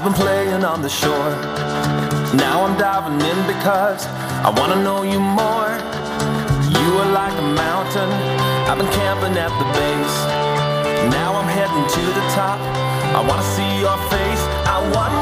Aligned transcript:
I've 0.00 0.06
been 0.06 0.14
playing 0.14 0.64
on 0.64 0.80
the 0.80 0.88
shore. 0.88 1.30
Now 2.32 2.64
I'm 2.64 2.72
diving 2.80 3.20
in 3.20 3.38
because 3.44 4.06
I 4.40 4.48
wanna 4.48 4.80
know 4.80 5.02
you 5.02 5.20
more. 5.20 5.76
You 6.72 6.88
are 7.04 7.12
like 7.12 7.36
a 7.36 7.44
mountain. 7.52 8.08
I've 8.64 8.80
been 8.80 8.88
camping 8.96 9.36
at 9.36 9.52
the 9.60 9.68
base. 9.76 10.16
Now 11.12 11.36
I'm 11.36 11.44
heading 11.52 11.84
to 11.84 12.02
the 12.16 12.24
top. 12.32 12.56
I 13.12 13.20
wanna 13.28 13.44
see 13.52 13.68
your 13.76 13.98
face. 14.08 14.42
I 14.64 14.80
want 14.88 15.19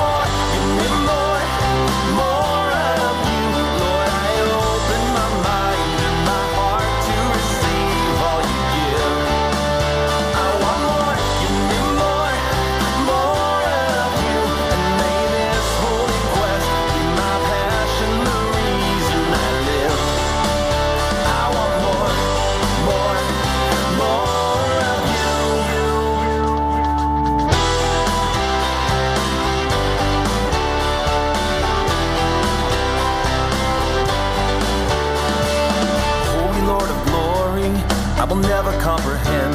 comprehend 38.89 39.55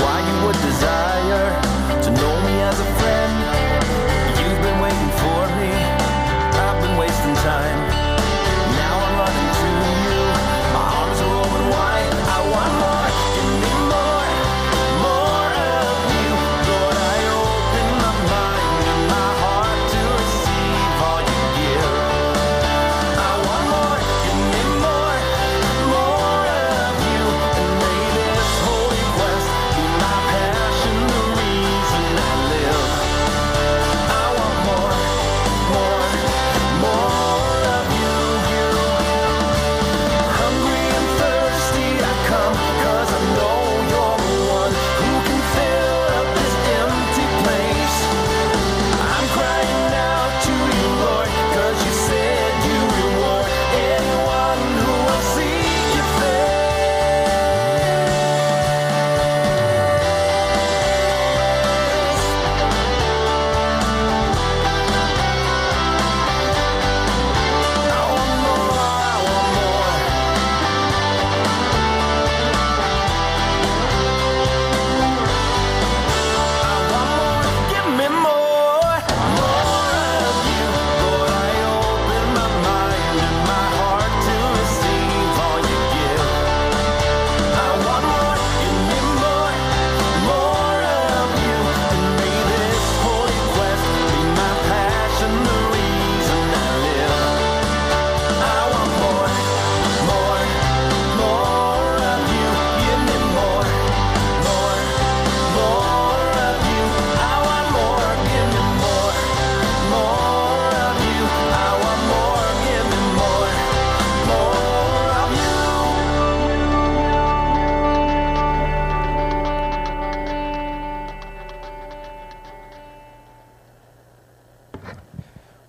why 0.00 0.18
you 0.28 0.46
would 0.46 0.56
desire 0.56 1.65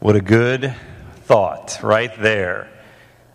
What 0.08 0.16
a 0.16 0.22
good 0.22 0.74
thought 1.26 1.80
right 1.84 2.18
there. 2.22 2.70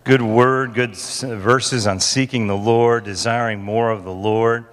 Good 0.04 0.22
word, 0.22 0.72
good 0.72 0.96
verses 0.96 1.86
on 1.86 2.00
seeking 2.00 2.46
the 2.46 2.56
Lord, 2.56 3.04
desiring 3.04 3.62
more 3.62 3.90
of 3.90 4.04
the 4.04 4.10
Lord. 4.10 4.64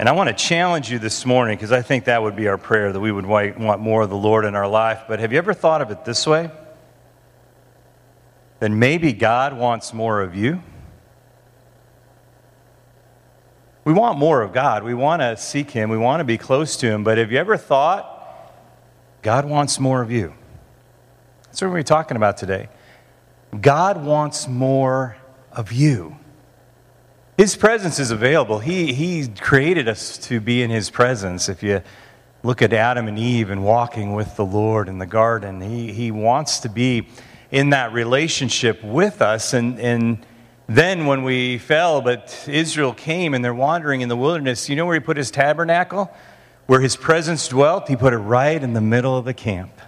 And 0.00 0.08
I 0.08 0.12
want 0.12 0.30
to 0.30 0.34
challenge 0.34 0.90
you 0.90 0.98
this 0.98 1.24
morning 1.24 1.56
because 1.56 1.70
I 1.70 1.80
think 1.80 2.06
that 2.06 2.20
would 2.20 2.34
be 2.34 2.48
our 2.48 2.58
prayer 2.58 2.92
that 2.92 2.98
we 2.98 3.12
would 3.12 3.24
want 3.24 3.78
more 3.78 4.02
of 4.02 4.10
the 4.10 4.16
Lord 4.16 4.44
in 4.44 4.56
our 4.56 4.66
life. 4.66 5.04
But 5.06 5.20
have 5.20 5.30
you 5.30 5.38
ever 5.38 5.54
thought 5.54 5.80
of 5.80 5.92
it 5.92 6.04
this 6.04 6.26
way? 6.26 6.50
Then 8.58 8.80
maybe 8.80 9.12
God 9.12 9.56
wants 9.56 9.94
more 9.94 10.22
of 10.22 10.34
you? 10.34 10.60
We 13.84 13.92
want 13.92 14.18
more 14.18 14.42
of 14.42 14.52
God. 14.52 14.82
We 14.82 14.94
want 14.94 15.22
to 15.22 15.36
seek 15.36 15.70
Him. 15.70 15.88
We 15.88 15.98
want 15.98 16.18
to 16.18 16.24
be 16.24 16.36
close 16.36 16.76
to 16.78 16.88
Him. 16.88 17.04
But 17.04 17.18
have 17.18 17.30
you 17.30 17.38
ever 17.38 17.56
thought 17.56 18.52
God 19.22 19.44
wants 19.44 19.78
more 19.78 20.02
of 20.02 20.10
you? 20.10 20.34
That's 21.52 21.60
what 21.60 21.70
we're 21.70 21.82
talking 21.82 22.16
about 22.16 22.38
today. 22.38 22.70
God 23.60 24.02
wants 24.02 24.48
more 24.48 25.18
of 25.52 25.70
you. 25.70 26.16
His 27.36 27.56
presence 27.56 27.98
is 27.98 28.10
available. 28.10 28.58
He, 28.58 28.94
he 28.94 29.28
created 29.28 29.86
us 29.86 30.16
to 30.28 30.40
be 30.40 30.62
in 30.62 30.70
His 30.70 30.88
presence. 30.88 31.50
If 31.50 31.62
you 31.62 31.82
look 32.42 32.62
at 32.62 32.72
Adam 32.72 33.06
and 33.06 33.18
Eve 33.18 33.50
and 33.50 33.62
walking 33.62 34.14
with 34.14 34.34
the 34.36 34.46
Lord 34.46 34.88
in 34.88 34.96
the 34.96 35.04
garden, 35.04 35.60
He, 35.60 35.92
he 35.92 36.10
wants 36.10 36.60
to 36.60 36.70
be 36.70 37.08
in 37.50 37.68
that 37.68 37.92
relationship 37.92 38.82
with 38.82 39.20
us. 39.20 39.52
And, 39.52 39.78
and 39.78 40.24
then 40.68 41.04
when 41.04 41.22
we 41.22 41.58
fell, 41.58 42.00
but 42.00 42.46
Israel 42.48 42.94
came 42.94 43.34
and 43.34 43.44
they're 43.44 43.52
wandering 43.52 44.00
in 44.00 44.08
the 44.08 44.16
wilderness, 44.16 44.70
you 44.70 44.76
know 44.76 44.86
where 44.86 44.94
He 44.94 45.00
put 45.00 45.18
His 45.18 45.30
tabernacle? 45.30 46.10
Where 46.64 46.80
His 46.80 46.96
presence 46.96 47.46
dwelt? 47.46 47.88
He 47.88 47.96
put 47.96 48.14
it 48.14 48.18
right 48.20 48.62
in 48.62 48.72
the 48.72 48.80
middle 48.80 49.18
of 49.18 49.26
the 49.26 49.34
camp. 49.34 49.81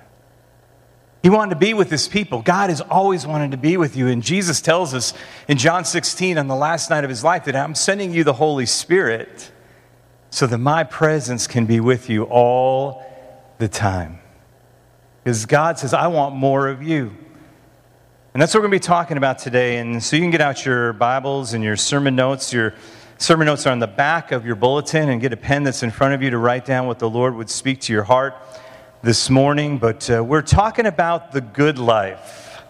He 1.25 1.31
wanted 1.31 1.55
to 1.55 1.59
be 1.59 1.73
with 1.73 1.91
his 1.91 2.07
people. 2.07 2.43
God 2.43 2.69
has 2.69 2.83
always 2.83 3.27
wanted 3.27 3.53
to 3.53 3.57
be 3.57 3.79
with 3.79 3.97
you. 3.97 4.09
And 4.09 4.23
Jesus 4.23 4.61
tells 4.61 4.93
us 4.93 5.15
in 5.49 5.57
John 5.57 5.87
16 5.87 6.37
on 6.37 6.49
the 6.49 6.55
last 6.55 6.91
night 6.91 7.03
of 7.03 7.09
his 7.09 7.25
life 7.25 7.47
that 7.47 7.57
I'm 7.57 7.75
sending 7.75 8.13
you 8.13 8.25
the 8.25 8.35
Holy 8.35 8.67
Spirit 8.67 9.51
so 10.29 10.47
that 10.47 10.59
my 10.59 10.85
presence 10.85 11.47
can 11.47 11.65
be 11.65 11.81
with 11.81 12.11
you 12.11 12.25
all 12.25 13.03
the 13.57 13.69
time. 13.69 14.19
Because 15.23 15.47
God 15.47 15.79
says, 15.79 15.95
I 15.95 16.09
want 16.09 16.35
more 16.35 16.69
of 16.69 16.83
you. 16.83 17.17
And 18.35 18.43
that's 18.43 18.53
what 18.53 18.59
we're 18.59 18.69
going 18.69 18.79
to 18.79 18.85
be 18.85 18.87
talking 18.87 19.17
about 19.17 19.39
today. 19.39 19.79
And 19.79 20.03
so 20.03 20.17
you 20.17 20.23
can 20.23 20.31
get 20.31 20.43
out 20.43 20.67
your 20.67 20.93
Bibles 20.93 21.55
and 21.55 21.65
your 21.65 21.77
sermon 21.77 22.15
notes. 22.15 22.53
Your 22.53 22.75
sermon 23.17 23.47
notes 23.47 23.67
are 23.67 23.71
on 23.71 23.79
the 23.79 23.87
back 23.87 24.31
of 24.31 24.45
your 24.45 24.57
bulletin 24.57 25.09
and 25.09 25.23
get 25.23 25.33
a 25.33 25.39
pen 25.39 25.63
that's 25.63 25.83
in 25.83 25.91
front 25.91 26.13
of 26.13 26.21
you 26.21 26.29
to 26.29 26.37
write 26.37 26.67
down 26.67 26.87
what 26.87 26.99
the 26.99 27.09
Lord 27.09 27.35
would 27.35 27.49
speak 27.49 27.81
to 27.81 27.95
your 27.95 28.03
heart 28.03 28.37
this 29.05 29.29
morning. 29.29 29.77
But 29.77 30.09
uh, 30.11 30.25
we're 30.25 30.41
talking 30.41 30.87
about 30.87 31.33
the 31.33 31.43
good 31.43 31.79
life. 31.79 32.63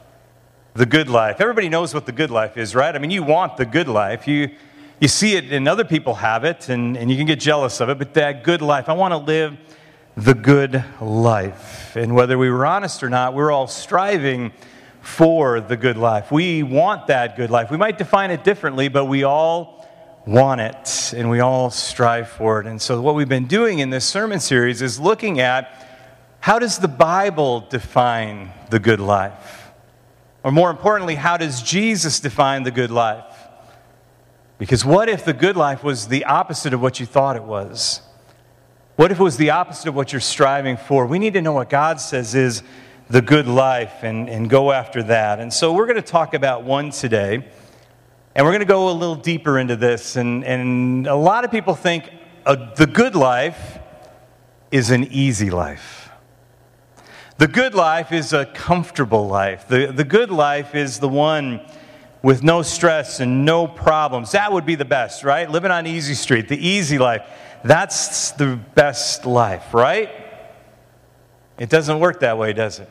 The 0.74 0.84
good 0.84 1.08
life. 1.08 1.40
Everybody 1.40 1.68
knows 1.68 1.94
what 1.94 2.06
the 2.06 2.12
good 2.12 2.32
life 2.32 2.56
is, 2.56 2.74
right? 2.74 2.92
I 2.92 2.98
mean, 2.98 3.12
you 3.12 3.22
want 3.22 3.56
the 3.56 3.64
good 3.64 3.86
life. 3.86 4.26
You, 4.26 4.50
you 4.98 5.06
see 5.06 5.36
it 5.36 5.52
and 5.52 5.68
other 5.68 5.84
people 5.84 6.16
have 6.16 6.42
it, 6.42 6.68
and, 6.68 6.96
and 6.96 7.08
you 7.08 7.16
can 7.16 7.26
get 7.26 7.38
jealous 7.38 7.80
of 7.80 7.88
it, 7.88 7.98
but 7.98 8.14
that 8.14 8.42
good 8.42 8.62
life, 8.62 8.88
I 8.88 8.94
want 8.94 9.12
to 9.12 9.18
live 9.18 9.56
the 10.16 10.34
good 10.34 10.84
life. 11.00 11.94
And 11.94 12.16
whether 12.16 12.36
we 12.36 12.50
were 12.50 12.66
honest 12.66 13.04
or 13.04 13.08
not, 13.08 13.34
we're 13.34 13.52
all 13.52 13.68
striving 13.68 14.50
for 15.02 15.60
the 15.60 15.76
good 15.76 15.96
life. 15.96 16.32
We 16.32 16.64
want 16.64 17.06
that 17.06 17.36
good 17.36 17.50
life. 17.50 17.70
We 17.70 17.76
might 17.76 17.96
define 17.96 18.32
it 18.32 18.42
differently, 18.42 18.88
but 18.88 19.04
we 19.04 19.22
all 19.22 19.88
want 20.26 20.60
it 20.60 21.14
and 21.16 21.30
we 21.30 21.38
all 21.38 21.70
strive 21.70 22.28
for 22.28 22.60
it. 22.60 22.66
And 22.66 22.82
so, 22.82 23.00
what 23.00 23.14
we've 23.14 23.28
been 23.28 23.46
doing 23.46 23.78
in 23.78 23.90
this 23.90 24.04
sermon 24.04 24.40
series 24.40 24.82
is 24.82 24.98
looking 24.98 25.38
at 25.38 25.83
how 26.44 26.58
does 26.58 26.76
the 26.76 26.88
Bible 26.88 27.60
define 27.70 28.52
the 28.68 28.78
good 28.78 29.00
life? 29.00 29.72
Or 30.42 30.52
more 30.52 30.68
importantly, 30.70 31.14
how 31.14 31.38
does 31.38 31.62
Jesus 31.62 32.20
define 32.20 32.64
the 32.64 32.70
good 32.70 32.90
life? 32.90 33.34
Because 34.58 34.84
what 34.84 35.08
if 35.08 35.24
the 35.24 35.32
good 35.32 35.56
life 35.56 35.82
was 35.82 36.08
the 36.08 36.26
opposite 36.26 36.74
of 36.74 36.82
what 36.82 37.00
you 37.00 37.06
thought 37.06 37.36
it 37.36 37.44
was? 37.44 38.02
What 38.96 39.10
if 39.10 39.20
it 39.20 39.22
was 39.22 39.38
the 39.38 39.52
opposite 39.52 39.88
of 39.88 39.94
what 39.94 40.12
you're 40.12 40.20
striving 40.20 40.76
for? 40.76 41.06
We 41.06 41.18
need 41.18 41.32
to 41.32 41.40
know 41.40 41.54
what 41.54 41.70
God 41.70 41.98
says 41.98 42.34
is 42.34 42.62
the 43.08 43.22
good 43.22 43.46
life 43.46 44.02
and, 44.02 44.28
and 44.28 44.50
go 44.50 44.70
after 44.70 45.02
that. 45.04 45.40
And 45.40 45.50
so 45.50 45.72
we're 45.72 45.86
going 45.86 45.96
to 45.96 46.02
talk 46.02 46.34
about 46.34 46.62
one 46.62 46.90
today. 46.90 47.36
And 48.34 48.44
we're 48.44 48.52
going 48.52 48.60
to 48.60 48.66
go 48.66 48.90
a 48.90 48.92
little 48.92 49.16
deeper 49.16 49.58
into 49.58 49.76
this. 49.76 50.16
And, 50.16 50.44
and 50.44 51.06
a 51.06 51.16
lot 51.16 51.44
of 51.44 51.50
people 51.50 51.74
think 51.74 52.10
uh, 52.44 52.74
the 52.74 52.86
good 52.86 53.16
life 53.16 53.78
is 54.70 54.90
an 54.90 55.04
easy 55.04 55.48
life. 55.48 56.03
The 57.36 57.48
good 57.48 57.74
life 57.74 58.12
is 58.12 58.32
a 58.32 58.46
comfortable 58.46 59.26
life. 59.26 59.66
The, 59.66 59.86
the 59.86 60.04
good 60.04 60.30
life 60.30 60.76
is 60.76 61.00
the 61.00 61.08
one 61.08 61.60
with 62.22 62.44
no 62.44 62.62
stress 62.62 63.18
and 63.18 63.44
no 63.44 63.66
problems. 63.66 64.32
That 64.32 64.52
would 64.52 64.64
be 64.64 64.76
the 64.76 64.84
best, 64.84 65.24
right? 65.24 65.50
Living 65.50 65.72
on 65.72 65.86
Easy 65.86 66.14
Street, 66.14 66.48
the 66.48 66.66
easy 66.66 66.96
life. 66.96 67.26
That's 67.64 68.30
the 68.32 68.56
best 68.74 69.26
life, 69.26 69.74
right? 69.74 70.10
It 71.58 71.70
doesn't 71.70 71.98
work 71.98 72.20
that 72.20 72.38
way, 72.38 72.52
does 72.52 72.78
it? 72.78 72.88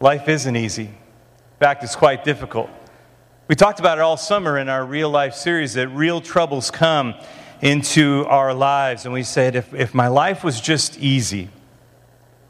Life 0.00 0.28
isn't 0.28 0.56
easy. 0.56 0.86
In 0.86 1.58
fact, 1.60 1.84
it's 1.84 1.94
quite 1.94 2.24
difficult. 2.24 2.70
We 3.46 3.54
talked 3.54 3.78
about 3.78 3.98
it 3.98 4.00
all 4.00 4.16
summer 4.16 4.58
in 4.58 4.70
our 4.70 4.84
real 4.84 5.10
life 5.10 5.34
series 5.34 5.74
that 5.74 5.88
real 5.88 6.22
troubles 6.22 6.70
come 6.70 7.14
into 7.60 8.24
our 8.28 8.54
lives. 8.54 9.04
And 9.04 9.12
we 9.12 9.22
said, 9.22 9.54
if, 9.54 9.72
if 9.74 9.92
my 9.94 10.08
life 10.08 10.42
was 10.42 10.60
just 10.60 10.98
easy, 10.98 11.50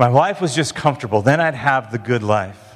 my 0.03 0.09
life 0.09 0.41
was 0.41 0.53
just 0.53 0.75
comfortable, 0.75 1.23
then 1.23 1.41
I'd 1.41 1.55
have 1.55 1.93
the 1.93 1.99
good 1.99 2.25
life. 2.25 2.75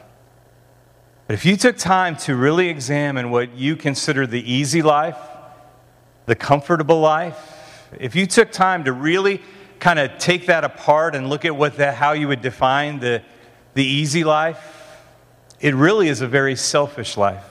But 1.26 1.34
if 1.34 1.44
you 1.44 1.56
took 1.56 1.76
time 1.76 2.14
to 2.18 2.36
really 2.36 2.68
examine 2.68 3.32
what 3.32 3.52
you 3.56 3.74
consider 3.74 4.28
the 4.28 4.40
easy 4.48 4.80
life, 4.80 5.18
the 6.26 6.36
comfortable 6.36 7.00
life, 7.00 7.88
if 7.98 8.14
you 8.14 8.26
took 8.26 8.52
time 8.52 8.84
to 8.84 8.92
really 8.92 9.42
kind 9.80 9.98
of 9.98 10.16
take 10.18 10.46
that 10.46 10.62
apart 10.62 11.16
and 11.16 11.28
look 11.28 11.44
at 11.44 11.56
what 11.56 11.78
that, 11.78 11.96
how 11.96 12.12
you 12.12 12.28
would 12.28 12.42
define 12.42 13.00
the, 13.00 13.24
the 13.74 13.82
easy 13.82 14.22
life, 14.22 15.02
it 15.58 15.74
really 15.74 16.06
is 16.06 16.20
a 16.20 16.28
very 16.28 16.54
selfish 16.54 17.16
life. 17.16 17.44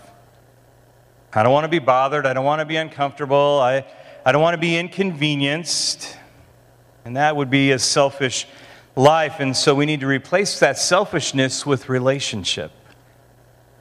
I 1.33 1.43
don't 1.43 1.51
want 1.51 1.65
to 1.65 1.69
be 1.69 1.79
bothered. 1.79 2.25
I 2.25 2.31
don't 2.31 2.45
want 2.45 2.61
to 2.61 2.65
be 2.65 2.77
uncomfortable. 2.77 3.59
I, 3.61 3.85
I 4.25 4.31
don't 4.31 4.41
want 4.41 4.53
to 4.53 4.61
be 4.61 4.77
inconvenienced. 4.77 6.17
And 7.03 7.17
that 7.17 7.35
would 7.35 7.49
be 7.49 7.73
a 7.73 7.79
selfish 7.79 8.47
life. 8.95 9.39
And 9.39 9.55
so 9.55 9.75
we 9.75 9.85
need 9.85 9.99
to 9.99 10.07
replace 10.07 10.59
that 10.59 10.77
selfishness 10.77 11.65
with 11.65 11.89
relationship. 11.89 12.71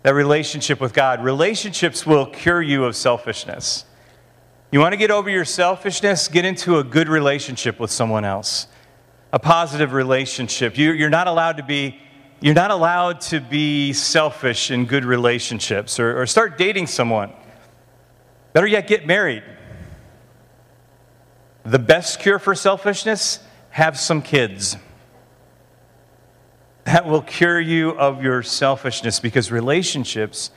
That 0.03 0.15
relationship 0.15 0.81
with 0.81 0.93
God. 0.93 1.23
Relationships 1.25 2.07
will 2.07 2.27
cure 2.27 2.61
you 2.61 2.85
of 2.85 2.97
selfishness. 2.97 3.85
You 4.71 4.81
want 4.81 4.93
to 4.93 4.97
get 4.97 5.11
over 5.11 5.31
your 5.31 5.45
selfishness? 5.45 6.29
Get 6.29 6.45
into 6.45 6.79
a 6.79 6.85
good 6.85 7.09
relationship 7.09 7.79
with 7.79 7.91
someone 7.91 8.25
else, 8.25 8.67
a 9.33 9.39
positive 9.39 9.93
relationship. 9.93 10.77
You, 10.77 10.93
you're 10.93 11.11
not 11.11 11.29
allowed 11.29 11.59
to 11.59 11.63
be. 11.63 12.01
You're 12.41 12.55
not 12.55 12.73
allowed 12.73 13.23
to 13.23 13.41
be 13.41 13.95
selfish 13.95 14.71
in 14.71 14.85
good 14.85 15.05
relationships 15.05 15.99
or, 15.99 16.21
or 16.21 16.27
start 16.27 16.59
dating 16.59 16.89
someone. 16.89 17.33
Better 18.53 18.67
yet, 18.67 18.87
get 18.87 19.07
married. 19.07 19.45
The 21.65 21.79
best 21.79 22.21
cure 22.21 22.39
for 22.39 22.55
selfishness? 22.55 23.39
Have 23.71 23.99
some 23.99 24.21
kids 24.21 24.77
that 26.95 27.07
will 27.07 27.23
cure 27.23 27.59
you 27.59 27.91
of 27.99 28.23
your 28.23 28.41
selfishness 28.41 29.19
because 29.19 29.51
relationships 29.51 30.53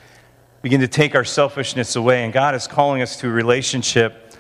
begin 0.62 0.82
to 0.82 0.88
take 0.88 1.16
our 1.16 1.24
selfishness 1.24 1.96
away. 1.96 2.24
And 2.24 2.32
God 2.32 2.54
is 2.54 2.68
calling 2.68 3.02
us 3.02 3.18
to 3.22 3.28
a 3.28 3.32
relationship 3.32 4.36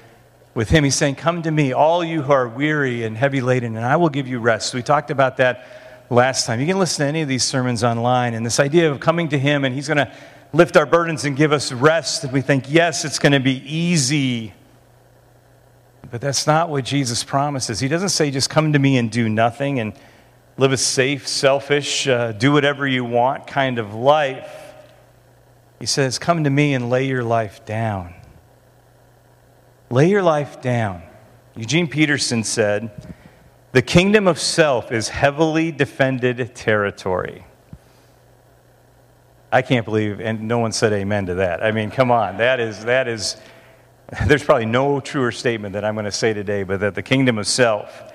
with 0.53 0.69
Him. 0.69 0.83
He's 0.83 0.94
saying, 0.94 1.15
Come 1.15 1.41
to 1.41 1.49
me, 1.49 1.73
all 1.73 2.03
you 2.03 2.21
who 2.21 2.31
are 2.31 2.47
weary 2.47 3.03
and 3.03 3.17
heavy 3.17 3.41
laden, 3.41 3.75
and 3.75 3.83
I 3.83 3.95
will 3.95 4.09
give 4.09 4.27
you 4.27 4.38
rest. 4.38 4.75
We 4.75 4.83
talked 4.83 5.09
about 5.09 5.38
that 5.38 5.65
last 6.11 6.45
time. 6.45 6.59
You 6.59 6.67
can 6.67 6.77
listen 6.77 7.03
to 7.03 7.09
any 7.09 7.23
of 7.23 7.27
these 7.27 7.44
sermons 7.44 7.83
online. 7.83 8.35
And 8.35 8.45
this 8.45 8.59
idea 8.59 8.91
of 8.91 8.99
coming 8.99 9.29
to 9.29 9.39
Him 9.39 9.65
and 9.65 9.73
He's 9.73 9.88
going 9.88 9.97
to 9.97 10.11
lift 10.53 10.77
our 10.77 10.85
burdens 10.85 11.25
and 11.25 11.35
give 11.35 11.51
us 11.51 11.71
rest. 11.71 12.23
And 12.23 12.31
we 12.31 12.41
think, 12.41 12.65
yes, 12.69 13.05
it's 13.05 13.17
going 13.17 13.33
to 13.33 13.39
be 13.39 13.63
easy. 13.65 14.53
But 16.11 16.21
that's 16.21 16.45
not 16.45 16.69
what 16.69 16.85
Jesus 16.85 17.23
promises. 17.23 17.79
He 17.79 17.88
doesn't 17.88 18.09
say, 18.09 18.29
just 18.29 18.51
come 18.51 18.73
to 18.73 18.77
me 18.77 18.99
and 18.99 19.09
do 19.09 19.27
nothing 19.27 19.79
and 19.79 19.94
live 20.57 20.71
a 20.71 20.77
safe, 20.77 21.27
selfish, 21.27 22.07
uh, 22.07 22.31
do 22.31 22.51
whatever 22.51 22.88
you 22.88 23.06
want 23.06 23.45
kind 23.45 23.77
of 23.77 23.94
life. 23.94 24.51
He 25.80 25.86
says, 25.86 26.18
Come 26.18 26.44
to 26.44 26.50
me 26.50 26.74
and 26.74 26.89
lay 26.89 27.06
your 27.06 27.24
life 27.24 27.65
down. 27.65 28.13
Lay 29.89 30.09
your 30.09 30.24
life 30.24 30.62
down. 30.62 31.04
Eugene 31.56 31.88
Peterson 31.88 32.44
said, 32.44 32.92
The 33.71 33.81
kingdom 33.81 34.27
of 34.27 34.39
self 34.39 34.92
is 34.92 35.09
heavily 35.09 35.71
defended 35.71 36.56
territory. 36.56 37.45
I 39.51 39.62
can't 39.62 39.86
believe, 39.86 40.19
and 40.19 40.48
no 40.48 40.57
one 40.57 40.71
said 40.71 40.92
amen 40.92 41.27
to 41.27 41.36
that. 41.36 41.63
I 41.63 41.71
mean, 41.71 41.89
come 41.89 42.12
on, 42.12 42.38
that 42.38 42.59
is, 42.59 42.83
that 42.86 43.07
is, 43.07 43.38
there's 44.27 44.44
probably 44.44 44.65
no 44.65 45.00
truer 45.00 45.31
statement 45.31 45.74
that 45.74 45.86
I'm 45.86 45.94
going 45.94 46.06
to 46.06 46.12
say 46.12 46.33
today, 46.33 46.63
but 46.63 46.80
that 46.80 46.95
the 46.95 47.04
kingdom 47.04 47.38
of 47.38 47.48
self 47.48 48.12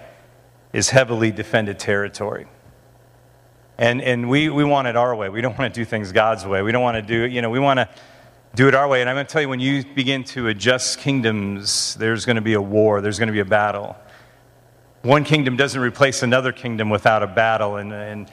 is 0.73 0.91
heavily 0.91 1.31
defended 1.31 1.79
territory. 1.79 2.47
And, 3.79 4.01
and 4.01 4.29
we, 4.29 4.49
we 4.49 4.65
want 4.65 4.89
it 4.89 4.97
our 4.97 5.15
way. 5.15 5.29
We 5.29 5.41
don't 5.41 5.59
want 5.59 5.73
to 5.73 5.81
do 5.81 5.85
things 5.85 6.13
God's 6.13 6.47
way. 6.47 6.63
We 6.63 6.73
don't 6.73 6.83
want 6.83 6.97
to 6.97 7.03
do, 7.03 7.25
it, 7.25 7.33
you 7.33 7.43
know, 7.43 7.51
we 7.51 7.59
want 7.59 7.79
to 7.79 7.89
do 8.55 8.69
it 8.69 8.75
our 8.75 8.87
way. 8.87 9.01
And 9.01 9.09
I'm 9.09 9.17
going 9.17 9.27
to 9.27 9.33
tell 9.33 9.43
you, 9.43 9.49
when 9.49 9.61
you 9.61 9.85
begin 9.85 10.25
to 10.25 10.49
adjust 10.49 10.99
kingdoms, 10.99 11.95
there's 11.97 12.25
going 12.25 12.37
to 12.37 12.43
be 12.43 12.55
a 12.55 12.61
war, 12.61 13.01
there's 13.01 13.19
going 13.19 13.29
to 13.29 13.33
be 13.33 13.41
a 13.41 13.45
battle. 13.45 13.97
One 15.03 15.25
kingdom 15.25 15.57
doesn't 15.57 15.81
replace 15.81 16.23
another 16.23 16.53
kingdom 16.53 16.91
without 16.91 17.23
a 17.23 17.27
battle. 17.27 17.77
And, 17.77 17.93
and, 17.93 18.31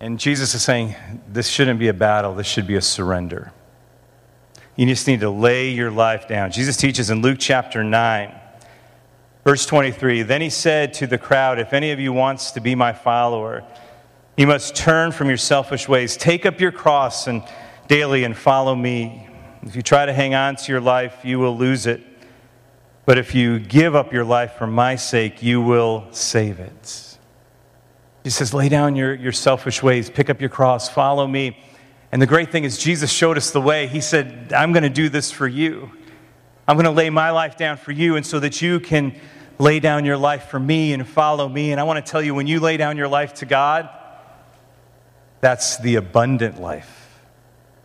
and 0.00 0.18
Jesus 0.18 0.54
is 0.54 0.62
saying, 0.62 0.96
this 1.28 1.48
shouldn't 1.48 1.78
be 1.78 1.88
a 1.88 1.94
battle, 1.94 2.34
this 2.34 2.46
should 2.46 2.66
be 2.66 2.76
a 2.76 2.82
surrender. 2.82 3.52
You 4.76 4.86
just 4.86 5.06
need 5.06 5.20
to 5.20 5.30
lay 5.30 5.70
your 5.70 5.90
life 5.90 6.28
down. 6.28 6.52
Jesus 6.52 6.76
teaches 6.76 7.10
in 7.10 7.20
Luke 7.20 7.38
chapter 7.40 7.82
9 7.84 8.34
Verse 9.48 9.64
23 9.64 10.24
Then 10.24 10.42
he 10.42 10.50
said 10.50 10.92
to 10.92 11.06
the 11.06 11.16
crowd, 11.16 11.58
If 11.58 11.72
any 11.72 11.90
of 11.90 11.98
you 11.98 12.12
wants 12.12 12.50
to 12.50 12.60
be 12.60 12.74
my 12.74 12.92
follower, 12.92 13.64
you 14.36 14.46
must 14.46 14.76
turn 14.76 15.10
from 15.10 15.28
your 15.28 15.38
selfish 15.38 15.88
ways. 15.88 16.18
Take 16.18 16.44
up 16.44 16.60
your 16.60 16.70
cross 16.70 17.26
and 17.26 17.42
daily 17.86 18.24
and 18.24 18.36
follow 18.36 18.74
me. 18.74 19.26
If 19.62 19.74
you 19.74 19.80
try 19.80 20.04
to 20.04 20.12
hang 20.12 20.34
on 20.34 20.56
to 20.56 20.70
your 20.70 20.82
life, 20.82 21.24
you 21.24 21.38
will 21.38 21.56
lose 21.56 21.86
it. 21.86 22.02
But 23.06 23.16
if 23.16 23.34
you 23.34 23.58
give 23.58 23.96
up 23.96 24.12
your 24.12 24.26
life 24.26 24.52
for 24.58 24.66
my 24.66 24.96
sake, 24.96 25.42
you 25.42 25.62
will 25.62 26.06
save 26.10 26.60
it. 26.60 27.16
He 28.24 28.28
says, 28.28 28.52
Lay 28.52 28.68
down 28.68 28.96
your, 28.96 29.14
your 29.14 29.32
selfish 29.32 29.82
ways, 29.82 30.10
pick 30.10 30.28
up 30.28 30.42
your 30.42 30.50
cross, 30.50 30.90
follow 30.90 31.26
me. 31.26 31.56
And 32.12 32.20
the 32.20 32.26
great 32.26 32.52
thing 32.52 32.64
is, 32.64 32.76
Jesus 32.76 33.10
showed 33.10 33.38
us 33.38 33.50
the 33.50 33.62
way. 33.62 33.86
He 33.86 34.02
said, 34.02 34.52
I'm 34.52 34.74
going 34.74 34.82
to 34.82 34.90
do 34.90 35.08
this 35.08 35.30
for 35.30 35.48
you. 35.48 35.90
I'm 36.68 36.76
going 36.76 36.84
to 36.84 36.90
lay 36.90 37.08
my 37.08 37.30
life 37.30 37.56
down 37.56 37.78
for 37.78 37.92
you, 37.92 38.16
and 38.16 38.26
so 38.26 38.38
that 38.40 38.60
you 38.60 38.78
can 38.78 39.18
lay 39.58 39.80
down 39.80 40.04
your 40.04 40.16
life 40.16 40.44
for 40.44 40.60
me 40.60 40.92
and 40.92 41.06
follow 41.06 41.48
me. 41.48 41.72
And 41.72 41.80
I 41.80 41.84
want 41.84 42.04
to 42.04 42.10
tell 42.10 42.22
you, 42.22 42.34
when 42.34 42.46
you 42.46 42.60
lay 42.60 42.76
down 42.76 42.96
your 42.96 43.08
life 43.08 43.34
to 43.34 43.46
God, 43.46 43.88
that's 45.40 45.78
the 45.78 45.96
abundant 45.96 46.60
life, 46.60 47.20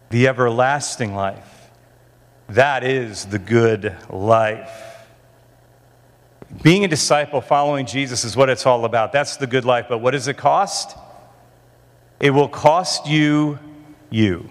the 0.10 0.27
everlasting 0.27 1.13
life. 1.15 1.50
That 2.50 2.84
is 2.84 3.25
the 3.25 3.39
good 3.39 3.96
life. 4.10 4.94
Being 6.62 6.86
a 6.86 6.88
disciple, 6.88 7.42
following 7.42 7.86
Jesus, 7.86 8.24
is 8.24 8.36
what 8.36 8.50
it's 8.50 8.65
all 8.65 8.86
about. 8.86 9.12
That's 9.12 9.38
the 9.38 9.48
good 9.48 9.65
life. 9.65 9.88
But 9.89 10.00
what 10.00 10.12
does 10.12 10.27
it 10.27 10.38
cost? 10.38 10.96
It 12.20 12.30
will 12.30 12.48
cost 12.48 13.08
you 13.08 13.58
you. 14.10 14.50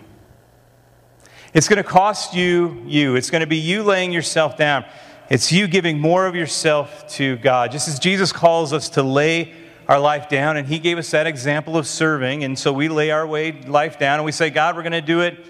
It's 1.54 1.68
going 1.68 1.76
to 1.76 1.88
cost 1.88 2.34
you 2.34 2.82
you. 2.86 3.14
It's 3.14 3.30
going 3.30 3.40
to 3.40 3.46
be 3.46 3.58
you 3.58 3.82
laying 3.82 4.12
yourself 4.12 4.56
down. 4.56 4.84
It's 5.32 5.50
you 5.50 5.66
giving 5.66 5.98
more 5.98 6.26
of 6.26 6.36
yourself 6.36 7.08
to 7.12 7.36
God. 7.36 7.72
Just 7.72 7.88
as 7.88 7.98
Jesus 7.98 8.32
calls 8.32 8.74
us 8.74 8.90
to 8.90 9.02
lay 9.02 9.54
our 9.88 9.98
life 9.98 10.28
down, 10.28 10.58
and 10.58 10.68
He 10.68 10.78
gave 10.78 10.98
us 10.98 11.10
that 11.12 11.26
example 11.26 11.78
of 11.78 11.86
serving, 11.86 12.44
and 12.44 12.58
so 12.58 12.70
we 12.70 12.90
lay 12.90 13.10
our 13.10 13.26
way, 13.26 13.52
life 13.62 13.98
down 13.98 14.18
and 14.18 14.26
we 14.26 14.32
say, 14.32 14.50
God, 14.50 14.76
we're 14.76 14.82
going 14.82 14.92
to 14.92 15.00
do 15.00 15.22
it 15.22 15.42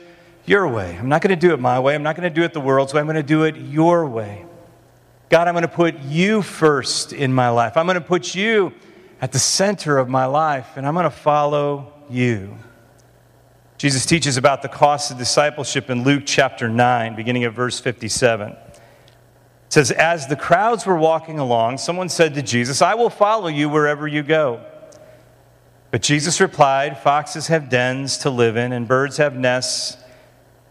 your 0.46 0.68
way. 0.68 0.96
I'm 0.96 1.08
not 1.08 1.20
going 1.20 1.36
to 1.36 1.48
do 1.48 1.52
it 1.52 1.58
my 1.58 1.80
way. 1.80 1.96
I'm 1.96 2.04
not 2.04 2.14
going 2.14 2.32
to 2.32 2.32
do 2.32 2.44
it 2.44 2.52
the 2.52 2.60
world's 2.60 2.94
way. 2.94 3.00
I'm 3.00 3.06
going 3.06 3.16
to 3.16 3.24
do 3.24 3.42
it 3.42 3.56
your 3.56 4.06
way. 4.06 4.46
God, 5.30 5.48
I'm 5.48 5.54
going 5.54 5.62
to 5.62 5.68
put 5.68 5.98
you 6.02 6.42
first 6.42 7.12
in 7.12 7.32
my 7.32 7.48
life. 7.48 7.76
I'm 7.76 7.86
going 7.86 7.96
to 7.96 8.00
put 8.00 8.36
you 8.36 8.72
at 9.20 9.32
the 9.32 9.40
center 9.40 9.98
of 9.98 10.08
my 10.08 10.26
life, 10.26 10.76
and 10.76 10.86
I'm 10.86 10.94
going 10.94 11.02
to 11.02 11.10
follow 11.10 11.92
you. 12.08 12.56
Jesus 13.78 14.06
teaches 14.06 14.36
about 14.36 14.62
the 14.62 14.68
cost 14.68 15.10
of 15.10 15.18
discipleship 15.18 15.90
in 15.90 16.04
Luke 16.04 16.22
chapter 16.24 16.68
9, 16.68 17.16
beginning 17.16 17.42
at 17.42 17.52
verse 17.52 17.80
57 17.80 18.56
says, 19.72 19.90
As 19.90 20.26
the 20.26 20.36
crowds 20.36 20.84
were 20.84 20.96
walking 20.96 21.38
along, 21.38 21.78
someone 21.78 22.10
said 22.10 22.34
to 22.34 22.42
Jesus, 22.42 22.82
I 22.82 22.94
will 22.94 23.08
follow 23.08 23.48
you 23.48 23.70
wherever 23.70 24.06
you 24.06 24.22
go. 24.22 24.62
But 25.90 26.02
Jesus 26.02 26.42
replied, 26.42 26.98
Foxes 26.98 27.46
have 27.46 27.70
dens 27.70 28.18
to 28.18 28.28
live 28.28 28.58
in, 28.58 28.72
and 28.72 28.86
birds 28.86 29.16
have 29.16 29.34
nests, 29.34 29.96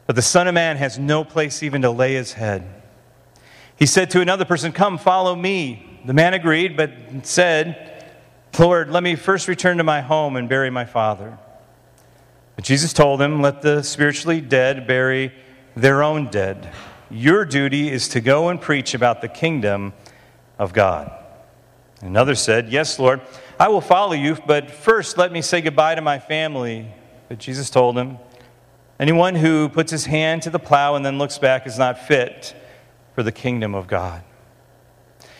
but 0.05 0.15
the 0.15 0.21
Son 0.21 0.47
of 0.47 0.53
Man 0.53 0.77
has 0.77 0.99
no 0.99 1.23
place 1.23 1.63
even 1.63 1.81
to 1.81 1.89
lay 1.89 2.13
his 2.13 2.33
head. 2.33 2.63
He 3.75 3.87
said 3.87 4.11
to 4.11 4.21
another 4.21 4.45
person, 4.45 4.71
Come, 4.71 4.99
follow 4.99 5.35
me. 5.35 5.99
The 6.05 6.13
man 6.13 6.35
agreed, 6.35 6.77
but 6.77 6.91
said, 7.23 8.05
Lord, 8.59 8.91
let 8.91 9.01
me 9.01 9.15
first 9.15 9.47
return 9.47 9.77
to 9.77 9.83
my 9.83 10.01
home 10.01 10.35
and 10.35 10.47
bury 10.47 10.69
my 10.69 10.85
father. 10.85 11.39
But 12.55 12.65
Jesus 12.65 12.93
told 12.93 13.19
him, 13.19 13.41
Let 13.41 13.63
the 13.63 13.81
spiritually 13.81 14.41
dead 14.41 14.85
bury 14.85 15.33
their 15.75 16.03
own 16.03 16.27
dead. 16.27 16.71
Your 17.11 17.43
duty 17.43 17.89
is 17.89 18.07
to 18.09 18.21
go 18.21 18.47
and 18.47 18.59
preach 18.59 18.93
about 18.93 19.21
the 19.21 19.27
kingdom 19.27 19.93
of 20.57 20.71
God. 20.71 21.11
Another 21.99 22.35
said, 22.35 22.69
Yes, 22.69 22.97
Lord, 22.97 23.19
I 23.59 23.67
will 23.67 23.81
follow 23.81 24.13
you, 24.13 24.37
but 24.47 24.71
first 24.71 25.17
let 25.17 25.31
me 25.31 25.41
say 25.41 25.59
goodbye 25.59 25.95
to 25.95 26.01
my 26.01 26.19
family. 26.19 26.87
But 27.27 27.37
Jesus 27.37 27.69
told 27.69 27.97
him, 27.97 28.17
Anyone 28.97 29.35
who 29.35 29.67
puts 29.67 29.91
his 29.91 30.05
hand 30.05 30.43
to 30.43 30.49
the 30.49 30.59
plow 30.59 30.95
and 30.95 31.05
then 31.05 31.17
looks 31.17 31.37
back 31.37 31.67
is 31.67 31.77
not 31.77 31.99
fit 31.99 32.55
for 33.13 33.23
the 33.23 33.31
kingdom 33.31 33.75
of 33.75 33.87
God. 33.87 34.23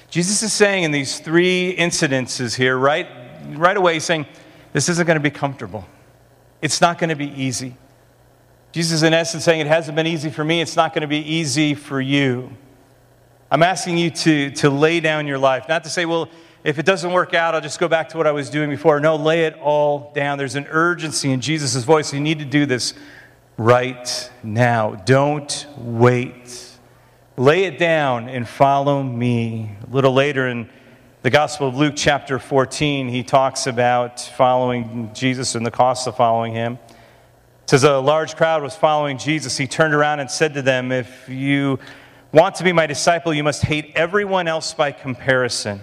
Jesus 0.10 0.44
is 0.44 0.51
saying 0.51 0.84
in 0.84 0.92
these 0.92 1.20
three 1.20 1.74
incidences 1.78 2.56
here, 2.56 2.78
right, 2.78 3.08
right 3.50 3.78
away, 3.78 4.00
saying, 4.00 4.25
This 4.74 4.90
isn't 4.90 5.08
going 5.08 5.16
to 5.16 5.24
be 5.24 5.32
comfortable. 5.32 5.86
It's 6.62 6.82
not 6.82 6.98
going 6.98 7.12
to 7.12 7.16
be 7.16 7.32
easy. 7.32 7.78
Jesus 8.72 8.94
is 8.94 9.04
in 9.04 9.13
essence 9.13 9.44
saying, 9.44 9.62
It 9.62 9.68
hasn't 9.68 9.96
been 9.96 10.08
easy 10.08 10.30
for 10.30 10.44
me, 10.44 10.62
it's 10.62 10.75
not 10.75 10.94
going 10.94 11.01
to 11.01 11.08
be 11.08 11.18
easy 11.18 11.74
for 11.74 12.00
you. 12.00 12.50
I'm 13.50 13.63
asking 13.63 13.98
you 13.98 14.10
to, 14.12 14.51
to 14.51 14.70
lay 14.70 15.01
down 15.01 15.28
your 15.28 15.38
life, 15.38 15.68
not 15.68 15.84
to 15.84 15.90
say, 15.90 16.06
Well, 16.06 16.30
if 16.63 16.78
it 16.78 16.86
doesn't 16.86 17.12
work 17.12 17.34
out, 17.34 17.56
I'll 17.56 17.62
just 17.62 17.80
go 17.80 17.88
back 17.88 18.10
to 18.10 18.18
what 18.18 18.28
I 18.28 18.32
was 18.32 18.50
doing 18.50 18.70
before. 18.70 19.00
No, 19.00 19.16
lay 19.16 19.46
it 19.46 19.58
all 19.60 20.12
down. 20.13 20.38
There's 20.38 20.56
an 20.56 20.68
urgency 20.70 21.32
in 21.32 21.42
Jesus' 21.42 21.84
voice. 21.84 22.13
You 22.13 22.20
need 22.20 22.40
to 22.40 22.46
do 22.46 22.68
this 22.68 22.94
right 23.58 24.32
now. 24.44 24.94
Don't 24.94 25.66
wait. 25.78 26.70
Lay 27.36 27.63
it 27.63 27.80
down 27.80 28.30
and 28.30 28.48
follow 28.48 29.01
me. 29.01 29.75
A 29.88 29.90
little 29.90 30.13
later 30.13 30.48
in 30.48 30.70
the 31.24 31.32
Gospel 31.32 31.68
of 31.68 31.75
Luke, 31.75 31.96
chapter 31.98 32.38
14, 32.38 33.10
he 33.10 33.24
talks 33.24 33.66
about 33.66 34.20
following 34.20 35.12
Jesus 35.13 35.56
and 35.56 35.66
the 35.66 35.72
cost 35.72 36.08
of 36.08 36.16
following 36.16 36.54
him. 36.54 36.78
Says 37.68 37.84
a 37.84 38.00
large 38.00 38.36
crowd 38.36 38.63
was 38.63 38.75
following 38.75 39.18
Jesus. 39.18 39.58
He 39.58 39.68
turned 39.68 39.94
around 39.94 40.20
and 40.20 40.30
said 40.30 40.53
to 40.56 40.62
them, 40.62 40.91
If 40.91 41.30
you 41.30 41.80
want 42.32 42.56
to 42.56 42.63
be 42.63 42.74
my 42.74 42.86
disciple, 42.86 43.34
you 43.34 43.44
must 43.44 43.63
hate 43.63 43.94
everyone 43.96 44.48
else 44.48 44.74
by 44.74 44.91
comparison 44.91 45.80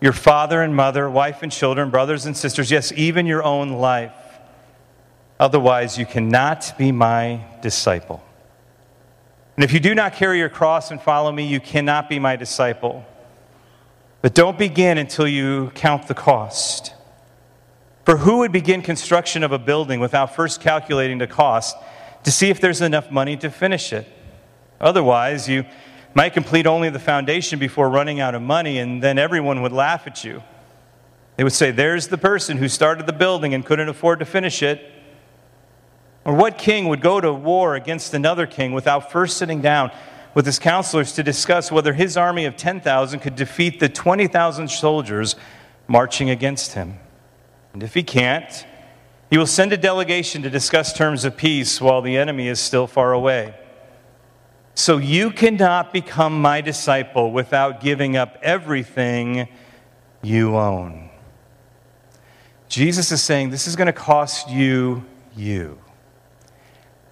your 0.00 0.12
father 0.12 0.62
and 0.62 0.74
mother, 0.76 1.08
wife 1.08 1.42
and 1.42 1.50
children, 1.50 1.90
brothers 1.90 2.26
and 2.26 2.36
sisters, 2.36 2.70
yes, 2.70 2.92
even 2.92 3.26
your 3.26 3.42
own 3.42 3.70
life. 3.70 4.12
Otherwise, 5.40 5.98
you 5.98 6.06
cannot 6.06 6.74
be 6.78 6.92
my 6.92 7.44
disciple. 7.62 8.22
And 9.56 9.64
if 9.64 9.72
you 9.72 9.80
do 9.80 9.94
not 9.94 10.12
carry 10.12 10.38
your 10.38 10.48
cross 10.48 10.90
and 10.90 11.00
follow 11.00 11.32
me, 11.32 11.46
you 11.46 11.60
cannot 11.60 12.08
be 12.08 12.18
my 12.18 12.36
disciple. 12.36 13.04
But 14.20 14.34
don't 14.34 14.58
begin 14.58 14.98
until 14.98 15.26
you 15.26 15.72
count 15.74 16.08
the 16.08 16.14
cost. 16.14 16.92
For 18.06 18.18
who 18.18 18.38
would 18.38 18.52
begin 18.52 18.82
construction 18.82 19.42
of 19.42 19.50
a 19.50 19.58
building 19.58 19.98
without 19.98 20.36
first 20.36 20.60
calculating 20.60 21.18
the 21.18 21.26
cost 21.26 21.76
to 22.22 22.30
see 22.30 22.50
if 22.50 22.60
there's 22.60 22.80
enough 22.80 23.10
money 23.10 23.36
to 23.38 23.50
finish 23.50 23.92
it? 23.92 24.06
Otherwise, 24.80 25.48
you 25.48 25.64
might 26.14 26.32
complete 26.32 26.68
only 26.68 26.88
the 26.88 27.00
foundation 27.00 27.58
before 27.58 27.90
running 27.90 28.20
out 28.20 28.36
of 28.36 28.42
money, 28.42 28.78
and 28.78 29.02
then 29.02 29.18
everyone 29.18 29.60
would 29.60 29.72
laugh 29.72 30.06
at 30.06 30.22
you. 30.22 30.40
They 31.34 31.42
would 31.42 31.52
say, 31.52 31.72
There's 31.72 32.06
the 32.06 32.16
person 32.16 32.58
who 32.58 32.68
started 32.68 33.06
the 33.06 33.12
building 33.12 33.54
and 33.54 33.66
couldn't 33.66 33.88
afford 33.88 34.20
to 34.20 34.24
finish 34.24 34.62
it. 34.62 34.88
Or 36.24 36.32
what 36.32 36.58
king 36.58 36.86
would 36.86 37.00
go 37.00 37.20
to 37.20 37.32
war 37.32 37.74
against 37.74 38.14
another 38.14 38.46
king 38.46 38.70
without 38.70 39.10
first 39.10 39.36
sitting 39.36 39.60
down 39.60 39.90
with 40.32 40.46
his 40.46 40.60
counselors 40.60 41.10
to 41.14 41.24
discuss 41.24 41.72
whether 41.72 41.92
his 41.92 42.16
army 42.16 42.44
of 42.44 42.56
10,000 42.56 43.18
could 43.18 43.34
defeat 43.34 43.80
the 43.80 43.88
20,000 43.88 44.68
soldiers 44.68 45.34
marching 45.88 46.30
against 46.30 46.74
him? 46.74 47.00
And 47.76 47.82
if 47.82 47.92
he 47.92 48.02
can't, 48.04 48.64
he 49.28 49.36
will 49.36 49.46
send 49.46 49.70
a 49.70 49.76
delegation 49.76 50.40
to 50.44 50.48
discuss 50.48 50.94
terms 50.94 51.26
of 51.26 51.36
peace 51.36 51.78
while 51.78 52.00
the 52.00 52.16
enemy 52.16 52.48
is 52.48 52.58
still 52.58 52.86
far 52.86 53.12
away. 53.12 53.54
So 54.74 54.96
you 54.96 55.30
cannot 55.30 55.92
become 55.92 56.40
my 56.40 56.62
disciple 56.62 57.32
without 57.32 57.82
giving 57.82 58.16
up 58.16 58.38
everything 58.40 59.48
you 60.22 60.56
own. 60.56 61.10
Jesus 62.70 63.12
is 63.12 63.22
saying 63.22 63.50
this 63.50 63.66
is 63.66 63.76
going 63.76 63.88
to 63.88 63.92
cost 63.92 64.48
you 64.48 65.04
you. 65.36 65.78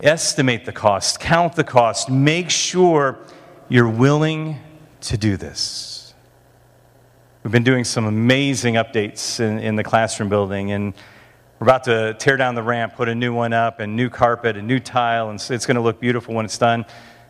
Estimate 0.01 0.65
the 0.65 0.73
cost, 0.73 1.21
count 1.21 1.57
the 1.57 1.65
cost, 1.65 2.09
make 2.09 2.49
sure 2.49 3.19
you're 3.69 3.87
willing 3.87 4.59
to 5.03 5.19
do 5.19 5.37
this. 5.37 6.04
We've 7.45 7.53
been 7.53 7.63
doing 7.63 7.85
some 7.85 8.07
amazing 8.07 8.77
updates 8.77 9.39
in, 9.39 9.59
in 9.59 9.77
the 9.77 9.85
classroom 9.85 10.31
building, 10.31 10.73
and 10.73 10.95
we're 11.61 11.67
about 11.67 11.85
to 11.85 12.15
tear 12.15 12.39
down 12.39 12.55
the 12.55 12.63
ramp, 12.63 12.95
put 12.95 13.07
a 13.07 13.15
new 13.15 13.35
one 13.35 13.53
up, 13.53 13.81
and 13.81 13.95
new 13.95 14.09
carpet, 14.09 14.57
and 14.57 14.67
new 14.67 14.81
tile, 14.81 15.29
and 15.29 15.39
it's 15.51 15.67
going 15.67 15.75
to 15.75 15.83
look 15.83 16.01
beautiful 16.01 16.35
when 16.35 16.47
it's 16.47 16.57
done 16.57 16.87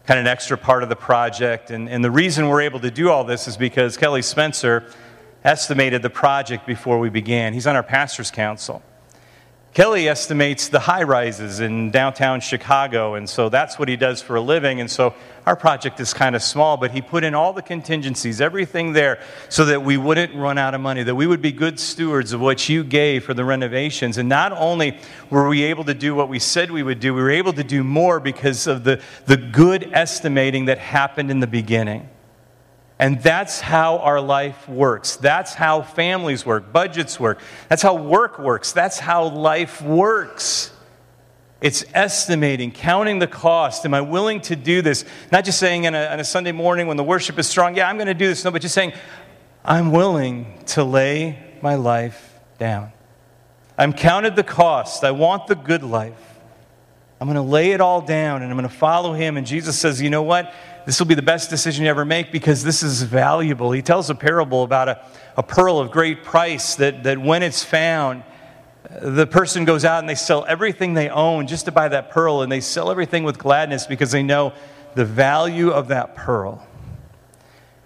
kind 0.07 0.21
of 0.21 0.27
an 0.27 0.29
extra 0.29 0.57
part 0.57 0.85
of 0.85 0.89
the 0.89 0.95
project. 0.95 1.73
And, 1.73 1.89
and 1.89 2.05
the 2.05 2.13
reason 2.13 2.47
we're 2.47 2.61
able 2.61 2.79
to 2.79 2.93
do 2.93 3.11
all 3.11 3.25
this 3.25 3.49
is 3.49 3.57
because 3.57 3.97
Kelly 3.97 4.23
Spencer 4.23 4.89
estimated 5.43 6.01
the 6.01 6.11
project 6.11 6.65
before 6.65 7.01
we 7.01 7.11
began. 7.11 7.53
He's 7.53 7.67
on 7.67 7.75
our 7.75 7.83
pastor's 7.83 8.31
council. 8.31 8.85
Kelly 9.75 10.09
estimates 10.09 10.69
the 10.69 10.79
high 10.79 11.03
rises 11.03 11.59
in 11.59 11.91
downtown 11.91 12.41
Chicago, 12.41 13.15
and 13.15 13.29
so 13.29 13.49
that's 13.49 13.77
what 13.77 13.89
he 13.89 13.97
does 13.97 14.23
for 14.23 14.37
a 14.37 14.41
living. 14.41 14.81
And 14.81 14.89
so 14.89 15.15
our 15.47 15.57
project 15.57 15.99
is 15.99 16.15
kind 16.15 16.37
of 16.37 16.45
small, 16.45 16.77
but 16.77 16.93
he 16.93 17.03
put 17.03 17.25
in 17.25 17.35
all 17.35 17.53
the 17.53 17.61
contingencies, 17.61 18.41
everything 18.41 18.93
there, 18.93 19.21
so 19.49 19.65
that 19.65 19.83
we 19.83 19.97
wouldn't 19.97 20.33
run 20.33 20.59
out 20.59 20.75
of 20.75 20.81
money, 20.81 21.03
that 21.03 21.17
we 21.17 21.27
would 21.27 21.43
be 21.43 21.51
good 21.51 21.81
stewards 21.81 22.33
of 22.33 22.41
what 22.41 22.69
you 22.69 22.85
gave 22.85 23.25
for 23.25 23.35
the 23.35 23.45
renovations. 23.45 24.17
And 24.17 24.29
not 24.29 24.53
only 24.53 24.97
were 25.29 25.49
we 25.49 25.65
able 25.65 25.83
to 25.85 25.95
do 25.95 26.15
what 26.15 26.29
we 26.29 26.39
said 26.39 26.71
we 26.71 26.85
would 26.85 27.01
do, 27.01 27.13
we 27.13 27.21
were 27.21 27.33
able 27.33 27.53
to 27.55 27.65
do 27.65 27.83
more 27.83 28.21
because 28.21 28.69
of 28.69 28.85
the, 28.85 29.03
the 29.27 29.37
good 29.37 29.91
estimating 29.93 30.67
that 30.67 30.79
happened 30.79 31.33
in 31.33 31.41
the 31.41 31.49
beginning. 31.49 32.09
And 32.99 33.21
that's 33.23 33.61
how 33.61 33.99
our 33.99 34.21
life 34.21 34.69
works. 34.69 35.17
That's 35.17 35.55
how 35.55 35.83
families 35.83 36.47
work, 36.47 36.73
budgets 36.73 37.19
work. 37.19 37.41
That's 37.69 37.83
how 37.83 37.95
work 37.95 38.39
works. 38.39 38.73
That's 38.73 38.99
how 38.99 39.29
life 39.29 39.83
works. 39.83 40.71
It's 41.61 41.85
estimating, 41.95 42.73
counting 42.73 43.19
the 43.19 43.27
cost. 43.27 43.85
Am 43.87 43.95
I 43.95 44.03
willing 44.03 44.41
to 44.43 44.57
do 44.57 44.83
this? 44.83 45.05
Not 45.33 45.45
just 45.45 45.59
saying 45.59 45.87
on 45.87 45.95
a, 45.95 46.07
on 46.07 46.21
a 46.21 46.25
Sunday 46.25 46.53
morning 46.53 46.87
when 46.87 46.97
the 46.97 47.05
worship 47.05 47.39
is 47.39 47.47
strong, 47.49 47.75
yeah, 47.75 47.89
I'm 47.89 47.97
going 47.97 48.07
to 48.07 48.15
do 48.15 48.27
this. 48.27 48.45
No, 48.45 48.51
but 48.51 48.61
just 48.61 48.75
saying, 48.75 48.93
I'm 49.65 49.91
willing 49.91 50.63
to 50.67 50.85
lay 50.85 51.39
my 51.63 51.77
life 51.77 52.39
down. 52.59 52.93
I'm 53.79 53.93
counted 53.93 54.37
the 54.37 54.45
cost. 54.45 55.03
I 55.03 55.13
want 55.13 55.47
the 55.47 55.57
good 55.57 55.83
life. 55.83 56.21
I'm 57.21 57.27
going 57.27 57.37
to 57.37 57.51
lay 57.51 57.73
it 57.73 57.81
all 57.81 58.03
down 58.03 58.43
and 58.43 58.51
I'm 58.51 58.59
going 58.59 58.69
to 58.69 58.75
follow 58.75 59.15
him. 59.15 59.39
And 59.39 59.47
Jesus 59.47 59.79
says, 59.79 60.03
you 60.03 60.11
know 60.11 60.23
what? 60.23 60.53
This 60.87 60.99
will 60.99 61.07
be 61.07 61.15
the 61.15 61.23
best 61.23 61.49
decision 61.49 61.85
you 61.85 61.91
ever 61.91 62.05
make 62.05 62.31
because 62.31 62.63
this 62.63 62.83
is 62.83 63.03
valuable. 63.03 63.73
He 63.73 63.81
tells 63.81 64.11
a 64.11 64.15
parable 64.15 64.65
about 64.65 64.89
a, 64.89 65.07
a 65.37 65.43
pearl 65.43 65.79
of 65.79 65.91
great 65.91 66.25
price 66.25 66.75
that, 66.77 67.05
that 67.05 67.19
when 67.19 67.43
it's 67.43 67.65
found, 67.65 68.23
the 69.01 69.27
person 69.27 69.65
goes 69.65 69.85
out 69.85 70.01
and 70.01 70.09
they 70.09 70.15
sell 70.15 70.45
everything 70.47 70.93
they 70.93 71.09
own 71.09 71.47
just 71.47 71.65
to 71.65 71.73
buy 71.73 71.89
that 71.89 72.11
pearl, 72.11 72.43
and 72.43 72.53
they 72.53 72.61
sell 72.61 72.91
everything 72.91 73.25
with 73.25 73.39
gladness 73.39 73.87
because 73.87 74.13
they 74.13 74.23
know 74.23 74.53
the 74.95 75.05
value 75.05 75.71
of 75.71 75.89
that 75.89 76.15
pearl. 76.15 76.67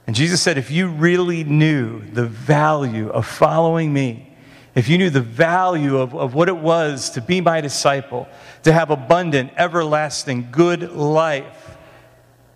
And 0.07 0.17
Jesus 0.17 0.43
said, 0.43 0.59
if 0.59 0.71
you 0.71 0.88
really 0.88 1.45
knew 1.45 2.00
the 2.00 2.26
value 2.26 3.11
of 3.11 3.26
following 3.26 3.93
me, 3.93 4.37
if 4.75 4.88
you 4.88 4.99
knew 4.99 5.11
the 5.11 5.21
value 5.21 5.99
of, 5.99 6.14
of 6.14 6.35
what 6.35 6.49
it 6.49 6.57
was 6.57 7.11
to 7.11 7.21
be 7.21 7.40
my 7.40 7.61
disciple, 7.61 8.28
to 8.62 8.73
have 8.73 8.90
abundant, 8.90 9.52
everlasting, 9.57 10.49
good 10.50 10.93
life, 10.93 11.68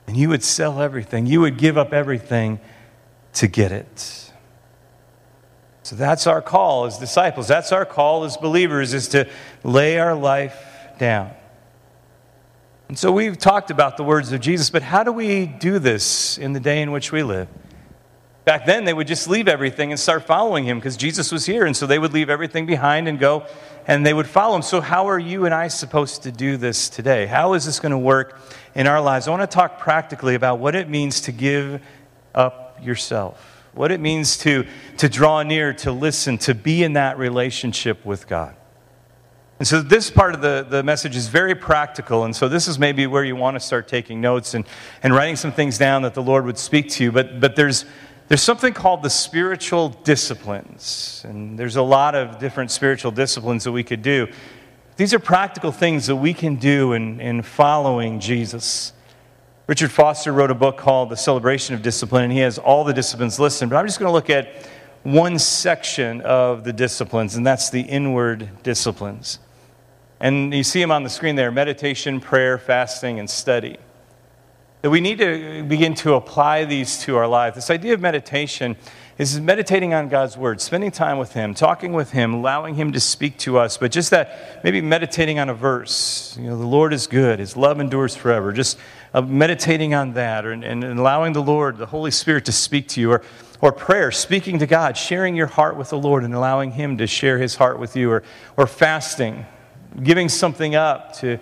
and 0.07 0.17
you 0.17 0.29
would 0.29 0.43
sell 0.43 0.81
everything. 0.81 1.27
You 1.27 1.41
would 1.41 1.59
give 1.59 1.79
up 1.79 1.93
everything 1.93 2.61
to 3.35 3.47
get 3.47 3.73
it. 3.73 4.31
So 5.85 5.97
that's 5.97 6.27
our 6.27 6.41
call 6.41 6.87
as 6.87 6.99
disciples. 6.99 7.49
That's 7.49 7.73
our 7.73 7.85
call 7.85 8.25
as 8.25 8.37
believers 8.37 8.95
is 8.95 9.09
to 9.09 9.29
lay 9.65 9.99
our 9.99 10.15
life 10.15 10.57
down. 10.99 11.33
And 12.89 12.99
so 12.99 13.11
we've 13.11 13.39
talked 13.39 13.71
about 13.71 13.97
the 13.97 14.05
words 14.05 14.33
of 14.33 14.41
Jesus, 14.41 14.71
but 14.71 14.83
how 14.83 15.03
do 15.03 15.13
we 15.13 15.47
do 15.47 15.79
this 15.79 16.37
in 16.37 16.53
the 16.53 16.61
day 16.61 16.83
in 16.83 16.93
which 16.93 17.11
we 17.11 17.23
live? 17.23 17.49
Back 18.45 18.67
then, 18.67 18.85
they 18.85 18.93
would 18.93 19.07
just 19.07 19.29
leave 19.29 19.49
everything 19.49 19.93
and 19.93 20.01
start 20.01 20.25
following 20.25 20.65
him 20.65 20.79
because 20.79 20.97
Jesus 20.97 21.31
was 21.31 21.47
here. 21.47 21.65
And 21.65 21.77
so 21.77 21.87
they 21.87 21.99
would 21.99 22.13
leave 22.13 22.29
everything 22.29 22.67
behind 22.67 23.09
and 23.09 23.19
go 23.19 23.47
and 23.87 24.07
they 24.07 24.15
would 24.15 24.27
follow 24.27 24.57
him. 24.57 24.63
So, 24.63 24.81
how 24.81 25.09
are 25.09 25.19
you 25.19 25.45
and 25.45 25.55
I 25.55 25.69
supposed 25.69 26.23
to 26.25 26.33
do 26.33 26.57
this 26.57 26.89
today? 26.89 27.27
How 27.27 27.55
is 27.55 27.65
this 27.65 27.81
going 27.81 27.93
to 27.93 27.99
work 27.99 28.41
in 28.75 28.87
our 28.87 29.01
lives? 29.01 29.29
I 29.29 29.31
want 29.31 29.43
to 29.43 29.55
talk 29.55 29.79
practically 29.79 30.35
about 30.35 30.59
what 30.59 30.75
it 30.75 30.89
means 30.89 31.21
to 31.23 31.33
give 31.33 31.83
up 32.35 32.79
yourself. 32.83 33.49
what 33.75 33.91
it 33.91 34.01
means 34.01 34.37
to, 34.37 34.67
to 34.99 35.09
draw 35.09 35.43
near, 35.43 35.73
to 35.73 35.91
listen, 35.91 36.37
to 36.37 36.55
be 36.55 36.83
in 36.83 36.93
that 36.93 37.17
relationship 37.17 38.05
with 38.05 38.29
God. 38.29 38.55
And 39.59 39.67
so 39.67 39.81
this 39.81 40.11
part 40.11 40.35
of 40.35 40.43
the, 40.43 40.67
the 40.69 40.83
message 40.83 41.15
is 41.15 41.29
very 41.29 41.55
practical. 41.55 42.25
And 42.25 42.35
so 42.35 42.49
this 42.49 42.67
is 42.69 42.79
maybe 42.79 43.07
where 43.07 43.25
you 43.25 43.37
want 43.37 43.55
to 43.55 43.61
start 43.61 43.87
taking 43.87 44.21
notes 44.21 44.55
and, 44.55 44.67
and 45.03 45.15
writing 45.15 45.37
some 45.37 45.53
things 45.53 45.79
down 45.79 46.03
that 46.03 46.15
the 46.15 46.23
Lord 46.23 46.45
would 46.45 46.59
speak 46.59 46.91
to 46.91 47.05
you. 47.05 47.13
But, 47.13 47.41
but 47.41 47.57
there's, 47.57 47.85
there's 48.33 48.41
something 48.41 48.73
called 48.73 49.03
the 49.03 49.11
spiritual 49.11 49.91
disciplines. 49.91 51.21
And 51.29 51.59
there's 51.59 51.77
a 51.77 51.83
lot 51.83 52.15
of 52.15 52.39
different 52.39 52.71
spiritual 52.71 53.11
disciplines 53.11 53.65
that 53.65 53.73
we 53.73 53.85
could 53.85 54.01
do. 54.01 54.27
These 54.97 55.13
are 55.13 55.19
practical 55.19 55.71
things 55.71 56.07
that 56.07 56.17
we 56.17 56.33
can 56.33 56.57
do 56.57 56.95
in, 56.95 57.21
in 57.21 57.43
following 57.43 58.21
Jesus. 58.21 58.95
Richard 59.67 59.91
Foster 59.93 60.33
wrote 60.33 60.51
a 60.51 60.55
book 60.55 60.79
called 60.79 61.11
The 61.11 61.17
Celebration 61.19 61.75
of 61.75 61.83
Discipline, 61.83 62.25
and 62.25 62.33
he 62.33 62.39
has 62.39 62.57
all 62.57 62.85
the 62.85 62.95
disciplines 62.95 63.39
listed. 63.39 63.69
But 63.69 63.77
I'm 63.77 63.87
just 63.87 63.99
going 63.99 64.09
to 64.09 64.15
look 64.15 64.31
at 64.31 64.67
one 65.03 65.39
section 65.39 66.23
of 66.23 66.65
the 66.65 66.73
disciplines, 66.73 67.35
and 67.35 67.47
that's 67.47 67.69
the 67.69 67.83
inward 67.83 68.49
disciplines. 68.63 69.41
And 70.21 70.55
you 70.55 70.65
see 70.65 70.81
them 70.81 70.91
on 70.91 71.03
the 71.03 71.11
screen 71.11 71.37
there 71.37 71.51
meditation, 71.51 72.19
prayer, 72.19 72.57
fasting, 72.57 73.19
and 73.19 73.29
study. 73.29 73.77
That 74.83 74.91
we 74.91 75.01
need 75.01 75.19
to 75.19 75.63
begin 75.63 75.95
to 75.97 76.15
apply 76.15 76.65
these 76.65 76.99
to 77.05 77.17
our 77.17 77.29
life. 77.29 77.55
This 77.55 77.71
idea 77.71 77.95
of 77.95 78.01
meditation 78.01 78.77
is 79.17 79.41
meditating 79.41 79.95
on 79.95 80.09
God's 80.09 80.37
Word, 80.37 80.61
spending 80.61 80.91
time 80.91 81.19
with 81.19 81.35
Him, 81.35 81.55
talking 81.55 81.93
with 81.93 82.11
Him, 82.11 82.35
allowing 82.35 82.75
Him 82.75 82.91
to 82.93 82.99
speak 82.99 83.39
to 83.39 83.59
us. 83.59 83.77
But 83.77 83.93
just 83.93 84.11
that, 84.11 84.61
maybe 84.65 84.81
meditating 84.81 85.39
on 85.39 85.49
a 85.49 85.55
verse. 85.55 86.37
You 86.37 86.49
know, 86.49 86.59
the 86.59 86.67
Lord 86.67 86.93
is 86.93 87.07
good, 87.07 87.39
His 87.39 87.57
love 87.57 87.79
endures 87.79 88.17
forever. 88.17 88.53
Just 88.53 88.77
uh, 89.15 89.23
meditating 89.23 89.95
on 89.95 90.15
that 90.15 90.45
or, 90.45 90.51
and, 90.51 90.65
and 90.65 90.99
allowing 90.99 91.33
the 91.33 91.43
Lord, 91.43 91.79
the 91.79 91.87
Holy 91.87 92.11
Spirit, 92.11 92.45
to 92.47 92.53
speak 92.53 92.89
to 92.89 93.01
you. 93.01 93.13
Or, 93.13 93.23
or 93.61 93.71
prayer, 93.71 94.11
speaking 94.11 94.59
to 94.59 94.67
God, 94.67 94.97
sharing 94.97 95.37
your 95.37 95.47
heart 95.47 95.77
with 95.77 95.91
the 95.91 95.99
Lord 95.99 96.25
and 96.25 96.35
allowing 96.35 96.73
Him 96.73 96.99
to 96.99 97.07
share 97.07 97.39
His 97.39 97.55
heart 97.55 97.79
with 97.79 97.95
you. 97.95 98.11
Or, 98.11 98.25
or 98.57 98.67
fasting 98.67 99.47
giving 100.03 100.29
something 100.29 100.75
up 100.75 101.15
to, 101.19 101.39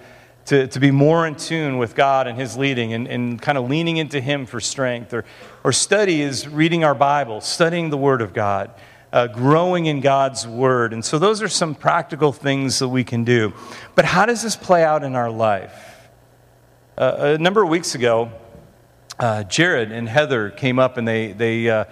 to, 0.50 0.66
to 0.66 0.80
be 0.80 0.90
more 0.90 1.28
in 1.28 1.36
tune 1.36 1.78
with 1.78 1.94
God 1.94 2.26
and 2.26 2.36
His 2.36 2.56
leading 2.56 2.92
and, 2.92 3.06
and 3.06 3.40
kind 3.40 3.56
of 3.56 3.70
leaning 3.70 3.98
into 3.98 4.20
Him 4.20 4.46
for 4.46 4.58
strength. 4.58 5.14
Or, 5.14 5.24
or 5.62 5.70
study 5.70 6.22
is 6.22 6.48
reading 6.48 6.82
our 6.82 6.94
Bible, 6.94 7.40
studying 7.40 7.88
the 7.90 7.96
Word 7.96 8.20
of 8.20 8.34
God, 8.34 8.72
uh, 9.12 9.28
growing 9.28 9.86
in 9.86 10.00
God's 10.00 10.48
Word. 10.48 10.92
And 10.92 11.04
so 11.04 11.20
those 11.20 11.40
are 11.40 11.46
some 11.46 11.76
practical 11.76 12.32
things 12.32 12.80
that 12.80 12.88
we 12.88 13.04
can 13.04 13.22
do. 13.22 13.52
But 13.94 14.04
how 14.04 14.26
does 14.26 14.42
this 14.42 14.56
play 14.56 14.82
out 14.82 15.04
in 15.04 15.14
our 15.14 15.30
life? 15.30 16.08
Uh, 16.98 17.36
a 17.36 17.38
number 17.38 17.62
of 17.62 17.68
weeks 17.68 17.94
ago, 17.94 18.32
uh, 19.20 19.44
Jared 19.44 19.92
and 19.92 20.08
Heather 20.08 20.50
came 20.50 20.80
up 20.80 20.96
and 20.96 21.06
they, 21.06 21.30
they 21.30 21.70
uh, 21.70 21.84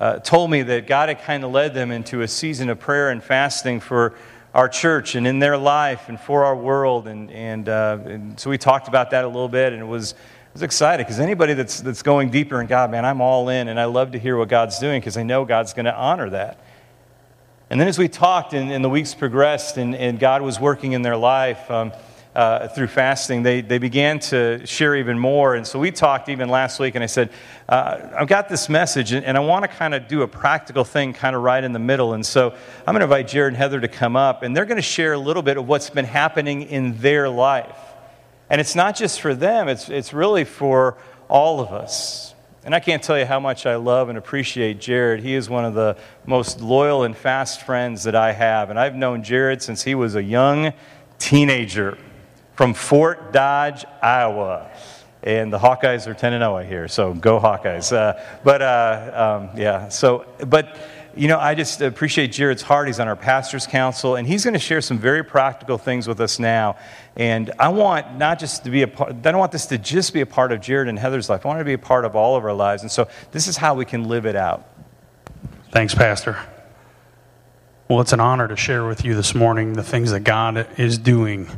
uh, 0.00 0.20
told 0.20 0.50
me 0.50 0.62
that 0.62 0.86
God 0.86 1.10
had 1.10 1.20
kind 1.20 1.44
of 1.44 1.50
led 1.50 1.74
them 1.74 1.90
into 1.90 2.22
a 2.22 2.28
season 2.28 2.70
of 2.70 2.80
prayer 2.80 3.10
and 3.10 3.22
fasting 3.22 3.78
for 3.78 4.14
our 4.56 4.70
church 4.70 5.16
and 5.16 5.26
in 5.26 5.38
their 5.38 5.58
life 5.58 6.08
and 6.08 6.18
for 6.18 6.46
our 6.46 6.56
world. 6.56 7.08
And, 7.08 7.30
and, 7.30 7.68
uh, 7.68 7.98
and 8.06 8.40
so 8.40 8.48
we 8.48 8.56
talked 8.56 8.88
about 8.88 9.10
that 9.10 9.22
a 9.22 9.26
little 9.26 9.50
bit, 9.50 9.74
and 9.74 9.82
it 9.82 9.86
was, 9.86 10.12
it 10.12 10.18
was 10.54 10.62
exciting 10.62 11.04
because 11.04 11.20
anybody 11.20 11.52
that's, 11.52 11.82
that's 11.82 12.02
going 12.02 12.30
deeper 12.30 12.58
in 12.58 12.66
God, 12.66 12.90
man, 12.90 13.04
I'm 13.04 13.20
all 13.20 13.50
in, 13.50 13.68
and 13.68 13.78
I 13.78 13.84
love 13.84 14.12
to 14.12 14.18
hear 14.18 14.34
what 14.38 14.48
God's 14.48 14.78
doing 14.78 14.98
because 14.98 15.18
I 15.18 15.24
know 15.24 15.44
God's 15.44 15.74
going 15.74 15.84
to 15.84 15.94
honor 15.94 16.30
that. 16.30 16.58
And 17.68 17.78
then 17.78 17.86
as 17.86 17.98
we 17.98 18.08
talked 18.08 18.54
and, 18.54 18.72
and 18.72 18.82
the 18.82 18.88
weeks 18.88 19.14
progressed 19.14 19.76
and, 19.76 19.94
and 19.94 20.18
God 20.18 20.40
was 20.40 20.58
working 20.58 20.92
in 20.92 21.02
their 21.02 21.18
life, 21.18 21.70
um, 21.70 21.92
uh, 22.36 22.68
through 22.68 22.86
fasting, 22.86 23.42
they, 23.42 23.62
they 23.62 23.78
began 23.78 24.18
to 24.18 24.64
share 24.66 24.94
even 24.94 25.18
more. 25.18 25.54
And 25.54 25.66
so 25.66 25.78
we 25.78 25.90
talked 25.90 26.28
even 26.28 26.50
last 26.50 26.78
week, 26.78 26.94
and 26.94 27.02
I 27.02 27.06
said, 27.06 27.30
uh, 27.66 28.10
I've 28.14 28.28
got 28.28 28.50
this 28.50 28.68
message, 28.68 29.12
and, 29.12 29.24
and 29.24 29.38
I 29.38 29.40
want 29.40 29.62
to 29.62 29.68
kind 29.68 29.94
of 29.94 30.06
do 30.06 30.20
a 30.20 30.28
practical 30.28 30.84
thing 30.84 31.14
kind 31.14 31.34
of 31.34 31.40
right 31.40 31.64
in 31.64 31.72
the 31.72 31.78
middle. 31.78 32.12
And 32.12 32.26
so 32.26 32.50
I'm 32.86 32.92
going 32.92 33.00
to 33.00 33.04
invite 33.04 33.26
Jared 33.26 33.54
and 33.54 33.56
Heather 33.56 33.80
to 33.80 33.88
come 33.88 34.16
up, 34.16 34.42
and 34.42 34.54
they're 34.54 34.66
going 34.66 34.76
to 34.76 34.82
share 34.82 35.14
a 35.14 35.18
little 35.18 35.42
bit 35.42 35.56
of 35.56 35.66
what's 35.66 35.88
been 35.88 36.04
happening 36.04 36.64
in 36.64 36.98
their 36.98 37.26
life. 37.30 37.78
And 38.50 38.60
it's 38.60 38.74
not 38.74 38.96
just 38.96 39.22
for 39.22 39.34
them, 39.34 39.68
it's, 39.68 39.88
it's 39.88 40.12
really 40.12 40.44
for 40.44 40.98
all 41.28 41.60
of 41.60 41.72
us. 41.72 42.34
And 42.64 42.74
I 42.74 42.80
can't 42.80 43.02
tell 43.02 43.18
you 43.18 43.24
how 43.24 43.40
much 43.40 43.64
I 43.64 43.76
love 43.76 44.10
and 44.10 44.18
appreciate 44.18 44.78
Jared. 44.78 45.20
He 45.20 45.34
is 45.34 45.48
one 45.48 45.64
of 45.64 45.72
the 45.72 45.96
most 46.26 46.60
loyal 46.60 47.04
and 47.04 47.16
fast 47.16 47.62
friends 47.62 48.04
that 48.04 48.14
I 48.14 48.32
have. 48.32 48.68
And 48.68 48.78
I've 48.78 48.94
known 48.94 49.22
Jared 49.22 49.62
since 49.62 49.82
he 49.82 49.94
was 49.94 50.16
a 50.16 50.22
young 50.22 50.74
teenager 51.18 51.96
from 52.56 52.74
Fort 52.74 53.32
Dodge, 53.32 53.84
Iowa. 54.02 54.70
And 55.22 55.52
the 55.52 55.58
Hawkeyes 55.58 56.06
are 56.06 56.14
10 56.14 56.32
and 56.34 56.42
0, 56.42 56.56
I 56.56 56.64
hear, 56.64 56.88
so 56.88 57.12
go 57.12 57.38
Hawkeyes. 57.38 57.92
Uh, 57.92 58.20
but 58.44 58.62
uh, 58.62 59.48
um, 59.50 59.58
yeah, 59.58 59.88
so, 59.88 60.26
but 60.46 60.78
you 61.16 61.28
know, 61.28 61.38
I 61.38 61.54
just 61.54 61.80
appreciate 61.80 62.30
Jared's 62.30 62.62
heart. 62.62 62.86
He's 62.86 63.00
on 63.00 63.08
our 63.08 63.16
pastor's 63.16 63.66
council, 63.66 64.16
and 64.16 64.28
he's 64.28 64.44
going 64.44 64.54
to 64.54 64.60
share 64.60 64.80
some 64.80 64.98
very 64.98 65.24
practical 65.24 65.78
things 65.78 66.06
with 66.06 66.20
us 66.20 66.38
now. 66.38 66.76
And 67.16 67.50
I 67.58 67.70
want 67.70 68.16
not 68.18 68.38
just 68.38 68.64
to 68.64 68.70
be 68.70 68.82
a 68.82 68.88
part, 68.88 69.10
I 69.10 69.12
don't 69.14 69.38
want 69.38 69.52
this 69.52 69.66
to 69.66 69.78
just 69.78 70.12
be 70.12 70.20
a 70.20 70.26
part 70.26 70.52
of 70.52 70.60
Jared 70.60 70.88
and 70.88 70.98
Heather's 70.98 71.28
life. 71.28 71.44
I 71.44 71.48
want 71.48 71.58
it 71.58 71.64
to 71.64 71.66
be 71.66 71.72
a 71.72 71.78
part 71.78 72.04
of 72.04 72.14
all 72.14 72.36
of 72.36 72.44
our 72.44 72.52
lives. 72.52 72.82
And 72.82 72.90
so 72.90 73.08
this 73.32 73.48
is 73.48 73.56
how 73.56 73.74
we 73.74 73.84
can 73.84 74.08
live 74.08 74.26
it 74.26 74.36
out. 74.36 74.68
Thanks, 75.72 75.94
Pastor. 75.94 76.38
Well, 77.88 78.00
it's 78.00 78.12
an 78.12 78.20
honor 78.20 78.48
to 78.48 78.56
share 78.56 78.86
with 78.86 79.04
you 79.04 79.14
this 79.14 79.34
morning 79.34 79.72
the 79.72 79.82
things 79.82 80.10
that 80.10 80.20
God 80.20 80.68
is 80.78 80.98
doing 80.98 81.48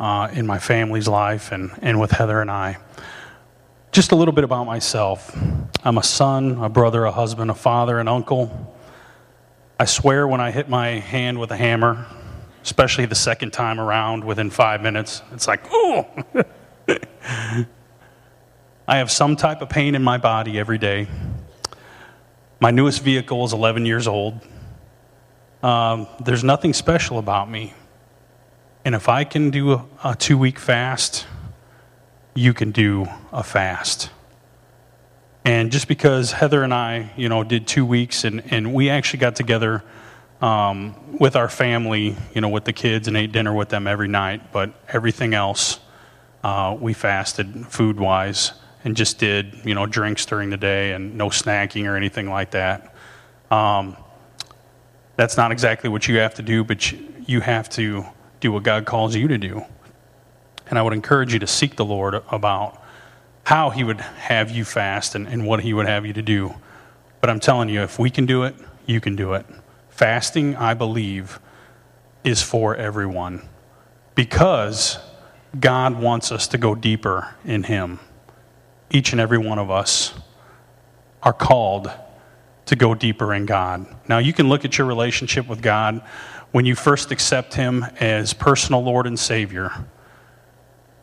uh, 0.00 0.28
in 0.32 0.46
my 0.46 0.58
family's 0.58 1.08
life 1.08 1.52
and, 1.52 1.70
and 1.82 2.00
with 2.00 2.10
Heather 2.10 2.40
and 2.40 2.50
I. 2.50 2.78
Just 3.90 4.12
a 4.12 4.16
little 4.16 4.34
bit 4.34 4.44
about 4.44 4.64
myself 4.64 5.36
I'm 5.84 5.96
a 5.96 6.02
son, 6.02 6.62
a 6.62 6.68
brother, 6.68 7.04
a 7.04 7.12
husband, 7.12 7.50
a 7.50 7.54
father, 7.54 7.98
an 7.98 8.08
uncle. 8.08 8.74
I 9.78 9.84
swear 9.84 10.26
when 10.26 10.40
I 10.40 10.50
hit 10.50 10.68
my 10.68 10.98
hand 10.98 11.38
with 11.38 11.52
a 11.52 11.56
hammer, 11.56 12.06
especially 12.64 13.06
the 13.06 13.14
second 13.14 13.52
time 13.52 13.78
around 13.78 14.24
within 14.24 14.50
five 14.50 14.82
minutes, 14.82 15.22
it's 15.32 15.46
like, 15.46 15.62
oh! 15.70 16.06
I 18.88 18.96
have 18.96 19.10
some 19.10 19.36
type 19.36 19.62
of 19.62 19.68
pain 19.68 19.94
in 19.94 20.02
my 20.02 20.18
body 20.18 20.58
every 20.58 20.78
day. 20.78 21.06
My 22.60 22.70
newest 22.72 23.02
vehicle 23.02 23.44
is 23.44 23.52
11 23.52 23.86
years 23.86 24.08
old. 24.08 24.40
Um, 25.62 26.08
there's 26.24 26.42
nothing 26.42 26.72
special 26.72 27.18
about 27.18 27.50
me. 27.50 27.74
And 28.88 28.94
if 28.94 29.06
I 29.06 29.24
can 29.24 29.50
do 29.50 29.82
a, 30.02 30.16
two 30.18 30.38
week 30.38 30.58
fast, 30.58 31.26
you 32.32 32.54
can 32.54 32.70
do 32.70 33.06
a 33.30 33.42
fast. 33.42 34.08
And 35.44 35.70
just 35.70 35.88
because 35.88 36.32
Heather 36.32 36.62
and 36.62 36.72
I, 36.72 37.12
you 37.14 37.28
know, 37.28 37.44
did 37.44 37.66
two 37.66 37.84
weeks 37.84 38.24
and, 38.24 38.42
and 38.50 38.72
we 38.72 38.88
actually 38.88 39.18
got 39.18 39.36
together 39.36 39.84
um, 40.40 41.18
with 41.18 41.36
our 41.36 41.50
family, 41.50 42.16
you 42.34 42.40
know, 42.40 42.48
with 42.48 42.64
the 42.64 42.72
kids 42.72 43.08
and 43.08 43.14
ate 43.18 43.30
dinner 43.30 43.52
with 43.52 43.68
them 43.68 43.86
every 43.86 44.08
night, 44.08 44.52
but 44.52 44.72
everything 44.88 45.34
else 45.34 45.80
uh, 46.42 46.74
we 46.80 46.94
fasted 46.94 47.66
food 47.66 48.00
wise 48.00 48.52
and 48.84 48.96
just 48.96 49.18
did, 49.18 49.54
you 49.66 49.74
know, 49.74 49.84
drinks 49.84 50.24
during 50.24 50.48
the 50.48 50.56
day 50.56 50.92
and 50.92 51.14
no 51.14 51.28
snacking 51.28 51.84
or 51.84 51.94
anything 51.94 52.30
like 52.30 52.52
that. 52.52 52.94
Um, 53.50 53.98
that's 55.16 55.36
not 55.36 55.52
exactly 55.52 55.90
what 55.90 56.08
you 56.08 56.16
have 56.20 56.36
to 56.36 56.42
do, 56.42 56.64
but 56.64 56.90
you 57.28 57.42
have 57.42 57.68
to 57.68 58.06
do 58.40 58.52
what 58.52 58.62
God 58.62 58.84
calls 58.84 59.14
you 59.14 59.28
to 59.28 59.38
do. 59.38 59.64
And 60.68 60.78
I 60.78 60.82
would 60.82 60.92
encourage 60.92 61.32
you 61.32 61.38
to 61.38 61.46
seek 61.46 61.76
the 61.76 61.84
Lord 61.84 62.14
about 62.30 62.82
how 63.44 63.70
He 63.70 63.82
would 63.84 64.00
have 64.00 64.50
you 64.50 64.64
fast 64.64 65.14
and, 65.14 65.26
and 65.26 65.46
what 65.46 65.60
He 65.60 65.72
would 65.72 65.86
have 65.86 66.04
you 66.04 66.12
to 66.12 66.22
do. 66.22 66.54
But 67.20 67.30
I'm 67.30 67.40
telling 67.40 67.68
you, 67.68 67.82
if 67.82 67.98
we 67.98 68.10
can 68.10 68.26
do 68.26 68.44
it, 68.44 68.54
you 68.86 69.00
can 69.00 69.16
do 69.16 69.34
it. 69.34 69.46
Fasting, 69.88 70.54
I 70.56 70.74
believe, 70.74 71.40
is 72.22 72.42
for 72.42 72.76
everyone 72.76 73.48
because 74.14 74.98
God 75.58 75.98
wants 75.98 76.30
us 76.30 76.48
to 76.48 76.58
go 76.58 76.74
deeper 76.74 77.34
in 77.44 77.64
Him. 77.64 78.00
Each 78.90 79.12
and 79.12 79.20
every 79.20 79.38
one 79.38 79.58
of 79.58 79.70
us 79.70 80.14
are 81.22 81.32
called 81.32 81.90
to 82.66 82.76
go 82.76 82.94
deeper 82.94 83.32
in 83.32 83.46
God. 83.46 83.86
Now, 84.08 84.18
you 84.18 84.32
can 84.32 84.48
look 84.48 84.64
at 84.64 84.76
your 84.76 84.86
relationship 84.86 85.48
with 85.48 85.62
God 85.62 86.02
when 86.52 86.64
you 86.64 86.74
first 86.74 87.10
accept 87.10 87.54
Him 87.54 87.84
as 88.00 88.32
personal 88.32 88.82
Lord 88.82 89.06
and 89.06 89.18
Savior. 89.18 89.72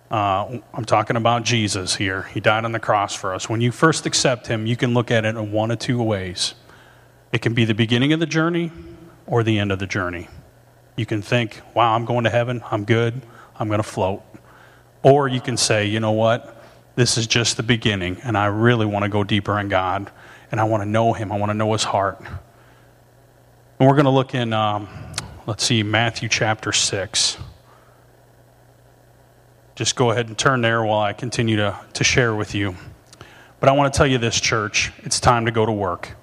Uh, 0.09 0.59
I'm 0.73 0.85
talking 0.85 1.17
about 1.17 1.43
Jesus 1.43 1.95
here. 1.95 2.23
He 2.23 2.39
died 2.39 2.65
on 2.65 2.71
the 2.71 2.79
cross 2.79 3.15
for 3.15 3.33
us. 3.33 3.49
When 3.49 3.61
you 3.61 3.71
first 3.71 4.05
accept 4.05 4.47
Him, 4.47 4.65
you 4.65 4.75
can 4.75 4.93
look 4.93 5.11
at 5.11 5.25
it 5.25 5.35
in 5.35 5.51
one 5.51 5.71
of 5.71 5.79
two 5.79 6.01
ways. 6.01 6.53
It 7.31 7.41
can 7.41 7.53
be 7.53 7.65
the 7.65 7.73
beginning 7.73 8.13
of 8.13 8.19
the 8.19 8.25
journey 8.25 8.71
or 9.27 9.43
the 9.43 9.59
end 9.59 9.71
of 9.71 9.79
the 9.79 9.87
journey. 9.87 10.27
You 10.95 11.05
can 11.05 11.21
think, 11.21 11.61
wow, 11.73 11.93
I'm 11.93 12.05
going 12.05 12.23
to 12.23 12.29
heaven. 12.29 12.63
I'm 12.71 12.85
good. 12.85 13.21
I'm 13.59 13.67
going 13.67 13.79
to 13.79 13.83
float. 13.87 14.23
Or 15.03 15.27
you 15.27 15.41
can 15.41 15.57
say, 15.57 15.85
you 15.85 15.99
know 15.99 16.11
what? 16.11 16.63
This 16.95 17.17
is 17.17 17.27
just 17.27 17.57
the 17.57 17.63
beginning, 17.63 18.17
and 18.23 18.37
I 18.37 18.45
really 18.45 18.85
want 18.85 19.03
to 19.03 19.09
go 19.09 19.23
deeper 19.23 19.59
in 19.59 19.67
God, 19.67 20.09
and 20.49 20.61
I 20.61 20.63
want 20.63 20.81
to 20.81 20.89
know 20.89 21.11
Him. 21.11 21.31
I 21.31 21.37
want 21.37 21.49
to 21.49 21.53
know 21.53 21.73
His 21.73 21.83
heart. 21.83 22.21
And 22.21 23.89
we're 23.89 23.95
going 23.95 24.05
to 24.05 24.11
look 24.11 24.33
in 24.33 24.53
um, 24.53 24.87
Let's 25.47 25.63
see, 25.63 25.83
Matthew 25.83 26.27
chapter 26.27 26.71
6. 26.71 27.37
Just 29.75 29.95
go 29.95 30.09
ahead 30.09 30.27
and 30.27 30.35
turn 30.35 30.61
there 30.61 30.83
while 30.83 31.01
I 31.01 31.13
continue 31.13 31.57
to, 31.57 31.79
to 31.93 32.03
share 32.03 32.33
with 32.33 32.55
you. 32.55 32.75
But 33.59 33.69
I 33.69 33.73
want 33.73 33.93
to 33.93 33.95
tell 33.95 34.07
you 34.07 34.17
this, 34.17 34.41
church 34.41 34.91
it's 35.03 35.19
time 35.19 35.45
to 35.45 35.51
go 35.51 35.63
to 35.63 35.71
work. 35.71 36.15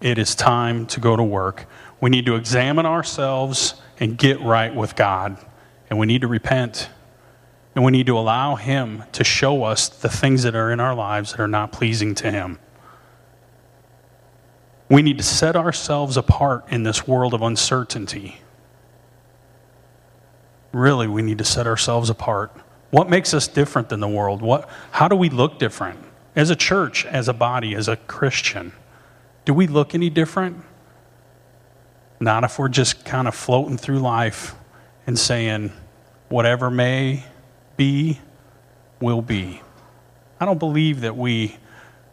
it 0.00 0.16
is 0.16 0.36
time 0.36 0.86
to 0.86 1.00
go 1.00 1.16
to 1.16 1.24
work. 1.24 1.66
We 2.00 2.08
need 2.08 2.24
to 2.26 2.36
examine 2.36 2.86
ourselves 2.86 3.74
and 3.98 4.16
get 4.16 4.40
right 4.42 4.72
with 4.72 4.94
God. 4.94 5.36
And 5.90 5.98
we 5.98 6.06
need 6.06 6.20
to 6.20 6.28
repent. 6.28 6.90
And 7.74 7.84
we 7.84 7.90
need 7.90 8.06
to 8.06 8.16
allow 8.16 8.54
Him 8.54 9.02
to 9.10 9.24
show 9.24 9.64
us 9.64 9.88
the 9.88 10.08
things 10.08 10.44
that 10.44 10.54
are 10.54 10.70
in 10.70 10.78
our 10.78 10.94
lives 10.94 11.32
that 11.32 11.40
are 11.40 11.48
not 11.48 11.72
pleasing 11.72 12.14
to 12.16 12.30
Him. 12.30 12.60
We 14.88 15.02
need 15.02 15.18
to 15.18 15.24
set 15.24 15.54
ourselves 15.54 16.16
apart 16.16 16.64
in 16.70 16.82
this 16.82 17.06
world 17.06 17.34
of 17.34 17.42
uncertainty. 17.42 18.40
Really, 20.72 21.06
we 21.06 21.22
need 21.22 21.38
to 21.38 21.44
set 21.44 21.66
ourselves 21.66 22.08
apart. 22.10 22.52
What 22.90 23.10
makes 23.10 23.34
us 23.34 23.48
different 23.48 23.90
than 23.90 24.00
the 24.00 24.08
world? 24.08 24.40
What, 24.40 24.68
how 24.92 25.08
do 25.08 25.16
we 25.16 25.28
look 25.28 25.58
different? 25.58 25.98
As 26.34 26.50
a 26.50 26.56
church, 26.56 27.04
as 27.04 27.28
a 27.28 27.32
body, 27.32 27.74
as 27.74 27.88
a 27.88 27.96
Christian, 27.96 28.72
do 29.44 29.52
we 29.52 29.66
look 29.66 29.94
any 29.94 30.08
different? 30.08 30.64
Not 32.20 32.44
if 32.44 32.58
we're 32.58 32.68
just 32.68 33.04
kind 33.04 33.28
of 33.28 33.34
floating 33.34 33.76
through 33.76 33.98
life 33.98 34.54
and 35.06 35.18
saying, 35.18 35.72
whatever 36.28 36.70
may 36.70 37.24
be, 37.76 38.20
will 39.00 39.22
be. 39.22 39.62
I 40.40 40.44
don't 40.44 40.58
believe 40.58 41.02
that 41.02 41.16
we 41.16 41.56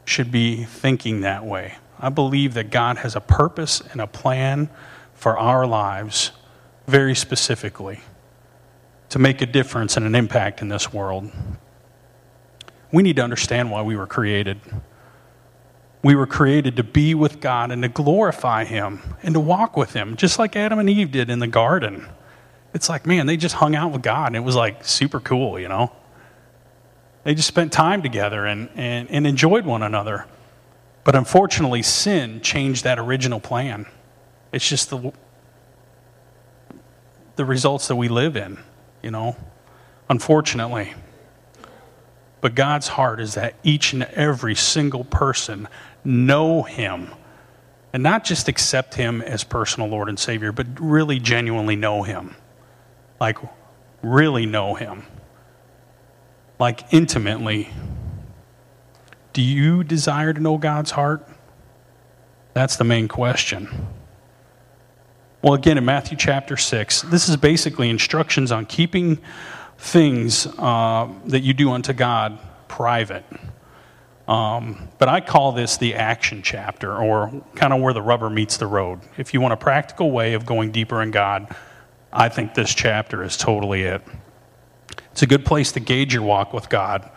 should 0.05 0.31
be 0.31 0.63
thinking 0.63 1.21
that 1.21 1.45
way. 1.45 1.75
I 1.99 2.09
believe 2.09 2.53
that 2.55 2.71
God 2.71 2.97
has 2.97 3.15
a 3.15 3.21
purpose 3.21 3.81
and 3.91 4.01
a 4.01 4.07
plan 4.07 4.69
for 5.13 5.37
our 5.37 5.65
lives 5.65 6.31
very 6.87 7.15
specifically 7.15 8.01
to 9.09 9.19
make 9.19 9.41
a 9.41 9.45
difference 9.45 9.97
and 9.97 10.05
an 10.05 10.15
impact 10.15 10.61
in 10.61 10.67
this 10.67 10.93
world. 10.93 11.31
We 12.91 13.03
need 13.03 13.15
to 13.15 13.23
understand 13.23 13.71
why 13.71 13.81
we 13.81 13.95
were 13.95 14.07
created. 14.07 14.59
We 16.03 16.15
were 16.15 16.27
created 16.27 16.75
to 16.77 16.83
be 16.83 17.15
with 17.15 17.39
God 17.39 17.71
and 17.71 17.81
to 17.81 17.89
glorify 17.89 18.65
Him 18.65 19.01
and 19.23 19.33
to 19.33 19.39
walk 19.39 19.75
with 19.75 19.93
Him, 19.93 20.15
just 20.15 20.37
like 20.37 20.55
Adam 20.55 20.79
and 20.79 20.89
Eve 20.89 21.11
did 21.11 21.29
in 21.29 21.39
the 21.39 21.47
garden. 21.47 22.07
It's 22.73 22.89
like, 22.89 23.05
man, 23.05 23.25
they 23.25 23.37
just 23.37 23.55
hung 23.55 23.75
out 23.75 23.91
with 23.91 24.01
God 24.01 24.27
and 24.27 24.35
it 24.35 24.41
was 24.41 24.55
like 24.55 24.83
super 24.83 25.19
cool, 25.19 25.59
you 25.59 25.69
know? 25.69 25.91
They 27.23 27.33
just 27.33 27.47
spent 27.47 27.71
time 27.71 28.03
together 28.03 28.45
and, 28.45 28.69
and, 28.75 29.09
and 29.09 29.25
enjoyed 29.25 29.65
one 29.65 29.81
another. 29.81 30.27
But 31.05 31.15
unfortunately, 31.15 31.83
sin 31.83 32.41
changed 32.41 32.83
that 32.83 32.99
original 32.99 33.39
plan. 33.39 33.85
It's 34.51 34.67
just 34.67 34.89
the, 34.89 35.13
the 37.35 37.45
results 37.45 37.87
that 37.87 37.95
we 37.95 38.09
live 38.09 38.35
in, 38.35 38.57
you 39.03 39.11
know, 39.11 39.37
unfortunately. 40.09 40.95
But 42.41 42.55
God's 42.55 42.87
heart 42.87 43.21
is 43.21 43.35
that 43.35 43.53
each 43.63 43.93
and 43.93 44.03
every 44.03 44.55
single 44.55 45.03
person 45.03 45.67
know 46.03 46.63
Him 46.63 47.09
and 47.93 48.01
not 48.01 48.23
just 48.23 48.47
accept 48.47 48.95
Him 48.95 49.21
as 49.21 49.43
personal 49.43 49.87
Lord 49.87 50.09
and 50.09 50.17
Savior, 50.17 50.51
but 50.51 50.65
really 50.79 51.19
genuinely 51.19 51.75
know 51.75 52.01
Him. 52.01 52.35
Like, 53.19 53.37
really 54.01 54.47
know 54.47 54.73
Him. 54.73 55.03
Like, 56.57 56.91
intimately 56.91 57.69
do 59.35 59.41
you 59.41 59.83
desire 59.83 60.31
to 60.31 60.39
know 60.39 60.57
God's 60.57 60.91
heart? 60.91 61.27
That's 62.53 62.77
the 62.77 62.85
main 62.85 63.09
question. 63.09 63.67
Well, 65.41 65.55
again, 65.55 65.77
in 65.77 65.83
Matthew 65.83 66.17
chapter 66.17 66.55
6, 66.55 67.01
this 67.01 67.27
is 67.27 67.35
basically 67.35 67.89
instructions 67.89 68.53
on 68.53 68.65
keeping 68.65 69.19
things 69.77 70.47
uh, 70.57 71.09
that 71.25 71.41
you 71.41 71.53
do 71.53 71.71
unto 71.71 71.91
God 71.91 72.39
private. 72.69 73.25
Um, 74.25 74.87
but 74.99 75.09
I 75.09 75.19
call 75.19 75.51
this 75.51 75.75
the 75.75 75.95
action 75.95 76.41
chapter, 76.41 76.95
or 76.95 77.43
kind 77.55 77.73
of 77.73 77.81
where 77.81 77.93
the 77.93 78.01
rubber 78.01 78.29
meets 78.29 78.55
the 78.55 78.67
road. 78.67 79.01
If 79.17 79.33
you 79.33 79.41
want 79.41 79.53
a 79.53 79.57
practical 79.57 80.11
way 80.11 80.33
of 80.33 80.45
going 80.45 80.71
deeper 80.71 81.01
in 81.01 81.11
God, 81.11 81.53
I 82.13 82.29
think 82.29 82.53
this 82.53 82.73
chapter 82.73 83.21
is 83.21 83.35
totally 83.35 83.81
it. 83.81 84.01
It's 85.11 85.23
a 85.23 85.27
good 85.27 85.43
place 85.43 85.73
to 85.73 85.81
gauge 85.81 86.13
your 86.13 86.23
walk 86.23 86.53
with 86.53 86.69
God. 86.69 87.11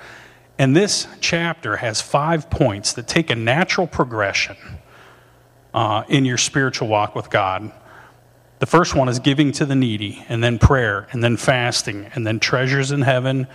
And 0.59 0.75
this 0.75 1.07
chapter 1.21 1.77
has 1.77 2.01
five 2.01 2.51
points 2.51 2.93
that 2.95 3.07
take 3.07 3.31
a 3.31 3.37
natural 3.37 3.87
progression 3.87 4.57
uh, 5.73 6.03
in 6.09 6.25
your 6.25 6.37
spiritual 6.37 6.89
walk 6.89 7.15
with 7.15 7.31
God. 7.31 7.71
The 8.59 8.67
first 8.67 8.97
one 8.97 9.09
is 9.09 9.21
giving 9.21 9.53
to 9.53 9.65
the 9.65 9.77
needy, 9.77 10.25
and 10.29 10.43
then 10.43 10.59
prayer, 10.59 11.07
and 11.13 11.23
then 11.23 11.37
fasting, 11.37 12.11
and 12.15 12.27
then 12.27 12.41
treasures 12.41 12.91
in 12.91 13.03
heaven, 13.03 13.47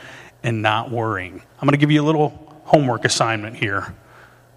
and 0.44 0.62
not 0.62 0.92
worrying. 0.92 1.42
I'm 1.60 1.68
going 1.68 1.74
to 1.74 1.78
give 1.78 1.92
you 1.92 2.02
a 2.02 2.06
little 2.06 2.62
homework 2.63 3.04
assignment 3.04 3.58
here. 3.58 3.94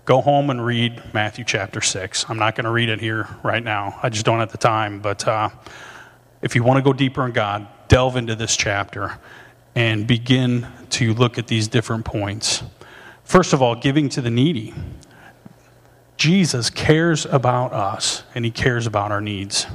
Go 0.04 0.20
home 0.20 0.50
and 0.50 0.64
read 0.64 1.02
Matthew 1.12 1.44
chapter 1.44 1.80
6. 1.80 2.26
I'm 2.28 2.38
not 2.38 2.54
going 2.54 2.64
to 2.64 2.70
read 2.70 2.88
it 2.88 3.00
here 3.00 3.28
right 3.42 3.62
now, 3.62 3.98
I 4.04 4.08
just 4.08 4.24
don't 4.24 4.38
have 4.38 4.52
the 4.52 4.58
time. 4.58 5.00
But 5.00 5.26
uh, 5.26 5.48
if 6.42 6.54
you 6.54 6.62
want 6.62 6.78
to 6.78 6.82
go 6.82 6.92
deeper 6.92 7.26
in 7.26 7.32
God, 7.32 7.66
delve 7.88 8.14
into 8.14 8.36
this 8.36 8.56
chapter 8.56 9.18
and 9.76 10.06
begin 10.06 10.66
to 10.88 11.12
look 11.12 11.38
at 11.38 11.46
these 11.46 11.68
different 11.68 12.04
points. 12.04 12.64
First 13.22 13.52
of 13.52 13.60
all, 13.60 13.74
giving 13.74 14.08
to 14.08 14.22
the 14.22 14.30
needy. 14.30 14.74
Jesus 16.16 16.70
cares 16.70 17.26
about 17.26 17.74
us 17.74 18.22
and 18.34 18.44
he 18.44 18.50
cares 18.50 18.86
about 18.86 19.12
our 19.12 19.20
needs. 19.20 19.66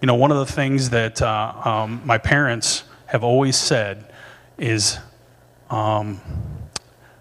You 0.00 0.06
know, 0.06 0.14
one 0.14 0.30
of 0.30 0.38
the 0.38 0.50
things 0.50 0.90
that 0.90 1.20
uh, 1.20 1.52
um, 1.64 2.00
my 2.04 2.18
parents 2.18 2.84
have 3.06 3.24
always 3.24 3.56
said 3.56 4.12
is 4.56 4.98
um, 5.70 6.20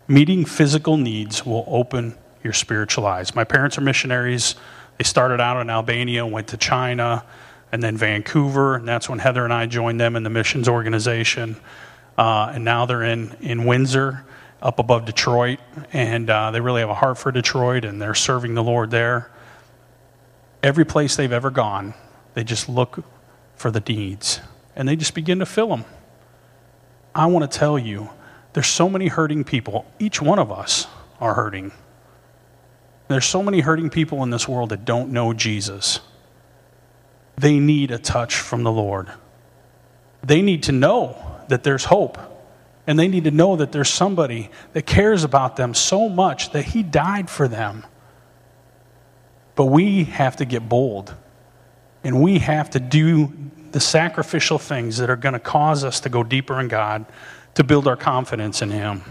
meeting 0.08 0.46
physical 0.46 0.96
needs 0.96 1.44
will 1.44 1.65
open 1.68 2.15
your 2.44 2.54
spiritual 2.54 3.08
eyes. 3.08 3.34
My 3.34 3.44
parents 3.44 3.80
are 3.80 3.82
missionaries. 3.82 4.54
They 5.00 5.04
started 5.04 5.42
out 5.42 5.60
in 5.60 5.72
Albania, 5.72 6.26
went 6.26 6.50
to 6.50 6.58
China, 6.58 7.26
and 7.71 7.84
then 7.84 7.97
Vancouver, 7.97 8.75
and 8.75 8.88
that's 8.88 9.10
when 9.10 9.19
Heather 9.19 9.43
and 9.43 9.53
I 9.53 9.65
joined 9.65 9.99
them 9.99 10.15
in 10.15 10.23
the 10.23 10.29
missions 10.29 10.67
organization. 10.67 11.55
Uh, 12.17 12.51
and 12.53 12.65
now 12.65 12.86
they're 12.86 13.03
in, 13.03 13.36
in 13.41 13.65
Windsor, 13.65 14.25
up 14.62 14.79
above 14.79 15.05
Detroit, 15.05 15.60
and 15.93 16.29
uh, 16.29 16.51
they 16.51 16.60
really 16.60 16.82
have 16.82 16.89
a 16.89 16.95
heart 16.95 17.17
for 17.17 17.32
Detroit, 17.32 17.86
and 17.86 18.01
they're 18.01 18.15
serving 18.15 18.55
the 18.55 18.63
Lord 18.63 18.91
there. 18.91 19.32
Every 20.62 20.86
place 20.86 21.15
they've 21.15 21.32
ever 21.32 21.49
gone, 21.49 21.93
they 22.34 22.43
just 22.43 22.67
look 22.67 23.03
for 23.55 23.71
the 23.71 23.79
needs, 23.79 24.41
and 24.75 24.88
they 24.88 24.95
just 24.95 25.13
begin 25.13 25.39
to 25.39 25.45
fill 25.45 25.69
them. 25.69 25.86
I 27.15 27.27
want 27.27 27.49
to 27.49 27.58
tell 27.58 27.79
you, 27.79 28.10
there's 28.53 28.67
so 28.67 28.89
many 28.89 29.08
hurting 29.08 29.43
people. 29.43 29.86
Each 29.99 30.21
one 30.21 30.39
of 30.39 30.51
us 30.51 30.88
are 31.21 31.36
hurting. 31.36 31.71
There's 33.08 33.25
so 33.25 33.41
many 33.41 33.62
hurting 33.62 33.89
people 33.89 34.23
in 34.23 34.29
this 34.29 34.47
world 34.47 34.69
that 34.69 34.86
don't 34.86 35.12
know 35.12 35.34
Jesus 35.34 36.01
they 37.39 37.58
need 37.60 37.91
a 37.91 37.97
touch 37.97 38.36
from 38.36 38.63
the 38.63 38.71
Lord. 38.71 39.10
They 40.21 40.41
need 40.41 40.63
to 40.63 40.73
know 40.73 41.15
that 41.47 41.63
there's 41.63 41.86
hope. 41.86 42.17
And 42.86 42.99
they 42.99 43.08
need 43.08 43.23
to 43.25 43.32
know 43.32 43.56
that 43.56 43.71
there's 43.71 43.89
somebody 43.89 44.49
that 44.73 44.86
cares 44.86 45.23
about 45.23 45.56
them 45.56 45.73
so 45.73 46.10
much 46.10 46.52
that 46.52 46.65
He 46.65 46.84
died 46.84 47.30
for 47.30 47.47
them. 47.47 47.86
But 49.56 49.65
we 49.65 50.06
have 50.06 50.36
to 50.38 50.45
get 50.45 50.67
bold. 50.67 51.13
And 52.04 52.21
we 52.21 52.39
have 52.39 52.71
to 52.71 52.80
do 52.80 53.34
the 53.71 53.80
sacrificial 53.80 54.58
things 54.58 54.97
that 54.97 55.10
are 55.10 55.15
going 55.15 55.34
to 55.34 55.39
cause 55.39 55.84
us 55.84 55.99
to 56.02 56.10
go 56.10 56.23
deeper 56.23 56.60
in 56.60 56.67
God, 56.67 57.06
to 57.54 57.63
build 57.63 57.88
our 57.88 57.97
confidence 57.97 58.62
in 58.62 58.71
Him. 58.71 59.04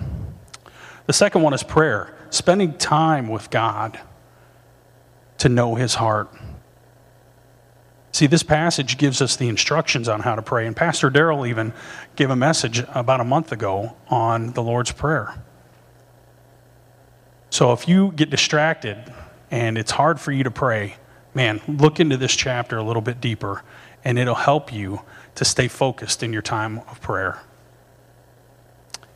The 1.06 1.12
second 1.12 1.42
one 1.42 1.54
is 1.54 1.62
prayer, 1.62 2.14
spending 2.28 2.76
time 2.76 3.28
with 3.28 3.48
God 3.48 3.98
to 5.38 5.48
know 5.48 5.76
His 5.76 5.94
heart. 5.94 6.28
See, 8.12 8.26
this 8.26 8.42
passage 8.42 8.98
gives 8.98 9.20
us 9.20 9.36
the 9.36 9.48
instructions 9.48 10.08
on 10.08 10.20
how 10.20 10.34
to 10.34 10.42
pray. 10.42 10.66
And 10.66 10.74
Pastor 10.74 11.10
Darrell 11.10 11.46
even 11.46 11.72
gave 12.16 12.30
a 12.30 12.36
message 12.36 12.82
about 12.94 13.20
a 13.20 13.24
month 13.24 13.52
ago 13.52 13.96
on 14.08 14.52
the 14.52 14.62
Lord's 14.62 14.92
Prayer. 14.92 15.34
So 17.50 17.72
if 17.72 17.88
you 17.88 18.12
get 18.12 18.30
distracted 18.30 19.12
and 19.50 19.78
it's 19.78 19.90
hard 19.90 20.20
for 20.20 20.32
you 20.32 20.44
to 20.44 20.50
pray, 20.50 20.96
man, 21.34 21.60
look 21.68 22.00
into 22.00 22.16
this 22.16 22.34
chapter 22.34 22.76
a 22.76 22.82
little 22.82 23.02
bit 23.02 23.20
deeper, 23.20 23.62
and 24.04 24.18
it'll 24.18 24.34
help 24.34 24.72
you 24.72 25.00
to 25.34 25.44
stay 25.44 25.68
focused 25.68 26.22
in 26.22 26.32
your 26.32 26.42
time 26.42 26.78
of 26.90 27.00
prayer. 27.00 27.40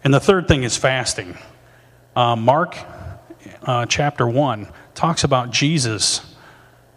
And 0.05 0.12
the 0.12 0.20
third 0.20 0.48
thing 0.48 0.62
is 0.62 0.76
fasting. 0.76 1.37
Uh, 2.16 2.37
Mark 2.37 2.76
uh, 3.62 3.87
chapter 3.87 4.26
1 4.26 4.68
talks 4.94 5.24
about 5.24 5.50
Jesus 5.50 6.32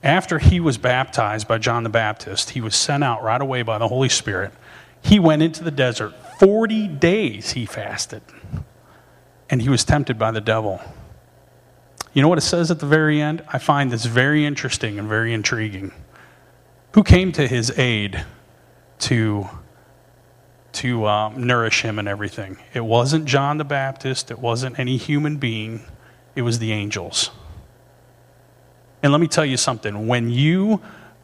after 0.06 0.38
he 0.38 0.60
was 0.60 0.78
baptized 0.78 1.48
by 1.48 1.58
John 1.58 1.84
the 1.84 1.90
Baptist, 1.90 2.52
he 2.52 2.62
was 2.62 2.76
sent 2.76 3.04
out 3.04 3.24
right 3.24 3.42
away 3.42 3.64
by 3.64 3.80
the 3.80 3.88
Holy 3.88 4.08
Spirit. 4.08 4.54
He 5.02 5.20
went 5.20 5.42
into 5.42 5.64
the 5.64 5.72
desert. 5.72 6.14
40 6.40 6.88
days 6.88 7.52
he 7.52 7.66
fasted. 7.66 8.22
And 9.50 9.64
he 9.64 9.70
was 9.70 9.84
tempted 9.84 10.20
by 10.20 10.30
the 10.30 10.42
devil. 10.42 10.80
You 12.14 12.22
know 12.22 12.28
what 12.28 12.38
it 12.38 12.42
says 12.42 12.70
at 12.70 12.80
the 12.80 12.86
very 12.86 13.20
end? 13.20 13.44
I 13.52 13.58
find 13.58 13.92
this 13.92 14.06
very 14.06 14.46
interesting 14.46 15.00
and 15.00 15.10
very 15.10 15.34
intriguing. 15.34 15.92
Who 16.94 17.04
came 17.04 17.32
to 17.34 17.48
his 17.48 17.78
aid 17.78 18.24
to, 19.00 19.50
to 20.74 21.08
um, 21.08 21.46
nourish 21.48 21.82
him 21.82 21.98
and 21.98 22.08
everything? 22.08 22.58
It 22.74 22.86
wasn't 22.86 23.26
John 23.26 23.58
the 23.58 23.66
Baptist, 23.66 24.30
it 24.30 24.40
wasn't 24.40 24.80
any 24.80 24.98
human 24.98 25.38
being, 25.38 25.84
it 26.36 26.44
was 26.44 26.60
the 26.60 26.72
angels. 26.72 27.32
And 29.06 29.12
let 29.12 29.22
me 29.22 29.28
tell 29.28 29.46
you 29.46 29.56
something 29.56 30.08
when 30.08 30.32
you 30.32 30.82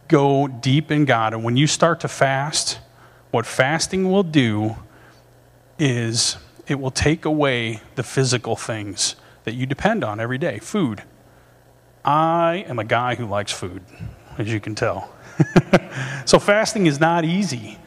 go 0.07 0.47
deep 0.47 0.91
in 0.91 1.03
God 1.03 1.33
and 1.33 1.43
when 1.43 1.57
you 1.57 1.65
start 1.65 1.99
to 2.01 2.07
fast, 2.07 2.77
what 3.31 3.43
fasting 3.43 4.11
will 4.11 4.21
do 4.21 4.75
is 5.79 6.37
it 6.67 6.79
will 6.79 6.91
take 6.91 7.25
away 7.25 7.81
the 7.95 8.03
physical 8.03 8.55
things 8.55 9.15
that 9.45 9.55
you 9.55 9.65
depend 9.65 10.03
on 10.03 10.19
every 10.19 10.37
day 10.37 10.59
food. 10.59 11.01
I 12.05 12.65
am 12.67 12.77
a 12.77 12.83
guy 12.83 13.15
who 13.15 13.25
likes 13.25 13.51
food, 13.51 13.81
as 14.37 14.47
you 14.53 14.59
can 14.59 14.75
tell. 14.75 15.11
so 16.25 16.37
fasting 16.37 16.85
is 16.85 16.99
not 16.99 17.25
easy. 17.25 17.79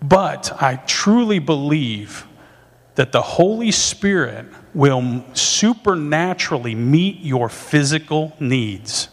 But 0.00 0.62
I 0.62 0.76
truly 0.86 1.38
believe 1.38 2.26
that 2.96 3.12
the 3.12 3.22
Holy 3.22 3.70
Spirit 3.70 4.46
will 4.74 5.24
supernaturally 5.34 6.74
meet 6.74 7.20
your 7.20 7.48
physical 7.48 8.34
needs. 8.40 9.08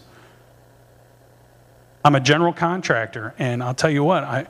I'm 2.03 2.15
a 2.15 2.19
general 2.19 2.53
contractor, 2.53 3.33
and 3.37 3.63
I'll 3.63 3.73
tell 3.73 3.89
you 3.89 4.03
what, 4.03 4.23
I, 4.23 4.47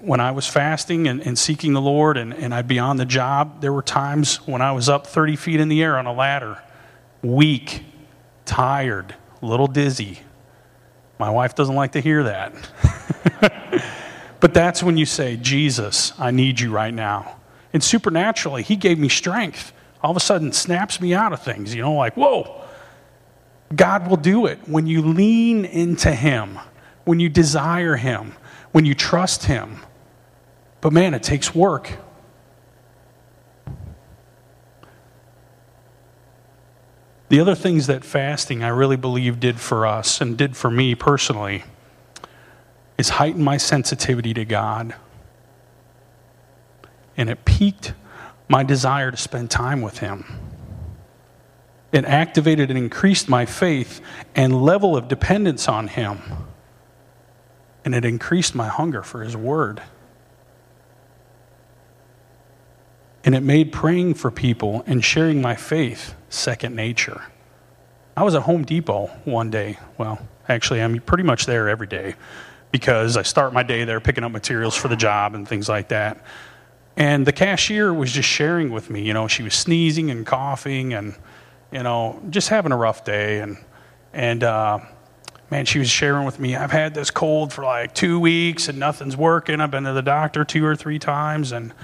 when 0.00 0.20
I 0.20 0.30
was 0.30 0.46
fasting 0.46 1.06
and, 1.06 1.20
and 1.20 1.38
seeking 1.38 1.72
the 1.72 1.80
Lord 1.80 2.16
and, 2.16 2.34
and 2.34 2.54
I'd 2.54 2.68
be 2.68 2.78
on 2.78 2.96
the 2.96 3.04
job, 3.04 3.60
there 3.60 3.72
were 3.72 3.82
times 3.82 4.36
when 4.46 4.60
I 4.60 4.72
was 4.72 4.88
up 4.88 5.06
30 5.06 5.36
feet 5.36 5.60
in 5.60 5.68
the 5.68 5.82
air 5.82 5.96
on 5.98 6.06
a 6.06 6.12
ladder, 6.12 6.62
weak, 7.22 7.84
tired, 8.44 9.14
a 9.42 9.46
little 9.46 9.66
dizzy. 9.66 10.20
My 11.18 11.30
wife 11.30 11.54
doesn't 11.54 11.74
like 11.74 11.92
to 11.92 12.00
hear 12.00 12.24
that. 12.24 12.54
but 14.40 14.52
that's 14.52 14.82
when 14.82 14.96
you 14.96 15.06
say, 15.06 15.36
Jesus, 15.36 16.12
I 16.18 16.30
need 16.30 16.60
you 16.60 16.70
right 16.70 16.92
now. 16.92 17.35
And 17.76 17.84
supernaturally, 17.84 18.62
He 18.62 18.74
gave 18.74 18.98
me 18.98 19.10
strength. 19.10 19.70
All 20.02 20.10
of 20.10 20.16
a 20.16 20.20
sudden, 20.20 20.50
snaps 20.50 20.98
me 20.98 21.12
out 21.12 21.34
of 21.34 21.42
things, 21.42 21.74
you 21.74 21.82
know, 21.82 21.92
like, 21.92 22.16
whoa. 22.16 22.62
God 23.74 24.08
will 24.08 24.16
do 24.16 24.46
it 24.46 24.60
when 24.66 24.86
you 24.86 25.02
lean 25.02 25.66
into 25.66 26.10
Him, 26.10 26.58
when 27.04 27.20
you 27.20 27.28
desire 27.28 27.96
Him, 27.96 28.32
when 28.72 28.86
you 28.86 28.94
trust 28.94 29.44
Him. 29.44 29.80
But 30.80 30.94
man, 30.94 31.12
it 31.12 31.22
takes 31.22 31.54
work. 31.54 31.98
The 37.28 37.40
other 37.40 37.54
things 37.54 37.88
that 37.88 38.06
fasting, 38.06 38.64
I 38.64 38.68
really 38.68 38.96
believe, 38.96 39.38
did 39.38 39.60
for 39.60 39.86
us 39.86 40.22
and 40.22 40.38
did 40.38 40.56
for 40.56 40.70
me 40.70 40.94
personally 40.94 41.64
is 42.96 43.10
heighten 43.10 43.44
my 43.44 43.58
sensitivity 43.58 44.32
to 44.32 44.46
God. 44.46 44.94
And 47.16 47.30
it 47.30 47.44
piqued 47.44 47.94
my 48.48 48.62
desire 48.62 49.10
to 49.10 49.16
spend 49.16 49.50
time 49.50 49.82
with 49.82 49.98
Him. 49.98 50.24
It 51.92 52.04
activated 52.04 52.70
and 52.70 52.78
increased 52.78 53.28
my 53.28 53.46
faith 53.46 54.00
and 54.34 54.62
level 54.62 54.96
of 54.96 55.08
dependence 55.08 55.68
on 55.68 55.88
Him. 55.88 56.18
And 57.84 57.94
it 57.94 58.04
increased 58.04 58.54
my 58.54 58.68
hunger 58.68 59.02
for 59.02 59.22
His 59.22 59.36
Word. 59.36 59.82
And 63.24 63.34
it 63.34 63.42
made 63.42 63.72
praying 63.72 64.14
for 64.14 64.30
people 64.30 64.84
and 64.86 65.04
sharing 65.04 65.42
my 65.42 65.56
faith 65.56 66.14
second 66.28 66.76
nature. 66.76 67.22
I 68.16 68.22
was 68.22 68.34
at 68.34 68.42
Home 68.42 68.64
Depot 68.64 69.10
one 69.24 69.50
day. 69.50 69.78
Well, 69.98 70.18
actually, 70.48 70.80
I'm 70.80 71.00
pretty 71.00 71.24
much 71.24 71.44
there 71.46 71.68
every 71.68 71.86
day 71.86 72.14
because 72.70 73.16
I 73.16 73.22
start 73.22 73.52
my 73.52 73.62
day 73.62 73.84
there 73.84 74.00
picking 74.00 74.24
up 74.24 74.32
materials 74.32 74.76
for 74.76 74.88
the 74.88 74.96
job 74.96 75.34
and 75.34 75.46
things 75.46 75.68
like 75.68 75.88
that. 75.88 76.24
And 76.96 77.26
the 77.26 77.32
cashier 77.32 77.92
was 77.92 78.10
just 78.10 78.28
sharing 78.28 78.70
with 78.70 78.88
me, 78.88 79.02
you 79.02 79.12
know, 79.12 79.28
she 79.28 79.42
was 79.42 79.54
sneezing 79.54 80.10
and 80.10 80.24
coughing 80.24 80.94
and, 80.94 81.14
you 81.70 81.82
know, 81.82 82.22
just 82.30 82.48
having 82.48 82.72
a 82.72 82.76
rough 82.76 83.04
day. 83.04 83.40
And, 83.40 83.58
and, 84.14 84.42
uh, 84.42 84.78
man, 85.50 85.66
she 85.66 85.78
was 85.78 85.90
sharing 85.90 86.24
with 86.24 86.40
me, 86.40 86.56
I've 86.56 86.70
had 86.70 86.94
this 86.94 87.10
cold 87.10 87.52
for 87.52 87.64
like 87.64 87.94
two 87.94 88.18
weeks 88.18 88.68
and 88.68 88.78
nothing's 88.78 89.16
working. 89.16 89.60
I've 89.60 89.70
been 89.70 89.84
to 89.84 89.92
the 89.92 90.02
doctor 90.02 90.44
two 90.44 90.64
or 90.64 90.74
three 90.74 90.98
times. 90.98 91.52
And, 91.52 91.74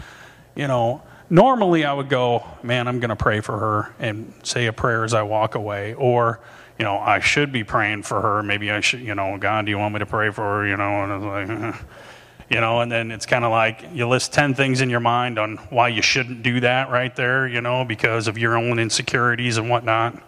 you 0.55 0.67
know, 0.67 1.03
normally 1.29 1.85
I 1.85 1.93
would 1.93 2.09
go, 2.09 2.45
man, 2.63 2.89
I'm 2.89 2.99
going 2.99 3.11
to 3.11 3.17
pray 3.17 3.41
for 3.41 3.59
her 3.59 3.95
and 3.99 4.33
say 4.43 4.67
a 4.67 4.73
prayer 4.73 5.05
as 5.05 5.13
I 5.13 5.23
walk 5.23 5.55
away. 5.55 5.93
Or, 5.95 6.41
you 6.79 6.87
know, 6.87 6.97
I 6.97 7.21
should 7.21 7.53
be 7.53 7.65
praying 7.65 8.05
for 8.05 8.21
her. 8.21 8.43
Maybe 8.43 8.71
I 8.71 8.81
should, 8.81 9.01
you 9.01 9.15
know, 9.15 9.37
God, 9.37 9.67
do 9.67 9.71
you 9.71 9.79
want 9.79 9.93
me 9.93 9.99
to 9.99 10.07
pray 10.07 10.31
for 10.31 10.43
her? 10.43 10.67
You 10.67 10.77
know, 10.77 11.05
and 11.05 11.13
I 11.13 11.17
was 11.17 11.49
like, 11.49 11.75
you 12.53 12.61
know, 12.61 12.83
and 12.83 12.93
then 12.93 13.11
it's 13.11 13.25
kind 13.25 13.47
of 13.47 13.51
like 13.51 13.83
you 13.95 14.07
list 14.07 14.35
10 14.35 14.53
things 14.53 14.83
in 14.83 14.91
your 14.91 15.01
mind 15.01 15.39
on 15.39 15.57
why 15.71 15.89
you 15.89 16.03
shouldn't 16.03 16.43
do 16.43 16.61
that 16.61 16.91
right 16.91 17.17
there, 17.17 17.49
you 17.49 17.63
know, 17.63 17.83
because 17.83 18.29
of 18.29 18.37
your 18.37 18.59
own 18.59 18.79
insecurities 18.79 19.57
and 19.57 19.71
whatnot. 19.71 20.23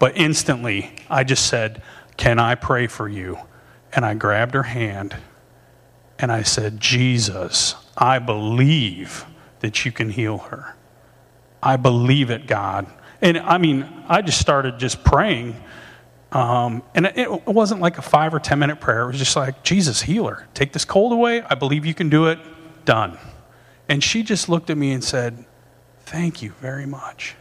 But 0.00 0.16
instantly, 0.16 0.90
I 1.08 1.22
just 1.22 1.46
said, 1.46 1.82
Can 2.16 2.40
I 2.40 2.56
pray 2.56 2.88
for 2.88 3.08
you? 3.08 3.38
And 3.92 4.04
I 4.04 4.14
grabbed 4.14 4.54
her 4.54 4.64
hand 4.64 5.16
and 6.18 6.32
I 6.32 6.42
said, 6.42 6.80
Jesus, 6.80 7.76
I 7.96 8.18
believe 8.18 9.24
that 9.60 9.84
you 9.84 9.92
can 9.92 10.10
heal 10.10 10.38
her. 10.38 10.74
I 11.62 11.76
believe 11.76 12.30
it, 12.30 12.48
God. 12.48 12.86
And 13.22 13.38
I 13.38 13.58
mean, 13.58 13.88
I 14.08 14.20
just 14.20 14.40
started 14.40 14.80
just 14.80 15.04
praying. 15.04 15.54
Um, 16.36 16.82
and 16.94 17.06
it 17.06 17.46
wasn't 17.46 17.80
like 17.80 17.96
a 17.96 18.02
five 18.02 18.34
or 18.34 18.38
10 18.38 18.58
minute 18.58 18.78
prayer. 18.78 19.04
It 19.04 19.06
was 19.06 19.18
just 19.18 19.36
like, 19.36 19.62
Jesus, 19.62 20.02
healer, 20.02 20.46
take 20.52 20.74
this 20.74 20.84
cold 20.84 21.12
away. 21.12 21.40
I 21.40 21.54
believe 21.54 21.86
you 21.86 21.94
can 21.94 22.10
do 22.10 22.26
it. 22.26 22.38
Done. 22.84 23.16
And 23.88 24.04
she 24.04 24.22
just 24.22 24.46
looked 24.46 24.68
at 24.68 24.76
me 24.76 24.92
and 24.92 25.02
said, 25.02 25.46
Thank 26.00 26.42
you 26.42 26.50
very 26.60 26.84
much. 26.84 27.36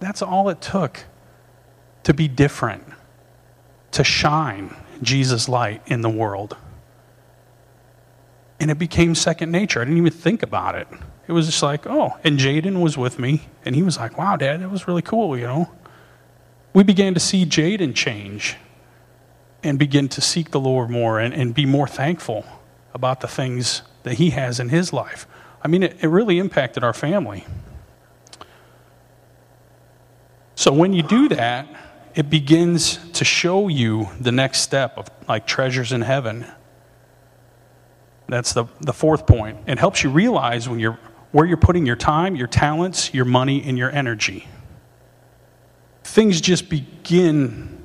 That's 0.00 0.20
all 0.20 0.48
it 0.48 0.60
took 0.60 1.04
to 2.02 2.12
be 2.12 2.26
different, 2.26 2.82
to 3.92 4.02
shine 4.02 4.74
Jesus' 5.00 5.48
light 5.48 5.80
in 5.86 6.00
the 6.00 6.10
world. 6.10 6.56
And 8.58 8.68
it 8.68 8.80
became 8.80 9.14
second 9.14 9.52
nature. 9.52 9.80
I 9.80 9.84
didn't 9.84 9.98
even 9.98 10.12
think 10.12 10.42
about 10.42 10.74
it. 10.74 10.88
It 11.28 11.32
was 11.32 11.46
just 11.46 11.62
like, 11.62 11.86
oh, 11.86 12.16
and 12.24 12.36
Jaden 12.36 12.82
was 12.82 12.98
with 12.98 13.20
me, 13.20 13.42
and 13.64 13.76
he 13.76 13.84
was 13.84 13.96
like, 13.96 14.18
wow, 14.18 14.34
Dad, 14.36 14.60
that 14.60 14.70
was 14.70 14.88
really 14.88 15.02
cool, 15.02 15.38
you 15.38 15.44
know. 15.44 15.70
We 16.76 16.82
began 16.82 17.14
to 17.14 17.20
see 17.20 17.46
Jaden 17.46 17.94
change 17.94 18.56
and 19.62 19.78
begin 19.78 20.10
to 20.10 20.20
seek 20.20 20.50
the 20.50 20.60
Lord 20.60 20.90
more 20.90 21.18
and, 21.18 21.32
and 21.32 21.54
be 21.54 21.64
more 21.64 21.88
thankful 21.88 22.44
about 22.92 23.22
the 23.22 23.26
things 23.26 23.80
that 24.02 24.16
he 24.16 24.28
has 24.28 24.60
in 24.60 24.68
his 24.68 24.92
life. 24.92 25.26
I 25.62 25.68
mean, 25.68 25.82
it, 25.82 25.96
it 26.02 26.08
really 26.08 26.38
impacted 26.38 26.84
our 26.84 26.92
family. 26.92 27.46
So 30.54 30.70
when 30.70 30.92
you 30.92 31.02
do 31.02 31.30
that, 31.30 31.66
it 32.14 32.28
begins 32.28 32.98
to 33.12 33.24
show 33.24 33.68
you 33.68 34.10
the 34.20 34.30
next 34.30 34.60
step 34.60 34.98
of 34.98 35.08
like 35.26 35.46
treasures 35.46 35.92
in 35.92 36.02
heaven 36.02 36.44
that's 38.28 38.52
the, 38.52 38.66
the 38.82 38.92
fourth 38.92 39.26
point. 39.26 39.60
It 39.66 39.78
helps 39.78 40.04
you 40.04 40.10
realize 40.10 40.68
when 40.68 40.78
you're, 40.78 40.98
where 41.32 41.46
you're 41.46 41.56
putting 41.56 41.86
your 41.86 41.96
time, 41.96 42.36
your 42.36 42.48
talents, 42.48 43.14
your 43.14 43.24
money, 43.24 43.62
and 43.64 43.78
your 43.78 43.90
energy. 43.90 44.46
Things 46.06 46.40
just 46.40 46.68
begin 46.68 47.82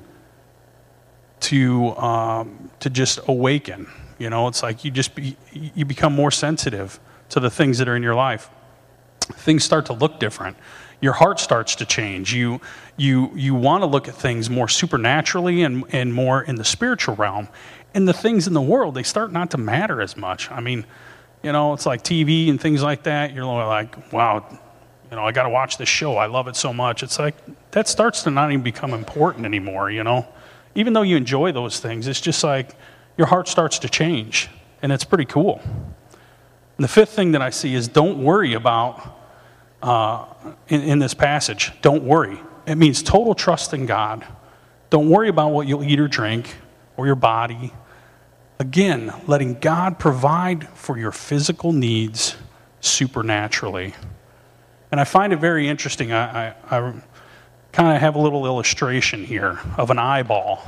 to, 1.41 1.95
um, 1.97 2.69
to 2.79 2.89
just 2.89 3.19
awaken. 3.27 3.87
You 4.19 4.29
know, 4.29 4.47
it's 4.47 4.61
like 4.61 4.85
you 4.85 4.91
just 4.91 5.15
be, 5.15 5.35
you 5.51 5.85
become 5.85 6.13
more 6.13 6.31
sensitive 6.31 6.99
to 7.29 7.39
the 7.39 7.49
things 7.49 7.79
that 7.79 7.87
are 7.87 7.95
in 7.95 8.03
your 8.03 8.15
life. 8.15 8.49
Things 9.19 9.63
start 9.63 9.87
to 9.87 9.93
look 9.93 10.19
different. 10.19 10.57
Your 11.01 11.13
heart 11.13 11.39
starts 11.39 11.75
to 11.77 11.85
change. 11.85 12.33
You, 12.33 12.61
you, 12.95 13.31
you 13.33 13.55
want 13.55 13.81
to 13.81 13.87
look 13.87 14.07
at 14.07 14.13
things 14.13 14.49
more 14.49 14.67
supernaturally 14.67 15.63
and, 15.63 15.83
and 15.91 16.13
more 16.13 16.43
in 16.43 16.55
the 16.55 16.63
spiritual 16.63 17.15
realm 17.15 17.49
and 17.93 18.07
the 18.07 18.13
things 18.13 18.47
in 18.47 18.53
the 18.53 18.61
world, 18.61 18.95
they 18.95 19.03
start 19.03 19.31
not 19.31 19.51
to 19.51 19.57
matter 19.57 20.01
as 20.01 20.15
much. 20.15 20.49
I 20.51 20.61
mean, 20.61 20.85
you 21.43 21.51
know, 21.51 21.73
it's 21.73 21.85
like 21.85 22.03
TV 22.03 22.49
and 22.49 22.61
things 22.61 22.83
like 22.83 23.03
that. 23.03 23.33
You're 23.33 23.45
like, 23.45 24.13
wow, 24.13 24.59
you 25.11 25.17
know, 25.17 25.25
I 25.25 25.31
got 25.31 25.43
to 25.43 25.49
watch 25.49 25.77
this 25.77 25.89
show. 25.89 26.15
I 26.15 26.25
love 26.25 26.47
it 26.47 26.55
so 26.55 26.73
much. 26.73 27.03
It's 27.03 27.19
like 27.19 27.35
that 27.71 27.87
starts 27.87 28.23
to 28.23 28.31
not 28.31 28.51
even 28.51 28.63
become 28.63 28.93
important 28.93 29.45
anymore, 29.45 29.91
you 29.91 30.03
know? 30.03 30.27
Even 30.73 30.93
though 30.93 31.01
you 31.01 31.17
enjoy 31.17 31.51
those 31.51 31.79
things, 31.79 32.07
it's 32.07 32.21
just 32.21 32.43
like 32.43 32.75
your 33.17 33.27
heart 33.27 33.47
starts 33.47 33.79
to 33.79 33.89
change, 33.89 34.49
and 34.81 34.91
it's 34.91 35.03
pretty 35.03 35.25
cool. 35.25 35.61
And 35.63 36.83
the 36.83 36.87
fifth 36.87 37.11
thing 37.11 37.33
that 37.33 37.41
I 37.41 37.49
see 37.49 37.75
is 37.75 37.89
don't 37.89 38.23
worry 38.23 38.53
about, 38.53 39.19
uh, 39.83 40.25
in, 40.69 40.81
in 40.81 40.99
this 40.99 41.13
passage, 41.13 41.73
don't 41.81 42.03
worry. 42.03 42.39
It 42.65 42.75
means 42.75 43.03
total 43.03 43.35
trust 43.35 43.73
in 43.73 43.85
God. 43.85 44.25
Don't 44.89 45.09
worry 45.09 45.27
about 45.27 45.49
what 45.49 45.67
you'll 45.67 45.83
eat 45.83 45.99
or 45.99 46.07
drink 46.07 46.55
or 46.95 47.05
your 47.05 47.15
body 47.15 47.73
Again, 48.61 49.11
letting 49.25 49.55
God 49.55 49.97
provide 49.97 50.69
for 50.69 50.95
your 50.95 51.11
physical 51.11 51.73
needs 51.73 52.35
supernaturally. 52.79 53.95
And 54.91 54.99
I 54.99 55.05
find 55.05 55.31
it 55.31 55.39
very 55.39 55.67
interesting. 55.67 56.11
I, 56.11 56.49
I, 56.49 56.55
I 56.69 56.93
kind 57.71 57.95
of 57.95 58.01
have 58.01 58.15
a 58.15 58.19
little 58.19 58.45
illustration 58.45 59.23
here 59.23 59.59
of 59.77 59.89
an 59.89 59.97
eyeball. 59.97 60.61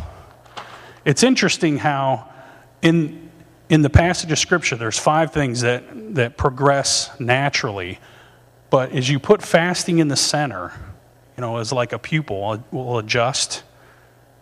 It's 1.06 1.24
interesting 1.24 1.78
how 1.78 2.30
in, 2.82 3.30
in 3.70 3.82
the 3.82 3.90
passage 3.90 4.32
of 4.32 4.40
Scripture, 4.40 4.78
there's 4.78 4.98
five 4.98 5.34
things 5.34 5.62
that, 5.62 5.84
that 6.16 6.38
progress 6.38 7.12
naturally. 7.20 8.00
But 8.70 8.94
as 8.94 9.10
you 9.10 9.20
put 9.20 9.42
fasting 9.42 10.00
in 10.00 10.08
the 10.08 10.16
center, 10.16 10.72
you 11.38 11.42
know, 11.42 11.58
as 11.58 11.74
like 11.74 11.92
a 11.92 12.00
pupil 12.00 12.64
will 12.72 13.00
adjust 13.00 13.64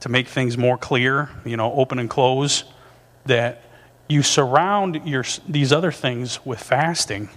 to 0.02 0.10
make 0.10 0.28
things 0.28 0.58
more 0.58 0.78
clear, 0.78 1.30
you 1.46 1.58
know, 1.58 1.74
open 1.74 1.98
and 2.00 2.10
close, 2.10 2.63
that 3.26 3.63
you 4.08 4.22
surround 4.22 5.02
your, 5.06 5.24
these 5.48 5.72
other 5.72 5.91
things 5.91 6.46
with 6.46 6.60
fasting, 6.60 7.30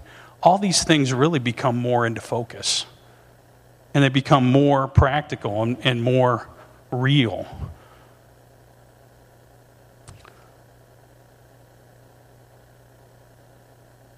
all 0.44 0.59
these 0.59 0.85
things 0.85 1.12
really 1.12 1.38
become 1.38 1.76
more 1.76 2.07
into 2.07 2.20
focus. 2.20 2.85
And 3.94 4.04
they 4.04 4.11
become 4.11 4.44
more 4.44 4.87
practical 4.87 5.62
and, 5.62 5.78
and 5.83 6.02
more 6.02 6.48
real. 6.90 7.46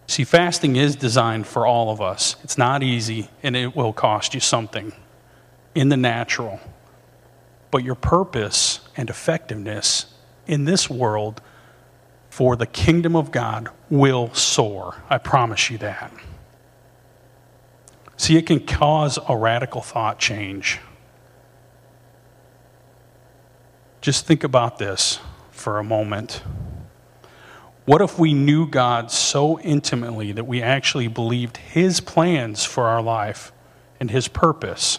See, 0.09 0.25
fasting 0.25 0.77
is 0.77 0.97
designed 0.97 1.47
for 1.47 1.67
all 1.67 1.91
of 1.91 2.01
us. 2.01 2.37
It's 2.43 2.57
not 2.57 2.83
easy, 2.83 3.29
and 3.43 3.55
it 3.55 3.77
will 3.77 3.93
cost 3.93 4.35
you 4.35 4.41
something 4.41 4.93
in 5.75 5.91
the 5.91 5.97
natural. 5.97 6.59
But 7.71 7.85
your 7.85 7.97
purpose 7.97 8.81
and 8.97 9.11
effectiveness 9.11 10.07
in 10.47 10.65
this 10.65 10.89
world 10.89 11.43
for 12.37 12.55
the 12.55 12.67
kingdom 12.67 13.17
of 13.17 13.33
God 13.33 13.71
will 13.89 14.31
soar. 14.35 15.03
I 15.09 15.17
promise 15.17 15.71
you 15.71 15.79
that. 15.79 16.13
See, 18.19 18.37
it 18.37 18.45
can 18.45 18.61
cause 18.61 19.19
a 19.27 19.35
radical 19.35 19.81
thought 19.81 20.19
change. 20.19 20.79
Just 24.03 24.27
think 24.27 24.45
about 24.45 24.77
this 24.77 25.19
for 25.51 25.79
a 25.79 25.83
moment. 25.83 26.43
What 27.87 28.03
if 28.03 28.19
we 28.19 28.35
knew 28.35 28.69
God 28.69 29.11
so 29.11 29.59
intimately 29.61 30.33
that 30.33 30.47
we 30.47 30.61
actually 30.61 31.09
believed 31.09 31.57
His 31.57 32.01
plans 32.01 32.67
for 32.67 32.85
our 32.85 33.01
life 33.01 33.51
and 33.99 34.11
His 34.11 34.29
purpose 34.29 34.99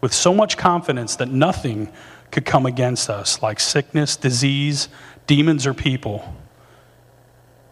with 0.00 0.12
so 0.12 0.34
much 0.34 0.56
confidence 0.56 1.14
that 1.14 1.28
nothing 1.28 1.92
could 2.32 2.44
come 2.44 2.66
against 2.66 3.08
us, 3.08 3.42
like 3.42 3.60
sickness, 3.60 4.16
disease, 4.16 4.88
demons, 5.28 5.64
or 5.64 5.72
people? 5.72 6.34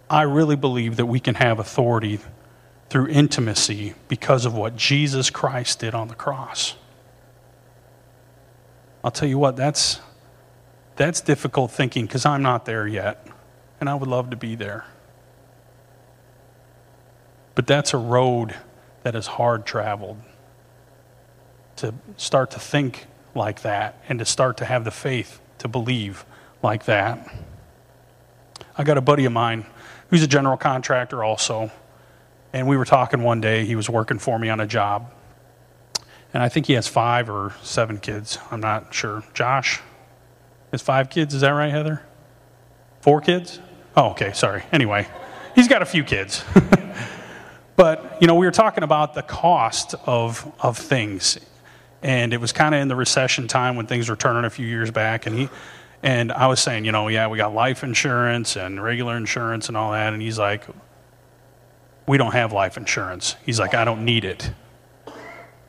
I 0.08 0.22
really 0.22 0.56
believe 0.56 0.96
that 0.96 1.06
we 1.06 1.20
can 1.20 1.34
have 1.36 1.58
authority 1.58 2.20
through 2.88 3.08
intimacy 3.08 3.94
because 4.08 4.44
of 4.44 4.54
what 4.54 4.76
Jesus 4.76 5.30
Christ 5.30 5.80
did 5.80 5.94
on 5.94 6.08
the 6.08 6.14
cross. 6.14 6.76
I'll 9.02 9.10
tell 9.10 9.28
you 9.28 9.38
what, 9.38 9.56
that's, 9.56 10.00
that's 10.96 11.20
difficult 11.20 11.70
thinking 11.70 12.06
because 12.06 12.24
I'm 12.24 12.42
not 12.42 12.64
there 12.64 12.86
yet 12.86 13.26
and 13.80 13.88
I 13.88 13.94
would 13.94 14.08
love 14.08 14.30
to 14.30 14.36
be 14.36 14.54
there. 14.54 14.84
But 17.54 17.66
that's 17.66 17.94
a 17.94 17.98
road 17.98 18.54
that 19.02 19.14
is 19.14 19.26
hard 19.26 19.66
traveled. 19.66 20.20
To 21.76 21.94
start 22.16 22.52
to 22.52 22.58
think 22.58 23.06
like 23.34 23.62
that 23.62 24.00
and 24.08 24.18
to 24.18 24.24
start 24.24 24.56
to 24.58 24.64
have 24.64 24.84
the 24.84 24.90
faith 24.90 25.40
to 25.58 25.68
believe 25.68 26.24
like 26.62 26.86
that. 26.86 27.32
I 28.78 28.84
got 28.84 28.98
a 28.98 29.02
buddy 29.02 29.24
of 29.24 29.32
mine 29.32 29.66
who's 30.10 30.22
a 30.22 30.26
general 30.26 30.56
contractor 30.56 31.22
also. 31.22 31.70
And 32.52 32.66
we 32.66 32.76
were 32.76 32.84
talking 32.84 33.22
one 33.22 33.40
day. 33.40 33.64
He 33.64 33.76
was 33.76 33.90
working 33.90 34.18
for 34.18 34.38
me 34.38 34.48
on 34.48 34.60
a 34.60 34.66
job. 34.66 35.12
And 36.32 36.42
I 36.42 36.48
think 36.48 36.66
he 36.66 36.74
has 36.74 36.86
five 36.86 37.30
or 37.30 37.54
seven 37.62 37.98
kids. 37.98 38.38
I'm 38.50 38.60
not 38.60 38.92
sure. 38.92 39.22
Josh 39.34 39.80
has 40.70 40.82
five 40.82 41.10
kids. 41.10 41.34
Is 41.34 41.40
that 41.40 41.50
right, 41.50 41.70
Heather? 41.70 42.02
Four 43.00 43.20
kids? 43.20 43.60
Oh, 43.96 44.10
okay, 44.10 44.32
sorry. 44.32 44.62
Anyway, 44.72 45.06
he's 45.54 45.68
got 45.68 45.82
a 45.82 45.86
few 45.86 46.04
kids. 46.04 46.44
but, 47.76 48.18
you 48.20 48.26
know, 48.26 48.34
we 48.34 48.44
were 48.46 48.52
talking 48.52 48.84
about 48.84 49.14
the 49.14 49.22
cost 49.22 49.94
of, 50.04 50.52
of 50.60 50.76
things. 50.76 51.38
And 52.02 52.34
it 52.34 52.40
was 52.40 52.52
kind 52.52 52.74
of 52.74 52.80
in 52.80 52.88
the 52.88 52.96
recession 52.96 53.48
time 53.48 53.76
when 53.76 53.86
things 53.86 54.08
were 54.08 54.16
turning 54.16 54.44
a 54.44 54.50
few 54.50 54.66
years 54.66 54.90
back. 54.90 55.26
And 55.26 55.36
he, 55.38 55.48
and 56.06 56.30
I 56.30 56.46
was 56.46 56.60
saying, 56.60 56.84
you 56.84 56.92
know, 56.92 57.08
yeah, 57.08 57.26
we 57.26 57.36
got 57.36 57.52
life 57.52 57.82
insurance 57.82 58.54
and 58.54 58.80
regular 58.80 59.16
insurance 59.16 59.66
and 59.66 59.76
all 59.76 59.90
that. 59.90 60.12
And 60.12 60.22
he's 60.22 60.38
like, 60.38 60.62
we 62.06 62.16
don't 62.16 62.30
have 62.30 62.52
life 62.52 62.76
insurance. 62.76 63.34
He's 63.44 63.58
like, 63.58 63.74
I 63.74 63.84
don't 63.84 64.04
need 64.04 64.24
it. 64.24 64.52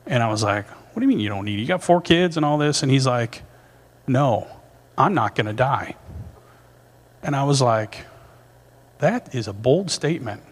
And 0.05 0.21
I 0.21 0.29
was 0.29 0.43
like, 0.43 0.67
what 0.67 0.99
do 0.99 1.01
you 1.01 1.07
mean 1.07 1.19
you 1.19 1.27
don't 1.27 1.43
need 1.43 1.57
it? 1.57 1.61
You 1.63 1.67
got 1.67 1.81
four 1.81 2.01
kids 2.01 2.37
and 2.37 2.45
all 2.45 2.59
this? 2.59 2.83
And 2.83 2.91
he's 2.91 3.07
like, 3.07 3.41
no, 4.05 4.47
I'm 4.95 5.15
not 5.15 5.33
going 5.33 5.47
to 5.47 5.53
die. 5.53 5.95
And 7.23 7.35
I 7.35 7.43
was 7.43 7.59
like, 7.59 8.05
that 8.99 9.33
is 9.33 9.47
a 9.47 9.53
bold 9.53 9.89
statement. 9.89 10.43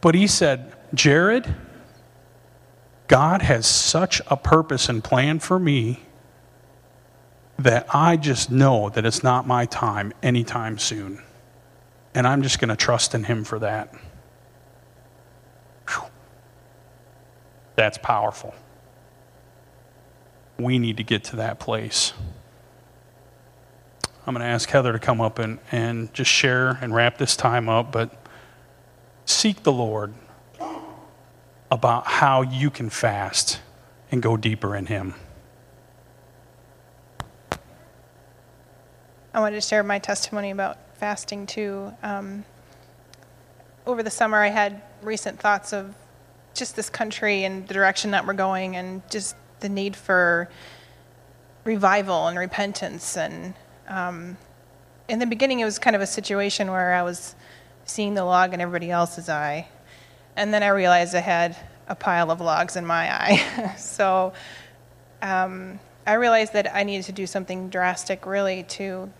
But 0.00 0.14
he 0.14 0.26
said, 0.26 0.72
Jared, 0.94 1.54
God 3.06 3.42
has 3.42 3.66
such 3.66 4.22
a 4.28 4.36
purpose 4.38 4.88
and 4.88 5.04
plan 5.04 5.40
for 5.40 5.58
me 5.58 6.05
that 7.58 7.86
I 7.94 8.16
just 8.16 8.50
know 8.50 8.90
that 8.90 9.06
it's 9.06 9.22
not 9.22 9.46
my 9.46 9.66
time 9.66 10.12
anytime 10.22 10.78
soon. 10.78 11.22
And 12.14 12.26
I'm 12.26 12.42
just 12.42 12.58
going 12.58 12.68
to 12.68 12.76
trust 12.76 13.14
in 13.14 13.24
Him 13.24 13.44
for 13.44 13.58
that. 13.58 13.92
Whew. 15.88 16.04
That's 17.74 17.98
powerful. 17.98 18.54
We 20.58 20.78
need 20.78 20.96
to 20.98 21.02
get 21.02 21.24
to 21.24 21.36
that 21.36 21.58
place. 21.58 22.12
I'm 24.26 24.34
going 24.34 24.44
to 24.44 24.52
ask 24.52 24.68
Heather 24.68 24.92
to 24.92 24.98
come 24.98 25.20
up 25.20 25.38
and, 25.38 25.58
and 25.70 26.12
just 26.12 26.30
share 26.30 26.78
and 26.80 26.94
wrap 26.94 27.18
this 27.18 27.36
time 27.36 27.68
up, 27.68 27.92
but 27.92 28.10
seek 29.24 29.62
the 29.62 29.72
Lord 29.72 30.14
about 31.70 32.06
how 32.06 32.42
you 32.42 32.70
can 32.70 32.90
fast 32.90 33.60
and 34.10 34.22
go 34.22 34.36
deeper 34.36 34.74
in 34.74 34.86
Him. 34.86 35.14
I 39.36 39.40
wanted 39.40 39.56
to 39.56 39.60
share 39.60 39.82
my 39.82 39.98
testimony 39.98 40.50
about 40.50 40.78
fasting 40.94 41.46
too. 41.46 41.92
Um, 42.02 42.46
over 43.86 44.02
the 44.02 44.10
summer, 44.10 44.38
I 44.38 44.48
had 44.48 44.80
recent 45.02 45.38
thoughts 45.38 45.74
of 45.74 45.94
just 46.54 46.74
this 46.74 46.88
country 46.88 47.44
and 47.44 47.68
the 47.68 47.74
direction 47.74 48.12
that 48.12 48.26
we're 48.26 48.32
going, 48.32 48.76
and 48.76 49.02
just 49.10 49.36
the 49.60 49.68
need 49.68 49.94
for 49.94 50.48
revival 51.64 52.28
and 52.28 52.38
repentance 52.38 53.18
and 53.18 53.52
um, 53.88 54.38
in 55.06 55.18
the 55.18 55.26
beginning, 55.26 55.60
it 55.60 55.66
was 55.66 55.78
kind 55.78 55.94
of 55.94 56.00
a 56.00 56.06
situation 56.06 56.70
where 56.70 56.94
I 56.94 57.02
was 57.02 57.34
seeing 57.84 58.14
the 58.14 58.24
log 58.24 58.54
in 58.54 58.62
everybody 58.62 58.90
else's 58.90 59.28
eye. 59.28 59.68
And 60.34 60.52
then 60.52 60.62
I 60.62 60.68
realized 60.68 61.14
I 61.14 61.20
had 61.20 61.54
a 61.88 61.94
pile 61.94 62.30
of 62.30 62.40
logs 62.40 62.74
in 62.74 62.86
my 62.86 63.14
eye. 63.14 63.74
so 63.78 64.32
um, 65.20 65.78
I 66.06 66.14
realized 66.14 66.54
that 66.54 66.74
I 66.74 66.84
needed 66.84 67.04
to 67.04 67.12
do 67.12 67.26
something 67.26 67.68
drastic, 67.68 68.24
really, 68.24 68.62
to 68.62 69.10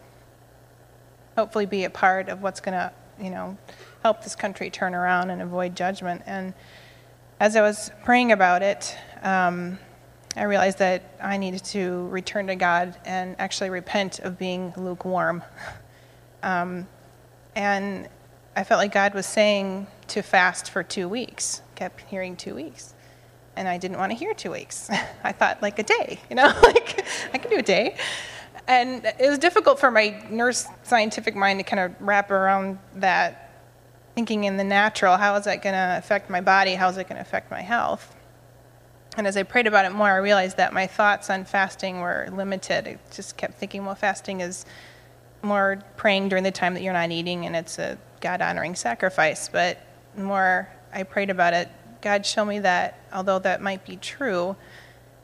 hopefully 1.37 1.67
be 1.67 1.85
a 1.85 1.91
part 1.91 2.29
of 2.29 2.43
what's 2.43 2.61
going 2.61 2.75
to, 2.75 2.93
you 3.21 3.31
know, 3.31 3.57
help 4.03 4.23
this 4.23 4.35
country 4.35 4.71
turn 4.71 4.95
around 4.95 5.31
and 5.31 5.43
avoid 5.43 5.77
judgment. 5.77 6.23
And 6.27 6.55
as 7.39 7.55
I 7.55 7.61
was 7.61 7.91
praying 8.05 8.33
about 8.33 8.63
it, 8.63 8.97
um, 9.23 9.79
I 10.37 10.45
realized 10.45 10.79
that 10.79 11.03
I 11.23 11.37
needed 11.37 11.65
to 11.67 12.09
return 12.09 12.47
to 12.49 12.57
God 12.57 12.97
and 13.05 13.37
actually 13.39 13.71
repent 13.71 14.19
of 14.21 14.39
being 14.39 14.73
lukewarm. 14.77 15.43
Um, 16.43 16.87
and 17.57 18.09
I 18.55 18.63
felt 18.63 18.79
like 18.79 18.93
God 18.93 19.15
was 19.15 19.27
saying 19.27 19.89
to 20.09 20.23
fast 20.23 20.71
for 20.71 20.85
two 20.85 21.09
weeks. 21.09 21.61
Kept 21.75 22.03
hearing 22.03 22.37
two 22.37 22.55
weeks. 22.55 22.95
And 23.57 23.67
I 23.67 23.79
didn't 23.79 23.99
want 23.99 24.13
to 24.13 24.17
hear 24.17 24.33
two 24.33 24.53
weeks. 24.53 24.89
I 25.25 25.33
thought 25.33 25.61
like 25.61 25.79
a 25.81 25.83
day, 25.83 26.21
you 26.31 26.37
know, 26.37 26.45
like 26.63 27.05
I 27.33 27.39
can 27.39 27.51
do 27.51 27.57
a 27.57 27.63
day. 27.63 27.97
And 28.69 29.05
it 29.05 29.29
was 29.29 29.39
difficult 29.39 29.79
for 29.79 29.91
my 29.91 30.25
nurse 30.29 30.67
scientific 30.83 31.37
mind 31.37 31.61
to 31.61 31.65
kind 31.65 31.81
of 31.81 31.95
wrap 32.01 32.31
around 32.31 32.79
that 32.97 33.43
thinking 34.15 34.45
in 34.45 34.57
the 34.57 34.65
natural. 34.65 35.17
How 35.17 35.37
is 35.37 35.45
that 35.45 35.63
going 35.63 35.75
to 35.75 35.99
affect 35.99 36.31
my 36.31 36.41
body? 36.41 36.75
How 36.75 36.89
is 36.89 36.97
it 36.97 37.09
going 37.09 37.17
to 37.17 37.23
affect 37.23 37.51
my 37.51 37.61
health? 37.61 38.15
And 39.17 39.27
as 39.27 39.37
I 39.37 39.45
prayed 39.45 39.67
about 39.67 39.85
it 39.85 39.93
more, 39.93 40.11
I 40.11 40.17
realized 40.17 40.57
that 40.57 40.73
my 40.73 40.87
thoughts 40.87 41.31
on 41.31 41.45
fasting 41.45 42.01
were 42.01 42.29
limited. 42.33 42.89
I 42.89 42.99
just 43.15 43.37
kept 43.37 43.55
thinking, 43.55 43.85
well, 43.85 43.95
fasting 43.95 44.41
is 44.41 44.67
more 45.43 45.79
praying 45.97 46.29
during 46.29 46.45
the 46.45 46.51
time 46.51 46.75
that 46.75 46.83
you're 46.83 46.93
not 46.93 47.11
eating, 47.11 47.47
and 47.47 47.55
it's 47.55 47.79
a 47.79 47.99
God 48.21 48.43
honoring 48.43 48.75
sacrifice. 48.75 49.49
But 49.49 49.79
more 50.17 50.69
I 50.93 51.05
prayed 51.05 51.31
about 51.31 51.55
it, 51.55 51.69
God 52.03 52.27
showed 52.27 52.47
me 52.47 52.59
that 52.61 52.99
although 53.13 53.39
that 53.39 53.63
might 53.63 53.85
be 53.87 53.97
true, 53.97 54.57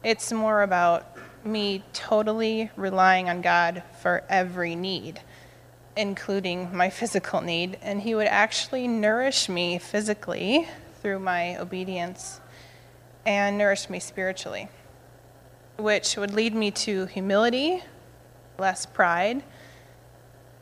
it's 0.03 0.33
more 0.33 0.63
about 0.63 1.17
me 1.45 1.83
totally 1.93 2.71
relying 2.77 3.29
on 3.29 3.41
God 3.41 3.83
for 4.01 4.23
every 4.29 4.75
need, 4.75 5.21
including 5.97 6.75
my 6.75 6.91
physical 6.91 7.41
need. 7.41 7.79
And 7.83 8.01
He 8.01 8.15
would 8.15 8.27
actually 8.27 8.89
nourish 8.89 9.49
me 9.49 9.79
physically 9.79 10.69
through 11.01 11.19
my 11.19 11.57
obedience 11.57 12.41
and 13.27 13.59
nourish 13.59 13.91
me 13.91 13.99
spiritually, 13.99 14.69
which 15.77 16.17
would 16.17 16.33
lead 16.33 16.55
me 16.55 16.71
to 16.71 17.07
humility, 17.07 17.83
less 18.59 18.87
pride, 18.87 19.43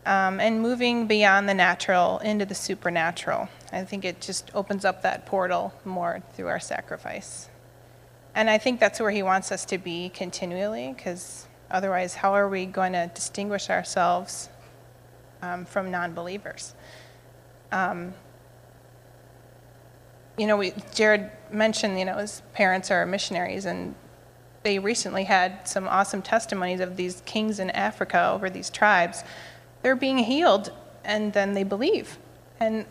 um, 0.06 0.40
and 0.40 0.62
moving 0.62 1.06
beyond 1.06 1.48
the 1.48 1.54
natural 1.54 2.18
into 2.20 2.46
the 2.46 2.54
supernatural. 2.54 3.48
I 3.72 3.84
think 3.84 4.04
it 4.04 4.20
just 4.20 4.50
opens 4.54 4.84
up 4.84 5.02
that 5.02 5.26
portal 5.26 5.74
more 5.84 6.22
through 6.34 6.48
our 6.48 6.60
sacrifice. 6.60 7.49
And 8.34 8.48
I 8.48 8.58
think 8.58 8.80
that's 8.80 9.00
where 9.00 9.10
he 9.10 9.22
wants 9.22 9.50
us 9.50 9.64
to 9.66 9.78
be 9.78 10.08
continually, 10.10 10.92
because 10.96 11.46
Otherwise, 11.70 12.14
how 12.14 12.34
are 12.34 12.48
we 12.48 12.66
going 12.66 12.92
to 12.92 13.10
distinguish 13.14 13.70
ourselves 13.70 14.48
um, 15.42 15.64
from 15.64 15.90
non 15.90 16.14
believers? 16.14 16.74
Um, 17.70 18.12
you 20.36 20.46
know, 20.46 20.56
we, 20.56 20.72
Jared 20.94 21.30
mentioned, 21.52 21.98
you 21.98 22.04
know, 22.04 22.16
his 22.16 22.42
parents 22.54 22.90
are 22.90 23.06
missionaries, 23.06 23.66
and 23.66 23.94
they 24.62 24.78
recently 24.78 25.24
had 25.24 25.68
some 25.68 25.86
awesome 25.86 26.22
testimonies 26.22 26.80
of 26.80 26.96
these 26.96 27.22
kings 27.24 27.60
in 27.60 27.70
Africa 27.70 28.30
over 28.32 28.50
these 28.50 28.68
tribes. 28.68 29.22
They're 29.82 29.96
being 29.96 30.18
healed, 30.18 30.72
and 31.04 31.32
then 31.32 31.54
they 31.54 31.62
believe. 31.62 32.18
And 32.58 32.84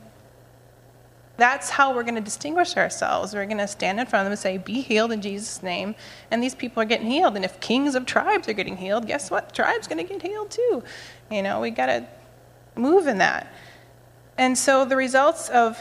that's 1.40 1.70
how 1.70 1.94
we're 1.94 2.04
going 2.04 2.16
to 2.16 2.22
distinguish 2.22 2.78
ourselves. 2.78 3.34
We're 3.34 3.46
going 3.46 3.58
to 3.58 3.68
stand 3.68 4.00
in 4.00 4.06
front 4.06 4.22
of 4.22 4.26
them 4.26 4.32
and 4.34 4.40
say, 4.40 4.58
Be 4.58 4.82
healed 4.82 5.12
in 5.12 5.22
Jesus' 5.22 5.64
name. 5.64 5.96
And 6.30 6.44
these 6.44 6.56
people 6.56 6.84
are 6.84 6.86
getting 6.86 7.10
healed. 7.10 7.36
And 7.36 7.44
if 7.44 7.60
kings 7.60 7.96
of 7.96 8.06
tribes 8.06 8.48
are 8.48 8.54
getting 8.54 8.78
healed, 8.78 9.08
guess 9.08 9.32
what? 9.32 9.54
Tribes 9.54 9.88
going 9.88 10.06
to 10.06 10.14
get 10.14 10.22
healed 10.22 10.52
too. 10.52 10.84
You 11.32 11.42
know, 11.42 11.60
we 11.62 11.72
got 11.72 11.88
to 11.88 12.08
move 12.76 13.08
in 13.08 13.18
that. 13.18 13.52
And 14.38 14.58
so 14.58 14.86
the 14.86 14.96
results 14.96 15.50
of 15.50 15.80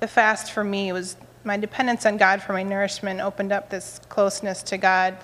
the 0.00 0.08
fast 0.08 0.52
for 0.52 0.64
me 0.64 0.92
was 0.92 1.16
my 1.44 1.56
dependence 1.56 2.06
on 2.06 2.16
God 2.16 2.42
for 2.42 2.52
my 2.52 2.62
nourishment 2.62 3.20
opened 3.20 3.52
up 3.52 3.70
this 3.70 4.00
closeness 4.08 4.62
to 4.64 4.78
God, 4.78 5.16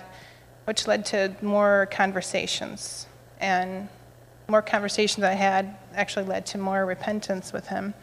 which 0.65 0.87
led 0.87 1.05
to 1.07 1.35
more 1.41 1.87
conversations. 1.91 3.07
And 3.39 3.89
more 4.47 4.61
conversations 4.61 5.23
I 5.23 5.33
had 5.33 5.75
actually 5.95 6.25
led 6.25 6.45
to 6.47 6.57
more 6.57 6.85
repentance 6.85 7.53
with 7.53 7.67
Him, 7.67 7.93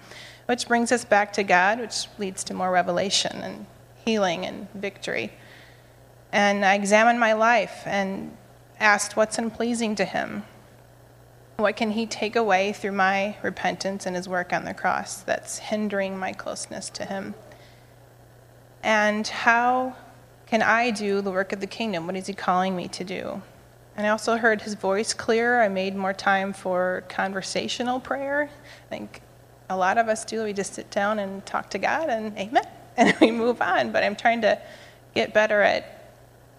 which 0.51 0.67
brings 0.67 0.91
us 0.91 1.05
back 1.05 1.33
to 1.33 1.45
God, 1.45 1.79
which 1.79 2.09
leads 2.19 2.43
to 2.43 2.53
more 2.53 2.73
revelation 2.73 3.37
and 3.37 3.67
healing 4.05 4.45
and 4.45 4.69
victory. 4.75 5.33
And 6.33 6.65
I 6.65 6.75
examined 6.75 7.21
my 7.21 7.35
life 7.35 7.83
and 7.87 8.37
asked 8.81 9.15
what's 9.17 9.39
unpleasing 9.39 9.95
to 9.95 10.05
Him. 10.05 10.43
What 11.59 11.77
can 11.77 11.93
He 11.93 12.05
take 12.05 12.35
away 12.35 12.73
through 12.73 12.91
my 12.91 13.37
repentance 13.43 14.07
and 14.07 14.17
His 14.17 14.29
work 14.29 14.53
on 14.53 14.65
the 14.65 14.75
cross 14.75 15.21
that's 15.21 15.59
hindering 15.59 16.19
my 16.19 16.33
closeness 16.33 16.91
to 16.91 17.05
Him? 17.05 17.37
And 18.83 19.29
how 19.29 19.95
can 20.49 20.63
I 20.63 20.91
do 20.91 21.21
the 21.21 21.31
work 21.31 21.53
of 21.53 21.61
the 21.61 21.69
kingdom? 21.69 22.09
What 22.09 22.17
is 22.17 22.27
He 22.27 22.35
calling 22.35 22.75
me 22.75 22.89
to 22.89 23.05
do? 23.05 23.41
And 23.97 24.05
I 24.05 24.11
also 24.11 24.37
heard 24.37 24.63
His 24.63 24.75
voice 24.75 25.15
clearer. 25.15 25.63
I 25.63 25.69
made 25.69 25.95
more 25.95 26.13
time 26.13 26.53
for 26.53 27.05
conversational 27.09 28.01
prayer. 28.01 28.51
I 28.51 28.89
think 28.89 29.23
a 29.71 29.77
lot 29.77 29.97
of 29.97 30.09
us 30.09 30.25
do. 30.25 30.43
We 30.43 30.53
just 30.53 30.75
sit 30.75 30.91
down 30.91 31.21
and 31.21 31.47
talk 31.47 31.71
to 31.71 31.79
God 31.79 32.11
and 32.11 32.37
amen, 32.37 32.67
and 32.97 33.15
we 33.21 33.31
move 33.31 33.63
on. 33.63 33.93
But 33.93 34.05
I'm 34.05 34.17
trying 34.17 34.43
to 34.43 34.61
get 35.15 35.33
better 35.33 35.63
at 35.63 36.13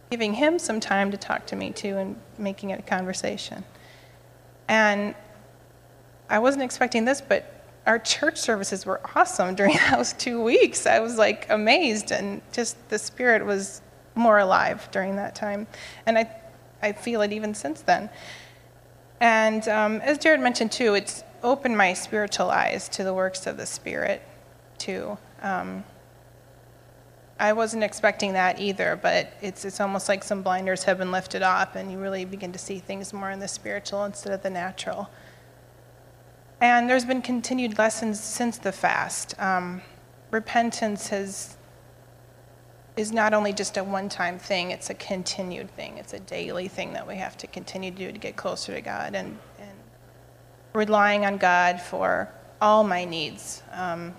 giving 0.09 0.33
Him 0.33 0.57
some 0.57 0.79
time 0.79 1.11
to 1.11 1.17
talk 1.17 1.45
to 1.47 1.55
me 1.55 1.71
too 1.71 1.97
and 1.97 2.15
making 2.37 2.71
it 2.71 2.79
a 2.79 2.83
conversation. 2.83 3.63
And 4.67 5.13
I 6.29 6.39
wasn't 6.39 6.63
expecting 6.63 7.03
this, 7.03 7.21
but 7.21 7.65
our 7.85 7.99
church 7.99 8.37
services 8.37 8.85
were 8.85 9.01
awesome 9.15 9.55
during 9.55 9.77
those 9.91 10.13
two 10.13 10.41
weeks. 10.41 10.87
I 10.87 10.99
was 10.99 11.17
like 11.17 11.49
amazed, 11.49 12.11
and 12.11 12.41
just 12.53 12.89
the 12.89 12.97
Spirit 12.97 13.45
was 13.45 13.81
more 14.15 14.39
alive 14.39 14.87
during 14.91 15.17
that 15.17 15.35
time. 15.35 15.67
And 16.05 16.17
I, 16.17 16.33
I 16.81 16.93
feel 16.93 17.21
it 17.21 17.33
even 17.33 17.53
since 17.53 17.81
then. 17.81 18.09
And 19.19 19.67
um, 19.67 19.97
as 20.01 20.17
Jared 20.17 20.39
mentioned 20.39 20.71
too, 20.71 20.95
it's 20.95 21.23
opened 21.43 21.77
my 21.77 21.93
spiritual 21.93 22.49
eyes 22.49 22.87
to 22.89 23.03
the 23.03 23.13
works 23.13 23.47
of 23.47 23.57
the 23.57 23.65
Spirit 23.65 24.21
too. 24.77 25.17
Um, 25.41 25.83
I 27.39 27.53
wasn't 27.53 27.83
expecting 27.83 28.33
that 28.33 28.59
either, 28.59 28.99
but 29.01 29.33
it's, 29.41 29.65
it's 29.65 29.79
almost 29.79 30.07
like 30.07 30.23
some 30.23 30.43
blinders 30.43 30.83
have 30.83 30.99
been 30.99 31.11
lifted 31.11 31.41
off, 31.41 31.75
and 31.75 31.91
you 31.91 31.97
really 31.97 32.23
begin 32.23 32.51
to 32.51 32.59
see 32.59 32.77
things 32.77 33.13
more 33.13 33.31
in 33.31 33.39
the 33.39 33.47
spiritual 33.47 34.05
instead 34.05 34.31
of 34.31 34.43
the 34.43 34.49
natural. 34.51 35.09
And 36.61 36.87
there's 36.87 37.05
been 37.05 37.23
continued 37.23 37.79
lessons 37.79 38.19
since 38.19 38.59
the 38.59 38.71
fast. 38.71 39.33
Um, 39.39 39.81
repentance 40.29 41.07
has, 41.07 41.57
is 42.95 43.11
not 43.11 43.33
only 43.33 43.53
just 43.53 43.75
a 43.77 43.83
one 43.83 44.07
time 44.07 44.37
thing, 44.37 44.69
it's 44.69 44.91
a 44.91 44.93
continued 44.93 45.71
thing. 45.71 45.97
It's 45.97 46.13
a 46.13 46.19
daily 46.19 46.67
thing 46.67 46.93
that 46.93 47.07
we 47.07 47.15
have 47.15 47.35
to 47.37 47.47
continue 47.47 47.89
to 47.89 47.97
do 47.97 48.11
to 48.11 48.19
get 48.19 48.35
closer 48.35 48.75
to 48.75 48.81
God 48.81 49.15
and 49.15 49.39
relying 50.73 51.25
on 51.25 51.37
God 51.37 51.81
for 51.81 52.29
all 52.61 52.83
my 52.83 53.05
needs, 53.05 53.63
um, 53.71 54.13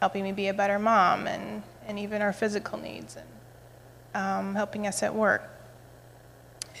helping 0.00 0.22
me 0.22 0.32
be 0.32 0.48
a 0.48 0.54
better 0.54 0.78
mom 0.78 1.26
and 1.26 1.62
and 1.86 1.98
even 1.98 2.20
our 2.20 2.32
physical 2.32 2.78
needs, 2.78 3.16
and 3.16 3.26
um, 4.14 4.54
helping 4.54 4.86
us 4.86 5.02
at 5.02 5.14
work. 5.14 5.48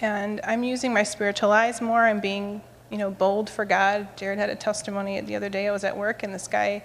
And 0.00 0.40
I'm 0.44 0.64
using 0.64 0.92
my 0.92 1.04
spiritual 1.04 1.52
eyes 1.52 1.80
more. 1.80 2.04
I'm 2.04 2.20
being, 2.20 2.60
you 2.90 2.98
know, 2.98 3.10
bold 3.10 3.48
for 3.48 3.64
God. 3.64 4.16
Jared 4.16 4.38
had 4.38 4.50
a 4.50 4.56
testimony 4.56 5.20
the 5.20 5.36
other 5.36 5.48
day. 5.48 5.68
I 5.68 5.70
was 5.70 5.84
at 5.84 5.96
work, 5.96 6.22
and 6.22 6.34
this 6.34 6.48
guy, 6.48 6.82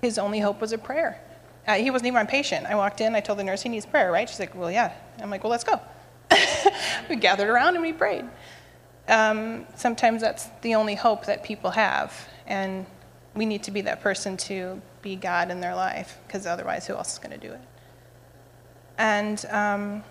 his 0.00 0.16
only 0.16 0.38
hope 0.38 0.60
was 0.60 0.72
a 0.72 0.78
prayer. 0.78 1.20
Uh, 1.66 1.74
he 1.74 1.90
wasn't 1.90 2.06
even 2.06 2.14
my 2.14 2.24
patient. 2.24 2.66
I 2.66 2.76
walked 2.76 3.00
in. 3.00 3.14
I 3.14 3.20
told 3.20 3.38
the 3.38 3.44
nurse 3.44 3.62
he 3.62 3.68
needs 3.68 3.84
prayer, 3.86 4.12
right? 4.12 4.28
She's 4.28 4.40
like, 4.40 4.54
"Well, 4.54 4.70
yeah." 4.70 4.92
I'm 5.20 5.30
like, 5.30 5.42
"Well, 5.42 5.50
let's 5.50 5.64
go." 5.64 5.80
we 7.08 7.16
gathered 7.16 7.48
around 7.48 7.74
and 7.74 7.82
we 7.82 7.92
prayed. 7.92 8.24
Um, 9.08 9.66
sometimes 9.76 10.22
that's 10.22 10.48
the 10.62 10.74
only 10.74 10.94
hope 10.94 11.26
that 11.26 11.44
people 11.44 11.70
have, 11.70 12.28
and 12.46 12.86
we 13.34 13.44
need 13.46 13.62
to 13.64 13.70
be 13.70 13.82
that 13.82 14.00
person 14.00 14.36
to 14.38 14.80
be 15.02 15.16
God 15.16 15.50
in 15.50 15.60
their 15.60 15.74
life, 15.74 16.18
because 16.26 16.46
otherwise, 16.46 16.86
who 16.86 16.94
else 16.94 17.14
is 17.14 17.18
going 17.18 17.38
to 17.38 17.46
do 17.46 17.52
it? 17.52 17.60
And 18.96 19.44
um, 19.50 20.04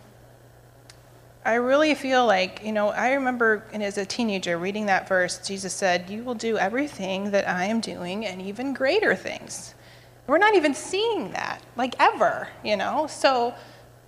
I 1.46 1.56
really 1.56 1.94
feel 1.96 2.26
like, 2.26 2.62
you 2.64 2.72
know, 2.72 2.90
I 2.90 3.14
remember 3.14 3.66
as 3.74 3.98
a 3.98 4.06
teenager 4.06 4.58
reading 4.58 4.86
that 4.86 5.08
verse, 5.08 5.46
Jesus 5.46 5.74
said, 5.74 6.10
You 6.10 6.24
will 6.24 6.36
do 6.36 6.58
everything 6.58 7.32
that 7.32 7.48
I 7.48 7.66
am 7.66 7.82
doing 7.82 8.26
and 8.26 8.42
even 8.42 8.74
greater 8.74 9.16
things. 9.16 9.76
We're 10.26 10.38
not 10.38 10.56
even 10.56 10.74
seeing 10.74 11.32
that, 11.32 11.62
like 11.76 11.96
ever, 12.00 12.48
you 12.64 12.78
know? 12.78 13.08
So 13.08 13.54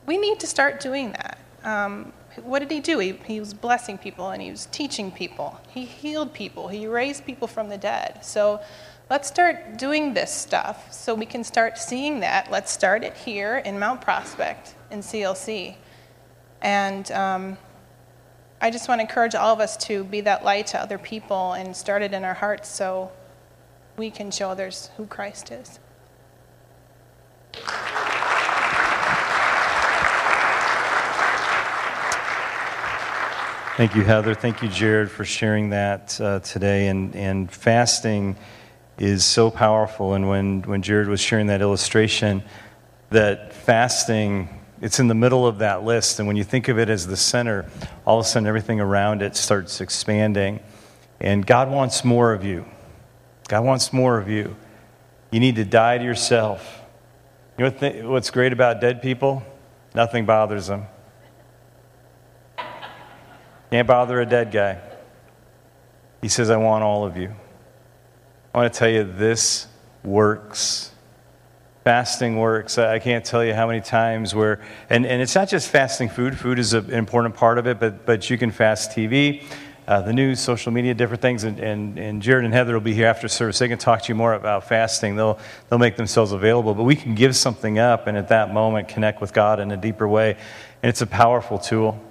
we 0.06 0.18
need 0.18 0.40
to 0.40 0.48
start 0.48 0.80
doing 0.80 1.12
that. 1.12 1.38
Um, 1.64 2.14
what 2.44 2.60
did 2.60 2.72
he 2.72 2.80
do? 2.80 3.00
He, 3.00 3.14
he 3.26 3.40
was 3.40 3.54
blessing 3.54 3.98
people 3.98 4.30
and 4.30 4.42
he 4.42 4.52
was 4.52 4.68
teaching 4.68 5.12
people. 5.12 5.60
He 5.70 5.86
healed 5.86 6.34
people. 6.34 6.68
He 6.68 6.88
raised 6.88 7.26
people 7.26 7.48
from 7.48 7.70
the 7.70 7.78
dead. 7.78 8.24
So 8.24 8.62
let's 9.10 9.28
start 9.28 9.78
doing 9.78 10.14
this 10.14 10.32
stuff 10.32 10.92
so 10.92 11.14
we 11.14 11.26
can 11.26 11.44
start 11.44 11.78
seeing 11.78 12.20
that. 12.22 12.52
Let's 12.52 12.72
start 12.72 13.04
it 13.04 13.14
here 13.14 13.58
in 13.58 13.80
Mount 13.80 14.02
Prospect 14.02 14.76
in 14.92 15.00
CLC. 15.00 15.76
And 16.62 17.12
um, 17.12 17.58
I 18.62 18.72
just 18.72 18.88
want 18.88 19.00
to 19.00 19.04
encourage 19.04 19.36
all 19.36 19.54
of 19.54 19.60
us 19.60 19.78
to 19.86 20.04
be 20.04 20.22
that 20.22 20.44
light 20.44 20.68
to 20.68 20.80
other 20.80 20.98
people 20.98 21.54
and 21.54 21.76
start 21.76 22.02
it 22.02 22.14
in 22.14 22.24
our 22.24 22.34
hearts 22.34 22.70
so 22.70 23.12
we 23.98 24.10
can 24.10 24.32
show 24.32 24.50
others 24.50 24.90
who 24.98 25.06
Christ 25.06 25.52
is. 25.52 25.80
Thank 33.78 33.94
you, 33.94 34.06
Heather. 34.06 34.34
Thank 34.34 34.62
you, 34.62 34.70
Jared, 34.70 35.12
for 35.12 35.26
sharing 35.26 35.72
that 35.72 36.18
uh, 36.22 36.40
today. 36.40 36.88
And, 36.88 37.14
and 37.14 37.52
fasting 37.52 38.38
is 38.98 39.26
so 39.26 39.52
powerful. 39.52 40.14
And 40.14 40.30
when, 40.30 40.62
when 40.62 40.82
Jared 40.82 41.10
was 41.10 41.20
sharing 41.20 41.48
that 41.48 41.60
illustration, 41.60 42.42
that 43.10 43.52
fasting, 43.52 44.48
it's 44.80 45.02
in 45.02 45.10
the 45.10 45.14
middle 45.14 45.46
of 45.46 45.58
that 45.58 45.84
list. 45.84 46.20
And 46.20 46.28
when 46.28 46.38
you 46.38 46.46
think 46.46 46.70
of 46.70 46.80
it 46.80 46.88
as 46.88 47.06
the 47.06 47.18
center, 47.18 47.70
all 48.06 48.18
of 48.18 48.26
a 48.26 48.30
sudden 48.30 48.48
everything 48.48 48.80
around 48.80 49.22
it 49.22 49.36
starts 49.36 49.82
expanding. 49.82 50.62
And 51.20 51.46
God 51.46 51.70
wants 51.70 52.06
more 52.06 52.32
of 52.32 52.46
you. 52.46 52.64
God 53.50 53.66
wants 53.66 53.92
more 53.92 54.18
of 54.18 54.30
you. 54.30 54.56
You 55.32 55.42
need 55.42 55.58
to 55.58 55.66
die 55.66 55.98
to 55.98 56.04
yourself. 56.06 56.82
You 57.58 57.70
know 57.70 58.10
what's 58.10 58.30
great 58.30 58.54
about 58.54 58.80
dead 58.80 59.02
people? 59.02 59.44
Nothing 59.94 60.26
bothers 60.26 60.68
them. 60.68 60.86
Can't 63.76 63.90
bother 63.90 64.22
a 64.22 64.26
dead 64.26 64.54
guy. 64.54 64.80
He 66.22 66.30
says, 66.30 66.50
I 66.50 66.56
want 66.56 66.86
all 66.86 67.06
of 67.06 67.18
you. 67.18 67.36
I 68.54 68.58
want 68.58 68.72
to 68.72 68.80
tell 68.80 68.88
you 68.88 69.04
this 69.04 69.68
works. 70.02 70.92
Fasting 71.84 72.38
works. 72.38 72.78
I 72.78 73.00
can't 73.00 73.26
tell 73.26 73.44
you 73.44 73.54
how 73.54 73.68
many 73.68 73.82
times 73.82 74.34
where, 74.34 74.62
and, 74.90 75.06
and 75.06 75.22
it's 75.22 75.36
not 75.36 75.50
just 75.50 75.68
fasting 75.68 76.08
food, 76.08 76.40
food 76.40 76.58
is 76.58 76.72
an 76.74 76.90
important 76.90 77.36
part 77.36 77.58
of 77.58 77.68
it, 77.68 77.78
but, 77.82 78.06
but 78.06 78.30
you 78.30 78.38
can 78.38 78.50
fast 78.50 78.92
TV, 78.92 79.44
uh, 79.90 80.00
the 80.04 80.14
news, 80.14 80.40
social 80.40 80.72
media, 80.72 80.94
different 80.94 81.22
things. 81.22 81.44
And, 81.44 81.60
and, 81.60 82.00
and 82.00 82.22
Jared 82.22 82.46
and 82.46 82.54
Heather 82.54 82.76
will 82.76 82.80
be 82.80 82.94
here 82.94 83.08
after 83.08 83.28
service. 83.28 83.60
They 83.60 83.68
can 83.68 83.78
talk 83.78 84.04
to 84.04 84.08
you 84.08 84.16
more 84.16 84.36
about 84.36 84.70
fasting. 84.70 85.18
They'll, 85.18 85.38
they'll 85.70 85.80
make 85.80 85.98
themselves 85.98 86.32
available. 86.32 86.76
But 86.76 86.84
we 86.84 86.96
can 86.96 87.14
give 87.14 87.36
something 87.36 87.78
up 87.78 88.08
and 88.08 88.18
at 88.18 88.30
that 88.30 88.54
moment 88.54 88.88
connect 88.88 89.20
with 89.20 89.34
God 89.34 89.60
in 89.60 89.70
a 89.72 89.78
deeper 89.78 90.08
way. 90.08 90.38
And 90.82 90.90
it's 90.90 91.02
a 91.02 91.08
powerful 91.08 91.60
tool. 91.60 92.02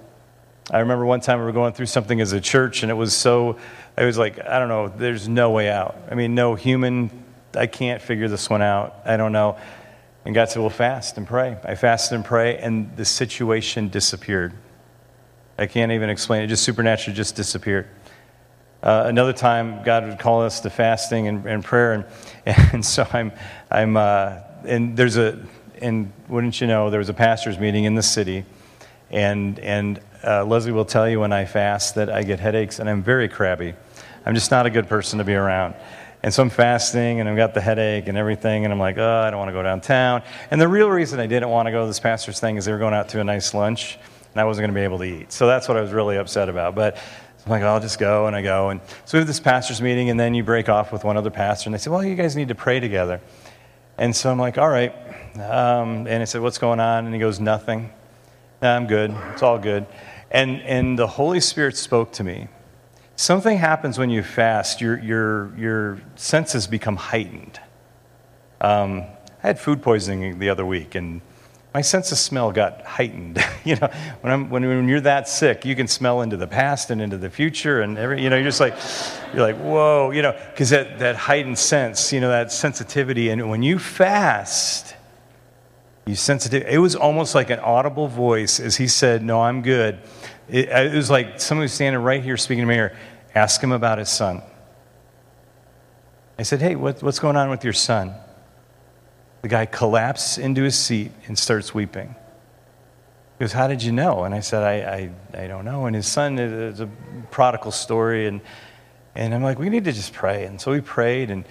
I 0.71 0.79
remember 0.79 1.05
one 1.05 1.19
time 1.19 1.39
we 1.39 1.45
were 1.45 1.51
going 1.51 1.73
through 1.73 1.85
something 1.85 2.19
as 2.19 2.33
a 2.33 2.41
church, 2.41 2.81
and 2.81 2.91
it 2.91 2.95
was 2.95 3.15
so, 3.15 3.57
I 3.95 4.05
was 4.05 4.17
like, 4.17 4.43
I 4.43 4.57
don't 4.57 4.69
know, 4.69 4.87
there's 4.87 5.27
no 5.27 5.51
way 5.51 5.69
out. 5.69 5.95
I 6.09 6.15
mean, 6.15 6.33
no 6.33 6.55
human, 6.55 7.11
I 7.53 7.67
can't 7.67 8.01
figure 8.01 8.27
this 8.27 8.49
one 8.49 8.63
out. 8.63 8.95
I 9.05 9.15
don't 9.15 9.31
know. 9.31 9.57
And 10.25 10.33
God 10.33 10.49
said, 10.49 10.61
Well, 10.61 10.71
fast 10.71 11.17
and 11.17 11.27
pray. 11.27 11.55
I 11.63 11.75
fasted 11.75 12.15
and 12.15 12.25
pray, 12.25 12.57
and 12.57 12.95
the 12.97 13.05
situation 13.05 13.89
disappeared. 13.89 14.53
I 15.57 15.67
can't 15.67 15.91
even 15.91 16.09
explain 16.09 16.41
it. 16.41 16.47
Just 16.47 16.63
supernaturally 16.63 17.15
just 17.15 17.35
disappeared. 17.35 17.87
Uh, 18.81 19.03
another 19.05 19.33
time, 19.33 19.83
God 19.83 20.07
would 20.07 20.19
call 20.19 20.41
us 20.41 20.59
to 20.61 20.69
fasting 20.71 21.27
and, 21.27 21.45
and 21.45 21.63
prayer, 21.63 21.93
and, 21.93 22.05
and 22.73 22.85
so 22.85 23.07
I'm, 23.13 23.31
I'm, 23.69 23.97
uh, 23.97 24.39
and 24.65 24.97
there's 24.97 25.17
a, 25.17 25.39
and 25.79 26.11
wouldn't 26.27 26.59
you 26.59 26.65
know, 26.65 26.89
there 26.89 26.99
was 26.99 27.09
a 27.09 27.13
pastors' 27.13 27.59
meeting 27.59 27.83
in 27.83 27.93
the 27.93 28.03
city, 28.03 28.45
and 29.11 29.59
and 29.59 29.99
uh, 30.23 30.45
Leslie 30.45 30.71
will 30.71 30.85
tell 30.85 31.09
you 31.09 31.19
when 31.19 31.33
I 31.33 31.45
fast 31.45 31.95
that 31.95 32.09
I 32.09 32.23
get 32.23 32.39
headaches, 32.39 32.79
and 32.79 32.89
I'm 32.89 33.03
very 33.03 33.27
crabby. 33.27 33.73
I'm 34.25 34.33
just 34.35 34.51
not 34.51 34.65
a 34.65 34.69
good 34.69 34.87
person 34.87 35.19
to 35.19 35.25
be 35.25 35.33
around. 35.33 35.75
And 36.23 36.33
so 36.33 36.41
I'm 36.41 36.49
fasting, 36.49 37.19
and 37.19 37.29
I've 37.29 37.37
got 37.37 37.53
the 37.53 37.61
headache 37.61 38.07
and 38.07 38.17
everything, 38.17 38.63
and 38.63 38.73
I'm 38.73 38.79
like, 38.79 38.97
oh, 38.97 39.21
I 39.21 39.29
don't 39.29 39.37
want 39.37 39.49
to 39.49 39.53
go 39.53 39.61
downtown. 39.61 40.23
And 40.49 40.59
the 40.59 40.67
real 40.67 40.89
reason 40.89 41.19
I 41.19 41.27
didn't 41.27 41.49
want 41.49 41.67
to 41.67 41.71
go 41.71 41.81
to 41.81 41.87
this 41.87 41.99
pastor's 41.99 42.39
thing 42.39 42.57
is 42.57 42.65
they 42.65 42.71
were 42.71 42.79
going 42.79 42.95
out 42.95 43.09
to 43.09 43.19
a 43.19 43.23
nice 43.23 43.53
lunch, 43.53 43.99
and 44.31 44.41
I 44.41 44.45
wasn't 44.45 44.63
going 44.63 44.73
to 44.73 44.79
be 44.79 44.83
able 44.83 44.97
to 44.97 45.03
eat. 45.03 45.31
So 45.31 45.45
that's 45.45 45.67
what 45.67 45.77
I 45.77 45.81
was 45.81 45.91
really 45.91 46.17
upset 46.17 46.49
about. 46.49 46.73
But 46.73 46.97
I'm 47.45 47.51
like, 47.51 47.61
I'll 47.61 47.79
just 47.79 47.99
go, 47.99 48.25
and 48.25 48.35
I 48.35 48.41
go. 48.41 48.69
And 48.69 48.81
so 49.05 49.17
we 49.17 49.19
have 49.19 49.27
this 49.27 49.39
pastor's 49.39 49.81
meeting, 49.81 50.09
and 50.09 50.19
then 50.19 50.33
you 50.33 50.43
break 50.43 50.67
off 50.67 50.91
with 50.91 51.03
one 51.03 51.15
other 51.15 51.29
pastor, 51.29 51.67
and 51.67 51.73
they 51.75 51.77
say, 51.77 51.91
well, 51.91 52.03
you 52.03 52.15
guys 52.15 52.35
need 52.35 52.47
to 52.47 52.55
pray 52.55 52.79
together. 52.79 53.21
And 53.97 54.15
so 54.15 54.31
I'm 54.31 54.39
like, 54.39 54.57
all 54.57 54.67
right. 54.67 54.93
Um, 55.35 56.07
and 56.07 56.21
I 56.21 56.25
said, 56.25 56.41
what's 56.41 56.57
going 56.57 56.79
on? 56.79 57.05
And 57.05 57.13
he 57.13 57.19
goes, 57.19 57.39
nothing. 57.39 57.91
I'm 58.65 58.87
good. 58.87 59.15
It's 59.33 59.43
all 59.43 59.59
good. 59.59 59.85
And, 60.31 60.61
and 60.61 60.97
the 60.97 61.07
Holy 61.07 61.39
Spirit 61.39 61.77
spoke 61.77 62.11
to 62.13 62.23
me. 62.23 62.47
Something 63.15 63.57
happens 63.57 63.97
when 63.97 64.09
you 64.09 64.23
fast, 64.23 64.81
your, 64.81 64.99
your, 64.99 65.57
your 65.57 66.01
senses 66.15 66.67
become 66.67 66.97
heightened. 66.97 67.59
Um, 68.59 69.03
I 69.41 69.47
had 69.47 69.59
food 69.59 69.81
poisoning 69.81 70.39
the 70.39 70.49
other 70.49 70.65
week, 70.65 70.95
and 70.95 71.21
my 71.73 71.81
sense 71.81 72.11
of 72.11 72.17
smell 72.17 72.51
got 72.51 72.81
heightened. 72.81 73.41
you 73.63 73.75
know, 73.75 73.89
when, 74.21 74.33
I'm, 74.33 74.49
when, 74.49 74.67
when 74.67 74.89
you're 74.89 75.01
that 75.01 75.29
sick, 75.29 75.63
you 75.65 75.75
can 75.75 75.87
smell 75.87 76.21
into 76.21 76.35
the 76.35 76.47
past 76.47 76.89
and 76.89 77.01
into 77.01 77.17
the 77.17 77.29
future, 77.29 77.81
and 77.81 77.97
every, 77.97 78.21
you 78.21 78.29
know, 78.29 78.35
you're 78.35 78.45
just 78.45 78.59
like, 78.59 78.75
you're 79.33 79.43
like, 79.43 79.57
whoa, 79.57 80.11
you 80.11 80.21
know, 80.21 80.37
because 80.51 80.71
that, 80.71 80.99
that 80.99 81.15
heightened 81.15 81.57
sense, 81.57 82.11
you 82.11 82.19
know, 82.19 82.29
that 82.29 82.51
sensitivity. 82.51 83.29
And 83.29 83.49
when 83.49 83.63
you 83.63 83.79
fast, 83.79 84.95
you 86.05 86.15
sensitive. 86.15 86.67
It 86.67 86.77
was 86.77 86.95
almost 86.95 87.33
like 87.33 87.49
an 87.49 87.59
audible 87.59 88.07
voice 88.07 88.59
as 88.59 88.75
he 88.75 88.87
said, 88.87 89.23
No, 89.23 89.41
I'm 89.41 89.61
good. 89.61 89.99
It, 90.47 90.71
uh, 90.71 90.81
it 90.81 90.93
was 90.93 91.09
like 91.09 91.41
somebody 91.41 91.65
was 91.65 91.73
standing 91.73 92.01
right 92.01 92.23
here 92.23 92.37
speaking 92.37 92.61
to 92.61 92.67
me 92.67 92.75
here. 92.75 92.95
Ask 93.33 93.61
him 93.61 93.71
about 93.71 93.97
his 93.97 94.09
son. 94.09 94.43
I 96.37 96.43
said, 96.43 96.61
Hey, 96.61 96.75
what, 96.75 97.01
what's 97.01 97.19
going 97.19 97.35
on 97.35 97.49
with 97.49 97.63
your 97.63 97.73
son? 97.73 98.13
The 99.41 99.47
guy 99.47 99.65
collapses 99.65 100.37
into 100.37 100.61
his 100.63 100.77
seat 100.77 101.11
and 101.27 101.37
starts 101.37 101.73
weeping. 101.73 102.15
He 103.37 103.43
goes, 103.43 103.51
How 103.51 103.67
did 103.67 103.81
you 103.81 103.91
know? 103.91 104.25
And 104.25 104.35
I 104.35 104.41
said, 104.41 104.61
I, 104.61 105.09
I, 105.35 105.43
I 105.43 105.47
don't 105.47 105.65
know. 105.65 105.87
And 105.87 105.95
his 105.95 106.07
son 106.07 106.37
is 106.37 106.81
a 106.81 106.89
prodigal 107.31 107.71
story. 107.71 108.27
And, 108.27 108.41
and 109.15 109.33
I'm 109.33 109.41
like, 109.41 109.57
We 109.57 109.69
need 109.69 109.85
to 109.85 109.91
just 109.91 110.13
pray. 110.13 110.45
And 110.45 110.61
so 110.61 110.71
we 110.71 110.81
prayed. 110.81 111.31
And 111.31 111.45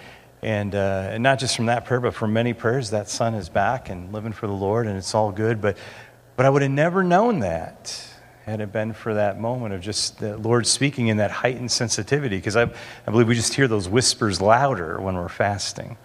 and, 0.44 0.74
uh, 0.74 1.08
and 1.10 1.22
not 1.22 1.38
just 1.38 1.56
from 1.56 1.66
that 1.66 1.86
prayer, 1.86 2.00
but 2.00 2.14
from 2.14 2.32
many 2.32 2.52
prayers, 2.52 2.90
that 2.90 3.08
son 3.08 3.34
is 3.34 3.48
back 3.48 3.88
and 3.88 4.12
living 4.12 4.32
for 4.32 4.46
the 4.46 4.52
Lord, 4.52 4.86
and 4.86 4.96
it's 4.96 5.14
all 5.14 5.32
good. 5.32 5.60
But, 5.60 5.78
but 6.36 6.44
I 6.44 6.50
would 6.50 6.62
have 6.62 6.70
never 6.70 7.02
known 7.02 7.40
that 7.40 8.06
had 8.44 8.60
it 8.60 8.70
been 8.70 8.92
for 8.92 9.14
that 9.14 9.40
moment 9.40 9.72
of 9.72 9.80
just 9.80 10.18
the 10.18 10.36
Lord 10.36 10.66
speaking 10.66 11.08
in 11.08 11.16
that 11.16 11.30
heightened 11.30 11.72
sensitivity, 11.72 12.36
because 12.36 12.56
I, 12.56 12.64
I 12.64 13.10
believe 13.10 13.26
we 13.26 13.34
just 13.34 13.54
hear 13.54 13.66
those 13.66 13.88
whispers 13.88 14.42
louder 14.42 15.00
when 15.00 15.14
we're 15.14 15.30
fasting. 15.30 15.96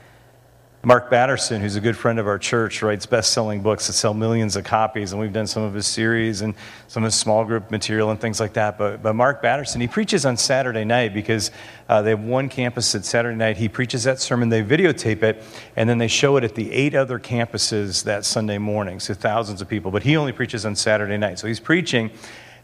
Mark 0.81 1.09
Batterson, 1.09 1.59
who's 1.59 1.75
a 1.75 1.81
good 1.81 1.97
friend 1.97 2.19
of 2.19 2.27
our 2.27 2.39
church, 2.39 2.81
writes 2.81 3.05
best 3.05 3.33
selling 3.33 3.61
books 3.61 3.87
that 3.87 3.93
sell 3.93 4.13
millions 4.13 4.55
of 4.55 4.63
copies, 4.63 5.11
and 5.11 5.19
we've 5.19 5.33
done 5.33 5.45
some 5.45 5.61
of 5.61 5.73
his 5.73 5.85
series 5.85 6.39
and 6.39 6.55
some 6.87 7.03
of 7.03 7.07
his 7.07 7.15
small 7.15 7.43
group 7.43 7.69
material 7.69 8.11
and 8.11 8.21
things 8.21 8.39
like 8.39 8.53
that. 8.53 8.77
But, 8.77 9.03
but 9.03 9.13
Mark 9.13 9.41
Batterson, 9.41 9.81
he 9.81 9.89
preaches 9.89 10.25
on 10.25 10.37
Saturday 10.37 10.85
night 10.85 11.13
because 11.13 11.51
uh, 11.89 12.01
they 12.01 12.11
have 12.11 12.21
one 12.21 12.47
campus 12.47 12.95
at 12.95 13.03
Saturday 13.03 13.35
night. 13.35 13.57
He 13.57 13.67
preaches 13.67 14.05
that 14.05 14.21
sermon, 14.21 14.47
they 14.47 14.63
videotape 14.63 15.21
it, 15.21 15.43
and 15.75 15.89
then 15.89 15.97
they 15.97 16.07
show 16.07 16.37
it 16.37 16.45
at 16.45 16.55
the 16.55 16.71
eight 16.71 16.95
other 16.95 17.19
campuses 17.19 18.05
that 18.05 18.23
Sunday 18.23 18.57
morning, 18.57 19.01
so 19.01 19.13
thousands 19.13 19.61
of 19.61 19.67
people. 19.67 19.91
But 19.91 20.03
he 20.03 20.15
only 20.15 20.31
preaches 20.31 20.65
on 20.65 20.77
Saturday 20.77 21.17
night. 21.17 21.39
So 21.39 21.47
he's 21.47 21.59
preaching, 21.59 22.09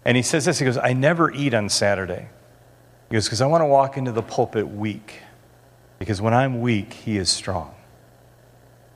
and 0.05 0.15
he 0.15 0.23
says 0.23 0.45
this 0.45 0.57
He 0.57 0.63
goes, 0.63 0.77
I 0.77 0.93
never 0.93 1.33
eat 1.33 1.53
on 1.53 1.67
Saturday. 1.67 2.29
He 3.09 3.13
goes, 3.13 3.25
because 3.25 3.41
I 3.41 3.47
want 3.47 3.61
to 3.61 3.67
walk 3.67 3.97
into 3.97 4.13
the 4.13 4.23
pulpit 4.23 4.69
weak, 4.69 5.19
because 5.99 6.21
when 6.21 6.33
I'm 6.33 6.61
weak, 6.61 6.93
he 6.93 7.17
is 7.17 7.29
strong. 7.29 7.75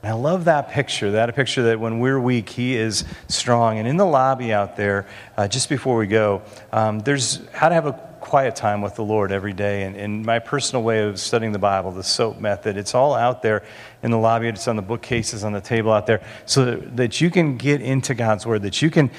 And 0.02 0.12
I 0.12 0.14
love 0.14 0.46
that 0.46 0.70
picture, 0.70 1.10
that 1.12 1.34
picture 1.34 1.64
that 1.64 1.80
when 1.80 2.00
we're 2.00 2.18
weak, 2.18 2.48
He 2.48 2.76
is 2.76 3.04
strong. 3.28 3.78
And 3.78 3.86
in 3.86 3.96
the 3.96 4.06
lobby 4.06 4.52
out 4.52 4.76
there, 4.76 5.06
uh, 5.36 5.46
just 5.46 5.68
before 5.68 5.96
we 5.96 6.06
go, 6.06 6.42
um, 6.72 7.00
there's 7.00 7.46
how 7.52 7.68
to 7.68 7.74
have 7.74 7.86
a 7.86 7.92
quiet 8.20 8.54
time 8.54 8.80
with 8.80 8.94
the 8.94 9.04
Lord 9.04 9.32
every 9.32 9.52
day. 9.52 9.82
And, 9.82 9.96
and 9.96 10.24
my 10.24 10.38
personal 10.38 10.82
way 10.82 11.06
of 11.06 11.18
studying 11.18 11.52
the 11.52 11.58
Bible, 11.58 11.90
the 11.90 12.02
SOAP 12.02 12.40
method, 12.40 12.76
it's 12.76 12.94
all 12.94 13.14
out 13.14 13.42
there 13.42 13.62
in 14.02 14.10
the 14.10 14.18
lobby. 14.18 14.48
It's 14.48 14.68
on 14.68 14.76
the 14.76 14.82
bookcases 14.82 15.44
on 15.44 15.52
the 15.52 15.60
table 15.60 15.92
out 15.92 16.06
there 16.06 16.22
so 16.46 16.64
that, 16.64 16.96
that 16.96 17.20
you 17.20 17.30
can 17.30 17.56
get 17.56 17.82
into 17.82 18.14
God's 18.14 18.46
Word, 18.46 18.62
that 18.62 18.80
you 18.80 18.90
can 18.90 19.10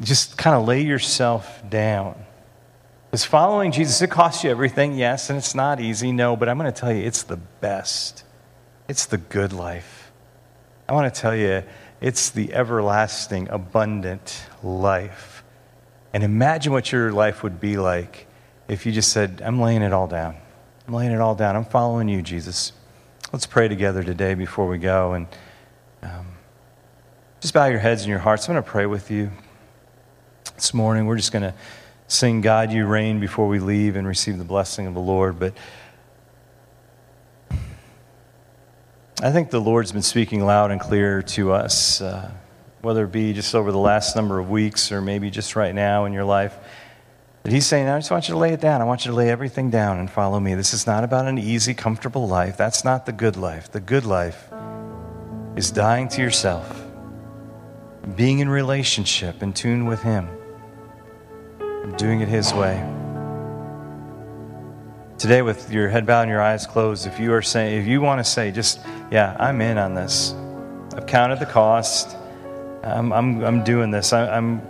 just 0.00 0.36
kind 0.36 0.56
of 0.56 0.66
lay 0.66 0.82
yourself 0.82 1.62
down. 1.68 2.16
Because 3.10 3.24
following 3.24 3.70
Jesus, 3.70 4.02
it 4.02 4.10
costs 4.10 4.42
you 4.42 4.50
everything, 4.50 4.94
yes, 4.94 5.30
and 5.30 5.38
it's 5.38 5.54
not 5.54 5.78
easy, 5.78 6.10
no, 6.10 6.34
but 6.34 6.48
I'm 6.48 6.58
going 6.58 6.72
to 6.72 6.80
tell 6.80 6.92
you, 6.92 7.04
it's 7.04 7.22
the 7.22 7.36
best. 7.36 8.24
It's 8.88 9.06
the 9.06 9.18
good 9.18 9.52
life. 9.52 10.03
I 10.88 10.92
want 10.92 11.12
to 11.12 11.20
tell 11.20 11.34
you, 11.34 11.62
it's 12.00 12.30
the 12.30 12.52
everlasting, 12.52 13.48
abundant 13.48 14.44
life. 14.62 15.42
And 16.12 16.22
imagine 16.22 16.72
what 16.72 16.92
your 16.92 17.12
life 17.12 17.42
would 17.42 17.60
be 17.60 17.76
like 17.76 18.26
if 18.68 18.86
you 18.86 18.92
just 18.92 19.12
said, 19.12 19.42
I'm 19.44 19.60
laying 19.60 19.82
it 19.82 19.92
all 19.92 20.06
down. 20.06 20.36
I'm 20.86 20.94
laying 20.94 21.12
it 21.12 21.20
all 21.20 21.34
down. 21.34 21.56
I'm 21.56 21.64
following 21.64 22.08
you, 22.08 22.20
Jesus. 22.20 22.72
Let's 23.32 23.46
pray 23.46 23.68
together 23.68 24.02
today 24.02 24.34
before 24.34 24.68
we 24.68 24.78
go. 24.78 25.14
And 25.14 25.26
um, 26.02 26.26
just 27.40 27.54
bow 27.54 27.66
your 27.66 27.78
heads 27.78 28.02
and 28.02 28.10
your 28.10 28.18
hearts. 28.18 28.48
I'm 28.48 28.54
going 28.54 28.62
to 28.62 28.70
pray 28.70 28.86
with 28.86 29.10
you 29.10 29.30
this 30.54 30.74
morning. 30.74 31.06
We're 31.06 31.16
just 31.16 31.32
going 31.32 31.42
to 31.42 31.54
sing 32.06 32.42
God, 32.42 32.70
You 32.70 32.86
Reign 32.86 33.18
before 33.18 33.48
we 33.48 33.58
leave 33.58 33.96
and 33.96 34.06
receive 34.06 34.36
the 34.36 34.44
blessing 34.44 34.86
of 34.86 34.94
the 34.94 35.00
Lord. 35.00 35.38
But 35.38 35.54
I 39.24 39.32
think 39.32 39.48
the 39.48 39.58
Lord's 39.58 39.90
been 39.90 40.02
speaking 40.02 40.44
loud 40.44 40.70
and 40.70 40.78
clear 40.78 41.22
to 41.22 41.52
us, 41.52 42.02
uh, 42.02 42.30
whether 42.82 43.04
it 43.04 43.12
be 43.12 43.32
just 43.32 43.54
over 43.54 43.72
the 43.72 43.78
last 43.78 44.14
number 44.16 44.38
of 44.38 44.50
weeks 44.50 44.92
or 44.92 45.00
maybe 45.00 45.30
just 45.30 45.56
right 45.56 45.74
now 45.74 46.04
in 46.04 46.12
your 46.12 46.26
life. 46.26 46.54
But 47.42 47.50
He's 47.50 47.64
saying, 47.64 47.88
I 47.88 47.96
just 47.96 48.10
want 48.10 48.28
you 48.28 48.34
to 48.34 48.38
lay 48.38 48.52
it 48.52 48.60
down. 48.60 48.82
I 48.82 48.84
want 48.84 49.06
you 49.06 49.12
to 49.12 49.16
lay 49.16 49.30
everything 49.30 49.70
down 49.70 49.98
and 49.98 50.10
follow 50.10 50.38
me. 50.38 50.54
This 50.54 50.74
is 50.74 50.86
not 50.86 51.04
about 51.04 51.26
an 51.26 51.38
easy, 51.38 51.72
comfortable 51.72 52.28
life. 52.28 52.58
That's 52.58 52.84
not 52.84 53.06
the 53.06 53.12
good 53.12 53.38
life. 53.38 53.72
The 53.72 53.80
good 53.80 54.04
life 54.04 54.52
is 55.56 55.70
dying 55.70 56.08
to 56.08 56.20
yourself, 56.20 56.84
being 58.16 58.40
in 58.40 58.50
relationship, 58.50 59.42
in 59.42 59.54
tune 59.54 59.86
with 59.86 60.02
Him, 60.02 60.28
doing 61.96 62.20
it 62.20 62.28
His 62.28 62.52
way. 62.52 63.03
Today, 65.16 65.42
with 65.42 65.72
your 65.72 65.88
head 65.88 66.06
bowed 66.06 66.22
and 66.22 66.30
your 66.30 66.42
eyes 66.42 66.66
closed, 66.66 67.06
if 67.06 67.20
you 67.20 67.32
are 67.32 67.40
saying, 67.40 67.80
if 67.80 67.86
you 67.86 68.00
want 68.00 68.18
to 68.18 68.24
say, 68.24 68.50
just, 68.50 68.80
yeah, 69.12 69.36
I'm 69.38 69.60
in 69.60 69.78
on 69.78 69.94
this. 69.94 70.34
I've 70.96 71.06
counted 71.06 71.38
the 71.38 71.46
cost. 71.46 72.16
I'm, 72.82 73.12
I'm, 73.12 73.42
I'm 73.44 73.64
doing 73.64 73.92
this. 73.92 74.12
I, 74.12 74.28
I'm, 74.36 74.60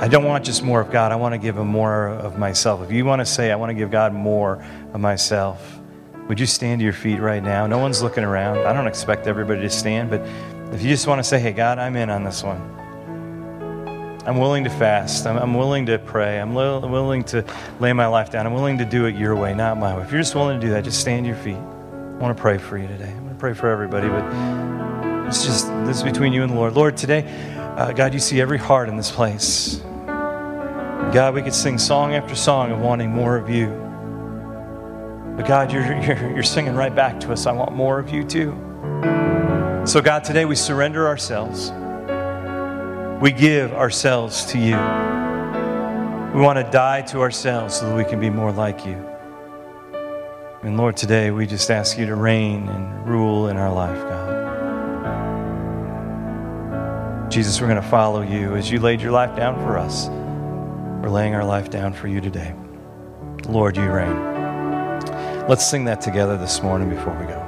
I 0.00 0.06
don't 0.06 0.24
want 0.24 0.44
just 0.44 0.62
more 0.62 0.80
of 0.80 0.92
God. 0.92 1.10
I 1.10 1.16
want 1.16 1.32
to 1.34 1.38
give 1.38 1.58
Him 1.58 1.66
more 1.66 2.08
of 2.08 2.38
myself. 2.38 2.82
If 2.82 2.92
you 2.92 3.04
want 3.04 3.20
to 3.20 3.26
say, 3.26 3.50
I 3.50 3.56
want 3.56 3.70
to 3.70 3.74
give 3.74 3.90
God 3.90 4.14
more 4.14 4.64
of 4.92 5.00
myself, 5.00 5.80
would 6.28 6.38
you 6.38 6.46
stand 6.46 6.78
to 6.78 6.84
your 6.84 6.92
feet 6.92 7.20
right 7.20 7.42
now? 7.42 7.66
No 7.66 7.78
one's 7.78 8.02
looking 8.02 8.24
around. 8.24 8.58
I 8.58 8.72
don't 8.72 8.86
expect 8.86 9.26
everybody 9.26 9.62
to 9.62 9.70
stand, 9.70 10.10
but 10.10 10.20
if 10.72 10.80
you 10.80 10.88
just 10.88 11.08
want 11.08 11.18
to 11.18 11.24
say, 11.24 11.40
hey, 11.40 11.52
God, 11.52 11.78
I'm 11.78 11.96
in 11.96 12.08
on 12.08 12.22
this 12.22 12.44
one. 12.44 12.83
I'm 14.26 14.38
willing 14.38 14.64
to 14.64 14.70
fast. 14.70 15.26
I'm, 15.26 15.36
I'm 15.36 15.54
willing 15.54 15.84
to 15.86 15.98
pray. 15.98 16.40
I'm 16.40 16.54
li- 16.54 16.88
willing 16.88 17.24
to 17.24 17.44
lay 17.78 17.92
my 17.92 18.06
life 18.06 18.30
down. 18.30 18.46
I'm 18.46 18.54
willing 18.54 18.78
to 18.78 18.86
do 18.86 19.04
it 19.04 19.14
your 19.14 19.36
way, 19.36 19.52
not 19.52 19.76
my 19.76 19.96
way. 19.96 20.02
If 20.02 20.12
you're 20.12 20.20
just 20.20 20.34
willing 20.34 20.58
to 20.58 20.66
do 20.66 20.72
that, 20.72 20.84
just 20.84 21.00
stand 21.00 21.26
your 21.26 21.36
feet. 21.36 21.56
I 21.56 22.16
want 22.16 22.34
to 22.34 22.40
pray 22.40 22.56
for 22.56 22.78
you 22.78 22.88
today. 22.88 23.10
I'm 23.10 23.24
going 23.24 23.34
to 23.34 23.40
pray 23.40 23.52
for 23.52 23.68
everybody, 23.68 24.08
but 24.08 24.24
it's 25.26 25.44
just 25.44 25.66
this 25.84 25.98
is 25.98 26.02
between 26.02 26.32
you 26.32 26.42
and 26.42 26.52
the 26.52 26.56
Lord. 26.56 26.72
Lord, 26.72 26.96
today, 26.96 27.24
uh, 27.76 27.92
God, 27.92 28.14
you 28.14 28.20
see 28.20 28.40
every 28.40 28.56
heart 28.56 28.88
in 28.88 28.96
this 28.96 29.10
place. 29.10 29.82
God, 30.06 31.34
we 31.34 31.42
could 31.42 31.54
sing 31.54 31.76
song 31.76 32.14
after 32.14 32.34
song 32.34 32.72
of 32.72 32.80
wanting 32.80 33.10
more 33.10 33.36
of 33.36 33.50
you. 33.50 33.66
But 35.36 35.46
God, 35.46 35.70
you're, 35.70 35.82
you're, 36.02 36.30
you're 36.30 36.42
singing 36.42 36.74
right 36.74 36.94
back 36.94 37.20
to 37.20 37.32
us. 37.32 37.44
I 37.44 37.52
want 37.52 37.74
more 37.74 37.98
of 37.98 38.08
you 38.08 38.24
too. 38.24 38.52
So, 39.84 40.00
God, 40.00 40.24
today 40.24 40.46
we 40.46 40.56
surrender 40.56 41.06
ourselves. 41.06 41.70
We 43.24 43.32
give 43.32 43.72
ourselves 43.72 44.44
to 44.52 44.58
you. 44.58 44.76
We 46.36 46.42
want 46.42 46.58
to 46.58 46.68
die 46.70 47.00
to 47.06 47.20
ourselves 47.20 47.74
so 47.74 47.88
that 47.88 47.96
we 47.96 48.04
can 48.04 48.20
be 48.20 48.28
more 48.28 48.52
like 48.52 48.84
you. 48.84 49.02
And 50.62 50.76
Lord, 50.76 50.94
today 50.94 51.30
we 51.30 51.46
just 51.46 51.70
ask 51.70 51.96
you 51.96 52.04
to 52.04 52.16
reign 52.16 52.68
and 52.68 53.06
rule 53.08 53.48
in 53.48 53.56
our 53.56 53.72
life, 53.72 53.96
God. 54.02 54.34
Jesus, 57.32 57.62
we're 57.62 57.68
going 57.68 57.80
to 57.80 57.88
follow 57.88 58.20
you 58.20 58.56
as 58.56 58.70
you 58.70 58.78
laid 58.78 59.00
your 59.00 59.12
life 59.12 59.34
down 59.34 59.54
for 59.54 59.78
us. 59.78 60.08
We're 60.08 61.08
laying 61.08 61.34
our 61.34 61.46
life 61.46 61.70
down 61.70 61.94
for 61.94 62.08
you 62.08 62.20
today. 62.20 62.54
Lord, 63.48 63.78
you 63.78 63.90
reign. 63.90 64.18
Let's 65.48 65.66
sing 65.66 65.86
that 65.86 66.02
together 66.02 66.36
this 66.36 66.62
morning 66.62 66.90
before 66.90 67.18
we 67.18 67.24
go. 67.24 67.43